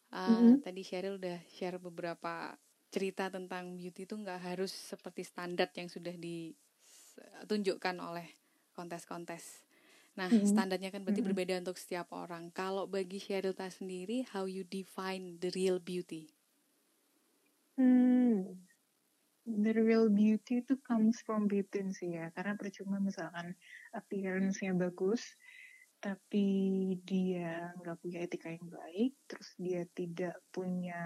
Uh, 0.09 0.25
mm-hmm. 0.25 0.55
tadi 0.65 0.81
Cheryl 0.81 1.21
udah 1.21 1.37
share 1.53 1.77
beberapa 1.77 2.57
cerita 2.89 3.29
tentang 3.29 3.77
beauty 3.77 4.09
itu 4.09 4.17
nggak 4.17 4.41
harus 4.41 4.73
seperti 4.73 5.21
standar 5.21 5.69
yang 5.77 5.85
sudah 5.85 6.15
ditunjukkan 6.17 7.95
oleh 8.01 8.25
kontes-kontes 8.73 9.68
Nah, 10.17 10.27
mm-hmm. 10.31 10.49
standarnya 10.49 10.89
kan 10.89 11.05
berarti 11.05 11.21
mm-hmm. 11.21 11.35
berbeda 11.35 11.53
untuk 11.61 11.77
setiap 11.77 12.09
orang. 12.15 12.49
Kalau 12.55 12.89
bagi 12.89 13.21
Cheryl 13.21 13.53
sendiri, 13.53 14.25
how 14.33 14.49
you 14.49 14.65
define 14.65 15.37
the 15.43 15.53
real 15.53 15.77
beauty? 15.77 16.33
Hmm, 17.79 18.59
the 19.47 19.71
real 19.71 20.11
beauty 20.11 20.59
itu 20.59 20.75
comes 20.83 21.23
from 21.23 21.47
within 21.47 21.95
sih 21.95 22.19
ya. 22.19 22.33
Karena 22.35 22.59
percuma 22.59 22.99
misalkan 22.99 23.55
appearance-nya 23.95 24.75
bagus, 24.75 25.23
tapi 26.03 26.47
dia 27.07 27.71
nggak 27.79 27.97
punya 28.03 28.23
etika 28.23 28.51
yang 28.51 28.67
baik, 28.67 29.11
terus 29.27 29.49
dia 29.55 29.83
tidak 29.95 30.35
punya 30.51 30.99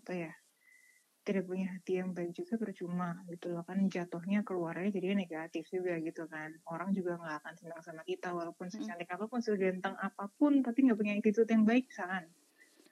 apa 0.00 0.12
ya 0.16 0.32
tidak 1.30 1.46
punya 1.46 1.66
hati 1.70 2.02
yang 2.02 2.10
baik 2.10 2.34
juga 2.34 2.58
percuma 2.58 3.22
gitu 3.30 3.54
loh 3.54 3.62
kan 3.62 3.78
jatuhnya 3.86 4.42
keluarnya 4.42 4.90
jadi 4.90 5.14
negatif 5.14 5.70
juga 5.70 5.94
gitu 6.02 6.26
kan 6.26 6.50
orang 6.66 6.90
juga 6.90 7.14
nggak 7.22 7.36
akan 7.46 7.54
senang 7.54 7.80
sama 7.86 8.02
kita 8.02 8.34
walaupun 8.34 8.66
secantik 8.66 9.06
hmm. 9.06 9.16
apa 9.16 9.24
pun 9.30 9.38
seganteng 9.38 9.94
apa 9.94 10.26
pun 10.34 10.66
tapi 10.66 10.90
nggak 10.90 10.98
punya 10.98 11.14
attitude 11.14 11.46
yang 11.46 11.62
baik 11.62 11.86
misalkan 11.86 12.26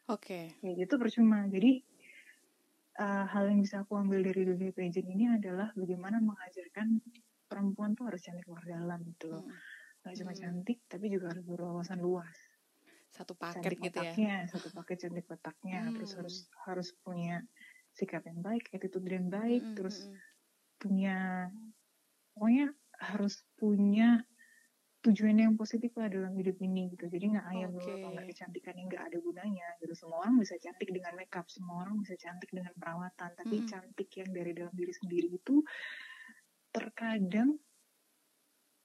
oke 0.06 0.22
okay. 0.22 0.54
ya 0.62 0.70
gitu 0.78 0.94
percuma 0.96 1.50
jadi 1.50 1.82
uh, 3.02 3.26
hal 3.26 3.50
yang 3.50 3.58
bisa 3.58 3.82
aku 3.82 3.98
ambil 3.98 4.22
dari 4.22 4.46
dunia 4.46 4.70
pageant 4.70 5.08
ini 5.10 5.24
adalah 5.34 5.74
bagaimana 5.74 6.22
mengajarkan 6.22 7.02
perempuan 7.50 7.98
tuh 7.98 8.06
harus 8.06 8.22
cantik 8.22 8.46
luar 8.46 8.62
dalam 8.62 9.02
gitu 9.02 9.34
loh 9.34 9.42
hmm. 9.42 9.76
Gak 10.06 10.14
cuma 10.24 10.30
hmm. 10.30 10.40
cantik 10.40 10.78
tapi 10.86 11.10
juga 11.10 11.34
harus 11.34 11.42
berwawasan 11.42 11.98
luas 11.98 12.38
satu 13.08 13.34
paket 13.34 13.74
cantik 13.74 13.80
gitu 13.82 13.98
ya 14.20 14.46
satu 14.46 14.68
paket 14.70 15.08
cantik 15.08 15.24
kotaknya 15.26 15.88
hmm. 15.88 15.98
terus 15.98 16.12
harus 16.14 16.36
harus 16.68 16.88
punya 17.02 17.42
sikap 17.98 18.22
yang 18.30 18.38
baik, 18.38 18.70
attitude 18.70 19.10
yang 19.10 19.26
baik, 19.26 19.62
mm 19.62 19.68
-hmm. 19.74 19.76
terus 19.76 20.06
punya 20.78 21.50
pokoknya 22.38 22.70
harus 23.02 23.42
punya 23.58 24.22
tujuan 25.02 25.38
yang 25.38 25.54
positif 25.54 25.94
lah 25.98 26.10
dalam 26.10 26.34
hidup 26.38 26.58
ini 26.62 26.90
gitu. 26.94 27.10
Jadi 27.10 27.34
nggak 27.34 27.46
ayam 27.50 27.70
okay. 27.74 28.02
kalau 28.02 28.22
kecantikan 28.22 28.74
yang 28.78 28.86
nggak 28.90 29.04
ada 29.10 29.18
gunanya 29.18 29.68
gitu. 29.82 29.94
Semua 29.94 30.26
orang 30.26 30.38
bisa 30.38 30.54
cantik 30.58 30.90
dengan 30.90 31.12
makeup, 31.18 31.46
semua 31.50 31.86
orang 31.86 31.96
bisa 32.02 32.14
cantik 32.18 32.50
dengan 32.50 32.74
perawatan, 32.78 33.30
tapi 33.34 33.56
mm 33.58 33.62
-hmm. 33.62 33.70
cantik 33.70 34.08
yang 34.14 34.30
dari 34.30 34.52
dalam 34.54 34.74
diri 34.74 34.94
sendiri 34.94 35.28
itu 35.34 35.62
terkadang 36.70 37.58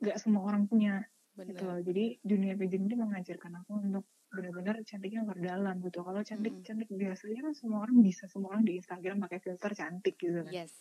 nggak 0.01 0.17
semua 0.17 0.41
orang 0.49 0.65
punya 0.65 0.99
Bener. 1.33 1.57
gitu 1.57 1.63
loh. 1.65 1.79
Jadi 1.81 2.05
dunia 2.21 2.53
pageant 2.53 2.85
ini 2.85 2.95
mengajarkan 2.97 3.51
aku 3.65 3.71
untuk 3.81 4.05
benar-benar 4.33 4.75
cantiknya 4.85 5.21
luar 5.25 5.39
dalam 5.41 5.75
gitu. 5.81 5.99
Kalau 6.01 6.21
cantik 6.25 6.53
hmm. 6.53 6.65
cantik 6.65 6.89
biasanya 6.89 7.39
kan 7.49 7.53
semua 7.53 7.79
orang 7.85 7.97
bisa, 8.01 8.25
semua 8.29 8.49
orang 8.57 8.65
di 8.65 8.73
Instagram 8.81 9.17
pakai 9.25 9.39
filter 9.41 9.71
cantik 9.73 10.15
gitu 10.17 10.41
kan. 10.45 10.53
Yes. 10.53 10.73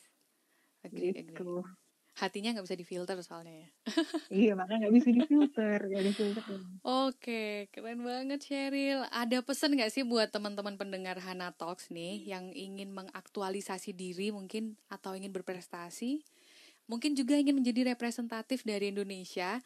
Agree, 0.82 1.12
gitu. 1.14 1.64
Agree. 1.64 1.80
Hatinya 2.12 2.53
nggak 2.53 2.66
bisa 2.68 2.76
difilter 2.76 3.16
soalnya 3.24 3.64
ya. 3.64 3.68
iya 4.44 4.53
makanya 4.53 4.84
nggak 4.84 4.94
bisa 5.00 5.09
difilter, 5.16 5.78
nggak 5.80 6.05
difilter. 6.12 6.44
Oke, 6.84 7.72
keren 7.72 8.05
banget 8.05 8.40
Cheryl. 8.44 9.09
Ada 9.09 9.40
pesan 9.40 9.72
nggak 9.80 9.88
sih 9.88 10.05
buat 10.05 10.28
teman-teman 10.28 10.76
pendengar 10.76 11.16
Hana 11.24 11.57
Talks 11.57 11.88
nih 11.88 12.20
yang 12.28 12.53
ingin 12.53 12.92
mengaktualisasi 12.92 13.96
diri 13.96 14.28
mungkin 14.28 14.76
atau 14.92 15.16
ingin 15.16 15.32
berprestasi, 15.32 16.20
mungkin 16.84 17.16
juga 17.16 17.40
ingin 17.40 17.57
menjadi 17.57 17.96
representatif 17.96 18.61
dari 18.61 18.92
Indonesia 18.92 19.64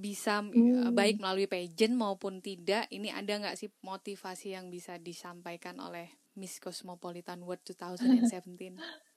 bisa 0.00 0.40
eh, 0.40 0.56
hmm. 0.56 0.96
baik 0.96 1.20
melalui 1.20 1.44
pageant 1.44 1.92
maupun 1.92 2.40
tidak 2.40 2.88
ini 2.88 3.12
ada 3.12 3.36
nggak 3.36 3.56
sih 3.60 3.68
motivasi 3.84 4.56
yang 4.56 4.72
bisa 4.72 4.96
disampaikan 4.96 5.76
oleh 5.78 6.08
Miss 6.40 6.56
Cosmopolitan 6.56 7.44
World 7.44 7.60
2017 7.68 8.80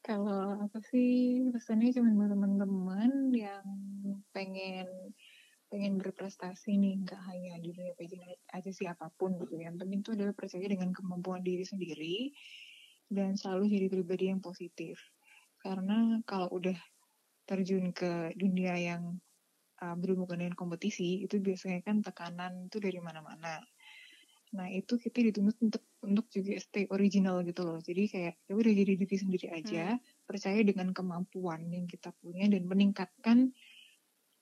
kalau 0.00 0.56
apa 0.64 0.80
sih 0.88 1.44
pesannya 1.52 1.92
cuma 1.92 2.16
buat 2.16 2.32
teman-teman 2.32 3.36
yang 3.36 3.64
pengen 4.32 4.88
pengen 5.70 6.02
berprestasi 6.02 6.74
nih 6.80 6.98
nggak 7.06 7.20
hanya 7.30 7.60
di 7.62 7.70
dunia 7.70 7.94
pageant 7.94 8.26
aja 8.50 8.70
sih 8.74 8.90
apa 8.90 9.06
pun 9.14 9.38
gitu. 9.38 9.54
Yang 9.54 9.86
penting 9.86 10.00
itu 10.02 10.10
adalah 10.18 10.34
percaya 10.34 10.66
dengan 10.66 10.90
kemampuan 10.90 11.46
diri 11.46 11.62
sendiri 11.62 12.34
dan 13.06 13.38
selalu 13.38 13.70
jadi 13.70 13.86
pribadi 13.86 14.34
yang 14.34 14.42
positif. 14.42 14.98
Karena 15.62 16.18
kalau 16.26 16.50
udah 16.50 16.74
terjun 17.46 17.94
ke 17.94 18.34
dunia 18.34 18.74
yang 18.74 19.20
uh, 19.80 19.96
berhubungan 19.96 20.46
dengan 20.46 20.56
kompetisi 20.56 21.24
itu 21.24 21.40
biasanya 21.40 21.80
kan 21.82 22.04
tekanan 22.04 22.68
itu 22.68 22.78
dari 22.78 23.00
mana-mana. 23.00 23.60
Nah 24.54 24.66
itu 24.70 24.98
kita 24.98 25.22
dituntut 25.22 25.56
untuk 25.62 25.84
untuk 26.02 26.26
juga 26.32 26.58
stay 26.58 26.86
original 26.90 27.42
gitu 27.46 27.62
loh. 27.62 27.78
Jadi 27.78 28.02
kayak 28.10 28.34
ya 28.50 28.52
udah 28.54 28.72
jadi 28.72 28.92
diri 28.98 29.16
sendiri 29.16 29.46
aja, 29.52 29.94
hmm. 29.94 30.26
percaya 30.26 30.60
dengan 30.66 30.90
kemampuan 30.90 31.70
yang 31.70 31.86
kita 31.86 32.10
punya 32.18 32.50
dan 32.50 32.66
meningkatkan 32.66 33.54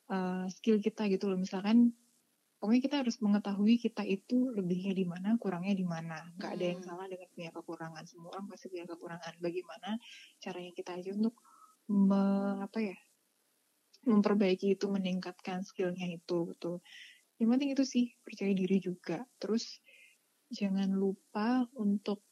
uh, 0.08 0.48
skill 0.48 0.80
kita 0.80 1.06
gitu 1.12 1.28
loh. 1.28 1.36
Misalkan 1.36 1.92
pokoknya 2.58 2.82
kita 2.82 2.96
harus 3.04 3.16
mengetahui 3.20 3.74
kita 3.78 4.02
itu 4.02 4.50
lebihnya 4.56 4.96
di 4.96 5.04
mana, 5.04 5.36
kurangnya 5.36 5.76
di 5.76 5.86
mana. 5.86 6.18
Gak 6.40 6.56
ada 6.56 6.64
yang 6.64 6.80
hmm. 6.80 6.88
salah 6.88 7.06
dengan 7.06 7.28
punya 7.36 7.50
kekurangan. 7.52 8.04
Semua 8.08 8.30
orang 8.32 8.46
pasti 8.48 8.66
punya 8.72 8.86
kekurangan. 8.88 9.34
Bagaimana 9.44 9.90
caranya 10.40 10.72
kita 10.72 10.90
aja 10.96 11.10
untuk 11.12 11.36
me, 11.88 12.22
apa 12.64 12.80
ya 12.80 12.96
memperbaiki 14.08 14.74
itu 14.74 14.88
meningkatkan 14.88 15.62
skillnya 15.62 16.08
itu 16.08 16.50
gitu 16.56 16.80
yang 17.38 17.54
penting 17.54 17.70
itu 17.76 17.84
sih 17.86 18.04
percaya 18.24 18.50
diri 18.50 18.82
juga 18.82 19.22
terus 19.38 19.78
jangan 20.50 20.90
lupa 20.90 21.68
untuk 21.76 22.24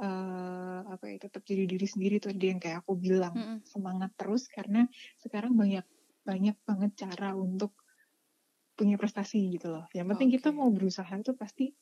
uh, 0.00 0.82
apa 0.88 1.04
ya 1.12 1.28
tetap 1.28 1.44
jadi 1.44 1.68
diri 1.68 1.86
sendiri 1.86 2.16
tuh 2.18 2.32
dia 2.34 2.56
yang 2.56 2.60
kayak 2.62 2.82
aku 2.82 2.96
bilang 2.96 3.34
mm 3.36 3.44
-hmm. 3.44 3.58
semangat 3.68 4.10
terus 4.16 4.48
karena 4.48 4.88
sekarang 5.20 5.54
banyak 5.54 5.84
banyak 6.24 6.56
banget 6.64 6.90
cara 7.06 7.36
untuk 7.36 7.76
punya 8.74 8.96
prestasi 8.96 9.60
gitu 9.60 9.68
loh 9.70 9.84
yang 9.92 10.08
penting 10.08 10.32
okay. 10.32 10.40
kita 10.40 10.50
mau 10.56 10.72
berusaha 10.72 11.12
itu 11.12 11.36
pasti 11.36 11.76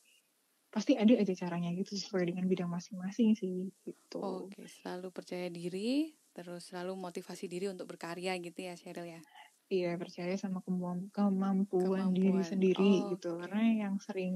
pasti 0.69 0.93
ada 0.93 1.17
aja 1.17 1.33
caranya 1.33 1.73
gitu 1.73 1.97
sesuai 1.97 2.29
dengan 2.29 2.45
bidang 2.45 2.69
masing-masing 2.69 3.33
sih 3.33 3.73
gitu. 3.81 4.21
Oke, 4.21 4.53
okay. 4.53 4.65
selalu 4.69 5.09
percaya 5.09 5.49
diri, 5.49 6.13
terus 6.33 6.69
selalu 6.69 6.95
motivasi 6.95 7.49
diri 7.49 7.67
untuk 7.69 7.89
berkarya 7.89 8.37
gitu 8.39 8.59
ya 8.63 8.73
Cheryl 8.77 9.19
ya 9.19 9.21
Iya 9.69 10.01
percaya 10.01 10.33
sama 10.33 10.65
kemampuan, 10.65 11.13
kemampuan, 11.13 12.09
diri 12.09 12.41
sendiri 12.41 13.05
oh, 13.05 13.13
gitu 13.13 13.37
okay. 13.37 13.45
karena 13.45 13.85
yang 13.85 13.95
sering 14.01 14.33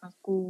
aku 0.00 0.40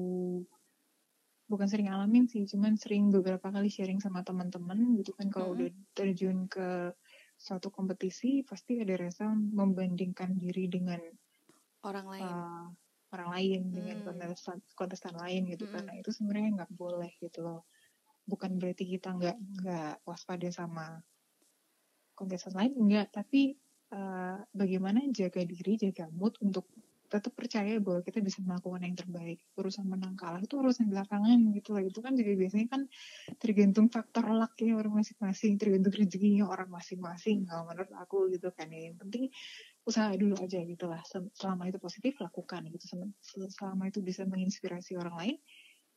bukan 1.51 1.66
sering 1.66 1.91
alamin 1.91 2.30
sih 2.30 2.47
cuman 2.47 2.78
sering 2.78 3.11
beberapa 3.11 3.51
kali 3.51 3.66
sharing 3.66 3.99
sama 3.99 4.22
teman-teman 4.22 4.95
gitu 5.03 5.11
kan 5.18 5.34
kalau 5.34 5.51
mm 5.51 5.55
-hmm. 5.59 5.66
udah 5.66 5.70
terjun 5.99 6.38
ke 6.47 6.95
suatu 7.34 7.74
kompetisi 7.74 8.47
pasti 8.47 8.78
ada 8.78 8.95
rasa 8.95 9.34
membandingkan 9.34 10.38
diri 10.38 10.70
dengan 10.70 11.03
orang 11.82 12.07
lain 12.07 12.30
uh, 12.30 12.68
orang 13.11 13.28
lain 13.34 13.61
hmm. 13.66 13.74
dengan 13.74 13.97
kontestan 14.07 14.59
kontestan 14.76 15.14
lain 15.16 15.49
gitu 15.51 15.66
hmm. 15.66 15.72
karena 15.74 15.93
itu 15.99 16.11
sebenarnya 16.14 16.51
nggak 16.62 16.72
boleh 16.76 17.11
gitu 17.18 17.41
loh 17.43 17.66
bukan 18.31 18.55
berarti 18.62 18.87
kita 18.87 19.11
nggak 19.18 19.39
nggak 19.59 19.95
waspada 20.07 20.49
sama 20.55 21.03
kontestan 22.14 22.55
lain 22.55 22.72
enggak 22.78 23.11
tapi 23.11 23.59
uh, 23.91 24.39
bagaimana 24.55 25.03
jaga 25.11 25.43
diri 25.43 25.74
jaga 25.81 26.07
mood 26.14 26.39
untuk 26.39 26.70
tetap 27.11 27.35
percaya 27.35 27.83
bahwa 27.83 28.07
kita 28.07 28.22
bisa 28.22 28.39
melakukan 28.39 28.87
yang 28.87 28.95
terbaik. 28.95 29.43
Urusan 29.59 29.83
menang 29.91 30.14
kalah 30.14 30.39
itu 30.39 30.55
urusan 30.55 30.87
belakangan 30.95 31.43
gitu 31.59 31.74
lah 31.74 31.83
itu 31.83 31.99
kan 31.99 32.14
juga 32.14 32.39
biasanya 32.39 32.70
kan 32.70 32.87
tergantung 33.43 33.91
faktor 33.91 34.31
lucknya 34.31 34.78
orang 34.78 35.03
masing-masing 35.03 35.59
tergantung 35.59 35.91
rezekinya 35.91 36.47
orang 36.47 36.70
masing-masing. 36.70 37.51
Kalau 37.51 37.66
menurut 37.66 37.91
aku 37.99 38.31
gitu 38.31 38.55
kan 38.55 38.70
ya 38.70 38.95
yang 38.95 38.97
penting 39.03 39.26
usaha 39.83 40.14
dulu 40.14 40.39
aja 40.39 40.62
gitu 40.62 40.87
lah. 40.87 41.03
Selama 41.35 41.66
itu 41.66 41.83
positif 41.83 42.14
lakukan 42.22 42.62
gitu. 42.70 43.11
Selama 43.26 43.91
itu 43.91 43.99
bisa 44.07 44.22
menginspirasi 44.22 44.95
orang 44.95 45.18
lain 45.18 45.37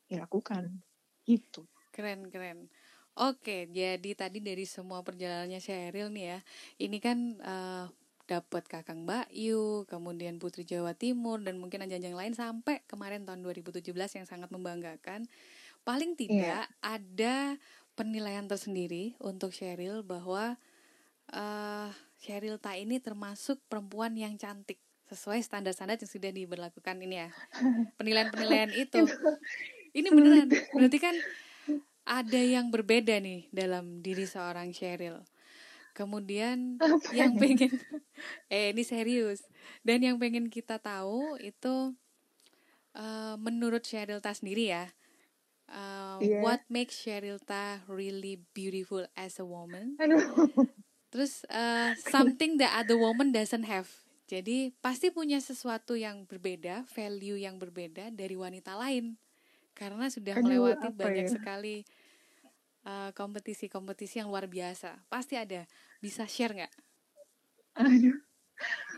ya 0.09 0.25
lakukan. 0.25 0.81
Gitu 1.29 1.69
Keren, 1.93 2.33
keren. 2.33 2.67
Oke, 3.13 3.69
jadi 3.69 4.09
tadi 4.17 4.41
dari 4.41 4.65
semua 4.65 5.05
perjalanannya 5.05 5.61
Sheryl 5.61 6.09
nih 6.09 6.25
ya, 6.33 6.39
ini 6.81 6.97
kan 6.97 7.37
uh, 7.45 7.85
dapat 8.25 8.65
Kakang 8.65 9.05
Mbak 9.05 9.29
Yu, 9.29 9.85
kemudian 9.85 10.41
Putri 10.41 10.65
Jawa 10.65 10.97
Timur, 10.97 11.37
dan 11.37 11.61
mungkin 11.61 11.85
ajang-ajang 11.85 12.17
lain 12.17 12.33
sampai 12.33 12.81
kemarin 12.89 13.21
tahun 13.29 13.45
2017 13.45 13.93
yang 13.93 14.25
sangat 14.25 14.49
membanggakan. 14.49 15.29
Paling 15.85 16.17
iya. 16.17 16.19
tidak 16.25 16.65
yeah. 16.65 16.65
ada 16.81 17.35
penilaian 17.93 18.49
tersendiri 18.49 19.13
untuk 19.21 19.53
Cheryl 19.53 20.01
bahwa 20.01 20.57
uh, 21.29 21.93
Cheryl 22.17 22.57
Ta 22.57 22.73
ini 22.73 22.97
termasuk 22.97 23.61
perempuan 23.69 24.17
yang 24.17 24.33
cantik 24.41 24.81
sesuai 25.13 25.45
standar-standar 25.45 26.01
yang 26.01 26.09
sudah 26.09 26.31
diberlakukan 26.33 26.97
ini 27.05 27.21
ya 27.21 27.29
penilaian-penilaian 28.01 28.73
itu 28.73 29.05
ini 29.93 30.09
beneran 30.09 30.49
berarti 30.73 30.97
kan 30.97 31.13
ada 32.03 32.39
yang 32.39 32.69
berbeda 32.69 33.19
nih 33.19 33.47
dalam 33.51 34.03
diri 34.03 34.27
seorang 34.27 34.71
Cheryl 34.75 35.23
kemudian 35.93 36.77
Apa 36.81 37.13
yang 37.13 37.37
pengen 37.37 37.69
eh 38.53 38.73
ini 38.73 38.83
serius. 38.83 39.45
Dan 39.85 40.01
yang 40.03 40.17
pengen 40.17 40.49
kita 40.49 40.81
tahu 40.81 41.37
itu 41.39 41.93
uh, 42.97 43.35
menurut 43.39 43.85
Cheryl 43.85 44.19
Ta 44.19 44.33
sendiri 44.33 44.73
ya 44.73 44.89
uh, 45.69 46.17
yeah. 46.19 46.41
what 46.41 46.65
makes 46.67 46.97
Cheryl 46.99 47.39
Ta 47.39 47.79
really 47.85 48.41
beautiful 48.51 49.05
as 49.15 49.37
a 49.39 49.45
woman? 49.45 49.95
Terus 51.13 51.45
uh, 51.47 51.93
something 52.13 52.57
that 52.57 52.73
other 52.73 52.97
woman 52.97 53.31
doesn't 53.31 53.69
have. 53.69 53.87
Jadi 54.25 54.73
pasti 54.81 55.13
punya 55.13 55.37
sesuatu 55.37 55.93
yang 55.93 56.25
berbeda 56.25 56.89
value 56.89 57.37
yang 57.37 57.61
berbeda 57.61 58.09
dari 58.09 58.33
wanita 58.33 58.73
lain 58.73 59.19
karena 59.83 60.05
sudah 60.07 60.33
Aduh, 60.39 60.43
melewati 60.47 60.87
banyak 60.95 61.27
ya? 61.27 61.31
sekali 61.35 61.83
kompetisi-kompetisi 63.15 64.19
uh, 64.19 64.19
yang 64.23 64.29
luar 64.31 64.47
biasa. 64.47 65.07
Pasti 65.07 65.35
ada. 65.39 65.63
Bisa 65.99 66.27
share 66.27 66.55
nggak? 66.55 66.73
Aduh, 67.79 68.19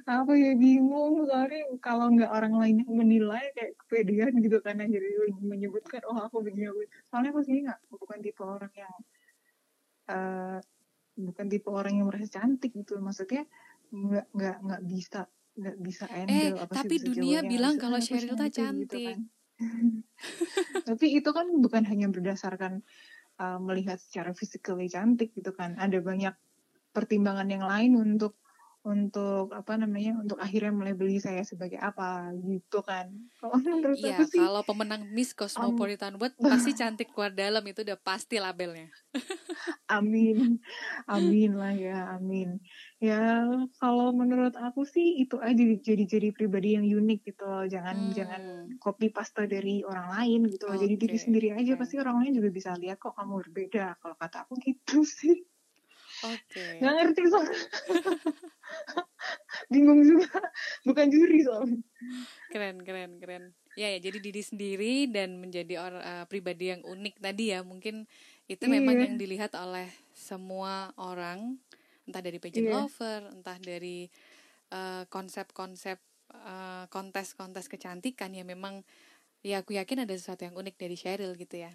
apa 0.06 0.34
ya? 0.34 0.58
Bingung 0.58 1.26
sorry. 1.30 1.66
Kalau 1.82 2.10
nggak 2.14 2.30
orang 2.30 2.54
lain 2.58 2.76
yang 2.86 2.94
menilai 2.98 3.46
kayak 3.54 3.78
kepedean 3.86 4.34
gitu 4.42 4.58
kan 4.62 4.82
jadi 4.82 5.10
menyebutkan 5.42 6.02
oh 6.10 6.18
aku 6.18 6.42
begini 6.42 6.70
aku 6.70 6.82
soalnya 7.10 7.30
aku 7.34 7.42
sih 7.46 7.62
nggak 7.62 7.80
bukan 7.94 8.18
tipe 8.26 8.42
orang 8.42 8.74
yang 8.74 8.96
uh, 10.10 10.58
bukan 11.16 11.46
tipe 11.50 11.70
orang 11.70 11.94
yang 11.98 12.08
merasa 12.10 12.30
cantik 12.30 12.74
gitu. 12.74 12.98
Maksudnya 12.98 13.46
nggak 13.94 14.26
nggak 14.34 14.58
nggak 14.66 14.82
bisa 14.86 15.30
nggak 15.56 15.78
bisa 15.80 16.04
handle 16.12 16.36
eh, 16.36 16.52
apa 16.60 16.74
tapi 16.84 17.00
sih 17.00 17.08
dunia 17.08 17.40
bilang 17.48 17.80
kalau 17.80 17.96
Cheryl 18.02 18.36
tak 18.36 18.52
cantik 18.52 18.92
gitu 18.92 18.98
kan. 19.14 19.20
tapi 20.88 21.06
itu 21.16 21.30
kan 21.32 21.48
bukan 21.64 21.84
hanya 21.88 22.12
berdasarkan 22.12 22.84
uh, 23.40 23.60
melihat 23.60 24.00
secara 24.00 24.32
physically 24.36 24.88
cantik 24.92 25.32
gitu 25.36 25.52
kan. 25.56 25.76
Ada 25.80 26.00
banyak 26.00 26.36
pertimbangan 26.96 27.48
yang 27.52 27.66
lain 27.68 28.00
untuk 28.00 28.40
untuk 28.86 29.50
apa 29.50 29.82
namanya 29.82 30.14
untuk 30.22 30.38
akhirnya 30.38 30.70
melebeli 30.70 31.18
saya 31.18 31.42
sebagai 31.42 31.82
apa 31.82 32.30
gitu 32.46 32.86
kan 32.86 33.10
kalau 33.42 33.58
menurut 33.58 33.98
iya, 33.98 34.22
aku 34.22 34.24
sih 34.30 34.38
kalau 34.38 34.62
pemenang 34.62 35.10
Miss 35.10 35.34
Cosmopolitan 35.34 36.16
um, 36.16 36.22
World 36.22 36.38
pasti 36.38 36.78
cantik 36.78 37.10
keluar 37.10 37.34
dalam 37.34 37.66
itu 37.66 37.82
udah 37.82 37.98
pasti 37.98 38.38
labelnya 38.38 38.94
amin 39.98 40.62
amin 41.10 41.52
lah 41.58 41.74
ya 41.74 42.14
amin 42.14 42.62
ya 43.02 43.50
kalau 43.82 44.14
menurut 44.14 44.54
aku 44.54 44.86
sih 44.86 45.18
itu 45.26 45.42
aja 45.42 45.66
jadi 45.82 46.06
jadi 46.06 46.30
pribadi 46.30 46.78
yang 46.78 46.86
unik 46.86 47.20
gitu 47.26 47.44
loh 47.44 47.66
jangan 47.66 47.98
hmm. 47.98 48.14
jangan 48.14 48.42
copy 48.78 49.10
paste 49.10 49.50
dari 49.50 49.82
orang 49.82 50.14
lain 50.14 50.46
gitu 50.54 50.70
loh 50.70 50.78
okay. 50.78 50.86
jadi 50.86 50.96
diri 51.02 51.18
sendiri 51.18 51.48
aja 51.58 51.74
okay. 51.74 51.82
pasti 51.82 51.96
orang 51.98 52.22
lain 52.22 52.38
juga 52.38 52.50
bisa 52.54 52.70
lihat 52.78 53.02
kok 53.02 53.18
kamu 53.18 53.42
berbeda 53.50 53.98
kalau 53.98 54.16
kata 54.16 54.46
aku 54.46 54.54
gitu 54.62 55.02
sih. 55.18 55.55
Okay. 56.26 56.82
Gak 56.82 56.94
ngerti 56.98 57.22
soalnya. 57.30 57.60
Bingung 59.72 60.02
juga. 60.02 60.42
Bukan 60.88 61.06
juri 61.14 61.46
soalnya. 61.46 61.80
Keren, 62.50 62.82
keren, 62.82 63.22
keren. 63.22 63.44
Ya, 63.76 63.92
ya 63.92 64.00
jadi 64.00 64.18
diri 64.24 64.42
sendiri 64.42 64.96
dan 65.12 65.38
menjadi 65.38 65.78
orang 65.78 66.02
uh, 66.02 66.26
pribadi 66.26 66.72
yang 66.72 66.82
unik 66.82 67.22
tadi 67.22 67.52
ya. 67.52 67.62
Mungkin 67.62 68.08
itu 68.50 68.66
yeah. 68.66 68.74
memang 68.80 68.96
yang 69.02 69.16
dilihat 69.20 69.54
oleh 69.58 69.92
semua 70.16 70.96
orang, 70.96 71.60
entah 72.08 72.24
dari 72.24 72.40
pageant 72.40 72.72
yeah. 72.72 72.76
lover, 72.80 73.22
entah 73.36 73.58
dari 73.60 74.08
uh, 74.72 75.04
konsep-konsep 75.12 76.00
uh, 76.32 76.86
kontes-kontes 76.90 77.70
kecantikan 77.70 78.34
ya 78.34 78.44
memang 78.48 78.82
ya 79.46 79.62
aku 79.62 79.78
yakin 79.78 80.04
ada 80.08 80.14
sesuatu 80.18 80.42
yang 80.48 80.58
unik 80.58 80.76
dari 80.80 80.96
Cheryl 80.98 81.38
gitu 81.38 81.62
ya. 81.62 81.74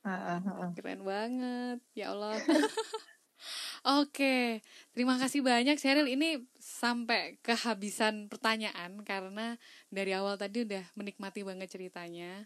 Uh, 0.00 0.12
uh, 0.12 0.40
uh. 0.40 0.70
Keren 0.72 1.04
banget, 1.04 1.78
ya 1.92 2.14
Allah. 2.14 2.38
Oke, 3.80 4.60
terima 4.92 5.16
kasih 5.16 5.40
banyak 5.40 5.80
Cheryl. 5.80 6.04
Ini 6.04 6.44
sampai 6.60 7.40
kehabisan 7.40 8.28
pertanyaan 8.28 9.00
karena 9.08 9.56
dari 9.88 10.12
awal 10.12 10.36
tadi 10.36 10.68
udah 10.68 10.84
menikmati 11.00 11.40
banget 11.40 11.72
ceritanya. 11.72 12.44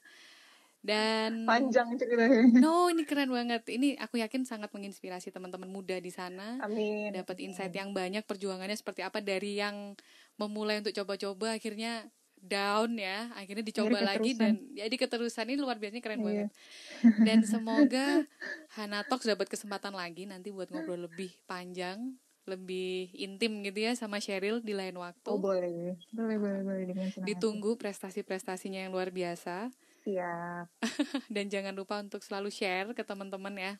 Dan 0.84 1.48
panjang 1.48 1.96
ceritanya. 1.96 2.44
No, 2.60 2.92
ini 2.92 3.02
keren 3.08 3.32
banget. 3.32 3.66
Ini 3.66 3.98
aku 3.98 4.20
yakin 4.20 4.44
sangat 4.46 4.70
menginspirasi 4.70 5.32
teman-teman 5.32 5.66
muda 5.66 5.96
di 5.98 6.12
sana. 6.12 6.60
Amin. 6.60 7.10
Dapat 7.10 7.40
insight 7.40 7.72
yang 7.72 7.96
banyak 7.96 8.22
perjuangannya 8.28 8.76
seperti 8.76 9.00
apa 9.02 9.24
dari 9.24 9.58
yang 9.58 9.96
memulai 10.36 10.84
untuk 10.84 10.92
coba-coba 10.92 11.56
akhirnya 11.56 12.06
down 12.44 12.94
ya 13.00 13.32
akhirnya 13.34 13.64
dicoba 13.64 13.98
lagi 14.04 14.36
dan 14.36 14.60
jadi 14.76 14.94
keterusan 14.94 15.48
ini 15.48 15.60
luar 15.60 15.80
biasa 15.80 15.98
keren 16.04 16.20
iya. 16.20 16.24
banget 16.24 16.50
dan 17.26 17.38
semoga 17.42 18.28
Hana 18.76 19.02
Talks 19.04 19.24
dapat 19.24 19.48
kesempatan 19.48 19.96
lagi 19.96 20.28
nanti 20.28 20.52
buat 20.52 20.68
ngobrol 20.68 21.08
lebih 21.08 21.32
panjang 21.48 22.16
lebih 22.44 23.08
intim 23.16 23.64
gitu 23.64 23.88
ya 23.88 23.96
sama 23.96 24.20
Cheryl 24.20 24.60
di 24.60 24.76
lain 24.76 25.00
waktu. 25.00 25.32
Oh 25.32 25.40
boleh, 25.40 25.96
boleh, 26.12 26.36
boleh, 26.36 26.60
boleh 26.60 26.84
dengan 26.92 27.08
Ditunggu 27.24 27.80
prestasi-prestasinya 27.80 28.84
yang 28.84 28.92
luar 28.92 29.08
biasa. 29.08 29.72
Siap. 30.04 30.68
Dan 31.34 31.48
jangan 31.48 31.72
lupa 31.72 31.96
untuk 32.04 32.20
selalu 32.20 32.52
share 32.52 32.92
ke 32.92 33.00
teman-teman 33.00 33.56
ya. 33.56 33.72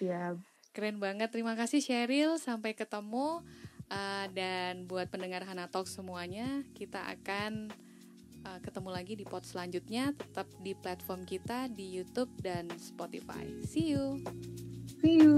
Siap. 0.00 0.40
Keren 0.72 0.96
banget, 0.96 1.28
terima 1.28 1.52
kasih 1.52 1.84
Cheryl. 1.84 2.40
Sampai 2.40 2.72
ketemu 2.72 3.44
uh, 3.90 4.26
dan 4.32 4.86
buat 4.86 5.10
pendengar 5.10 5.42
Hana 5.46 5.66
Talk 5.70 5.86
semuanya 5.90 6.62
kita 6.74 7.02
akan 7.18 7.70
uh, 8.46 8.58
ketemu 8.62 8.90
lagi 8.90 9.12
di 9.18 9.24
pot 9.26 9.44
selanjutnya 9.46 10.14
tetap 10.14 10.46
di 10.62 10.72
platform 10.74 11.26
kita 11.26 11.70
di 11.70 11.98
YouTube 12.00 12.30
dan 12.42 12.70
Spotify. 12.78 13.46
See 13.66 13.94
you. 13.94 14.22
See 15.02 15.22
you. 15.22 15.36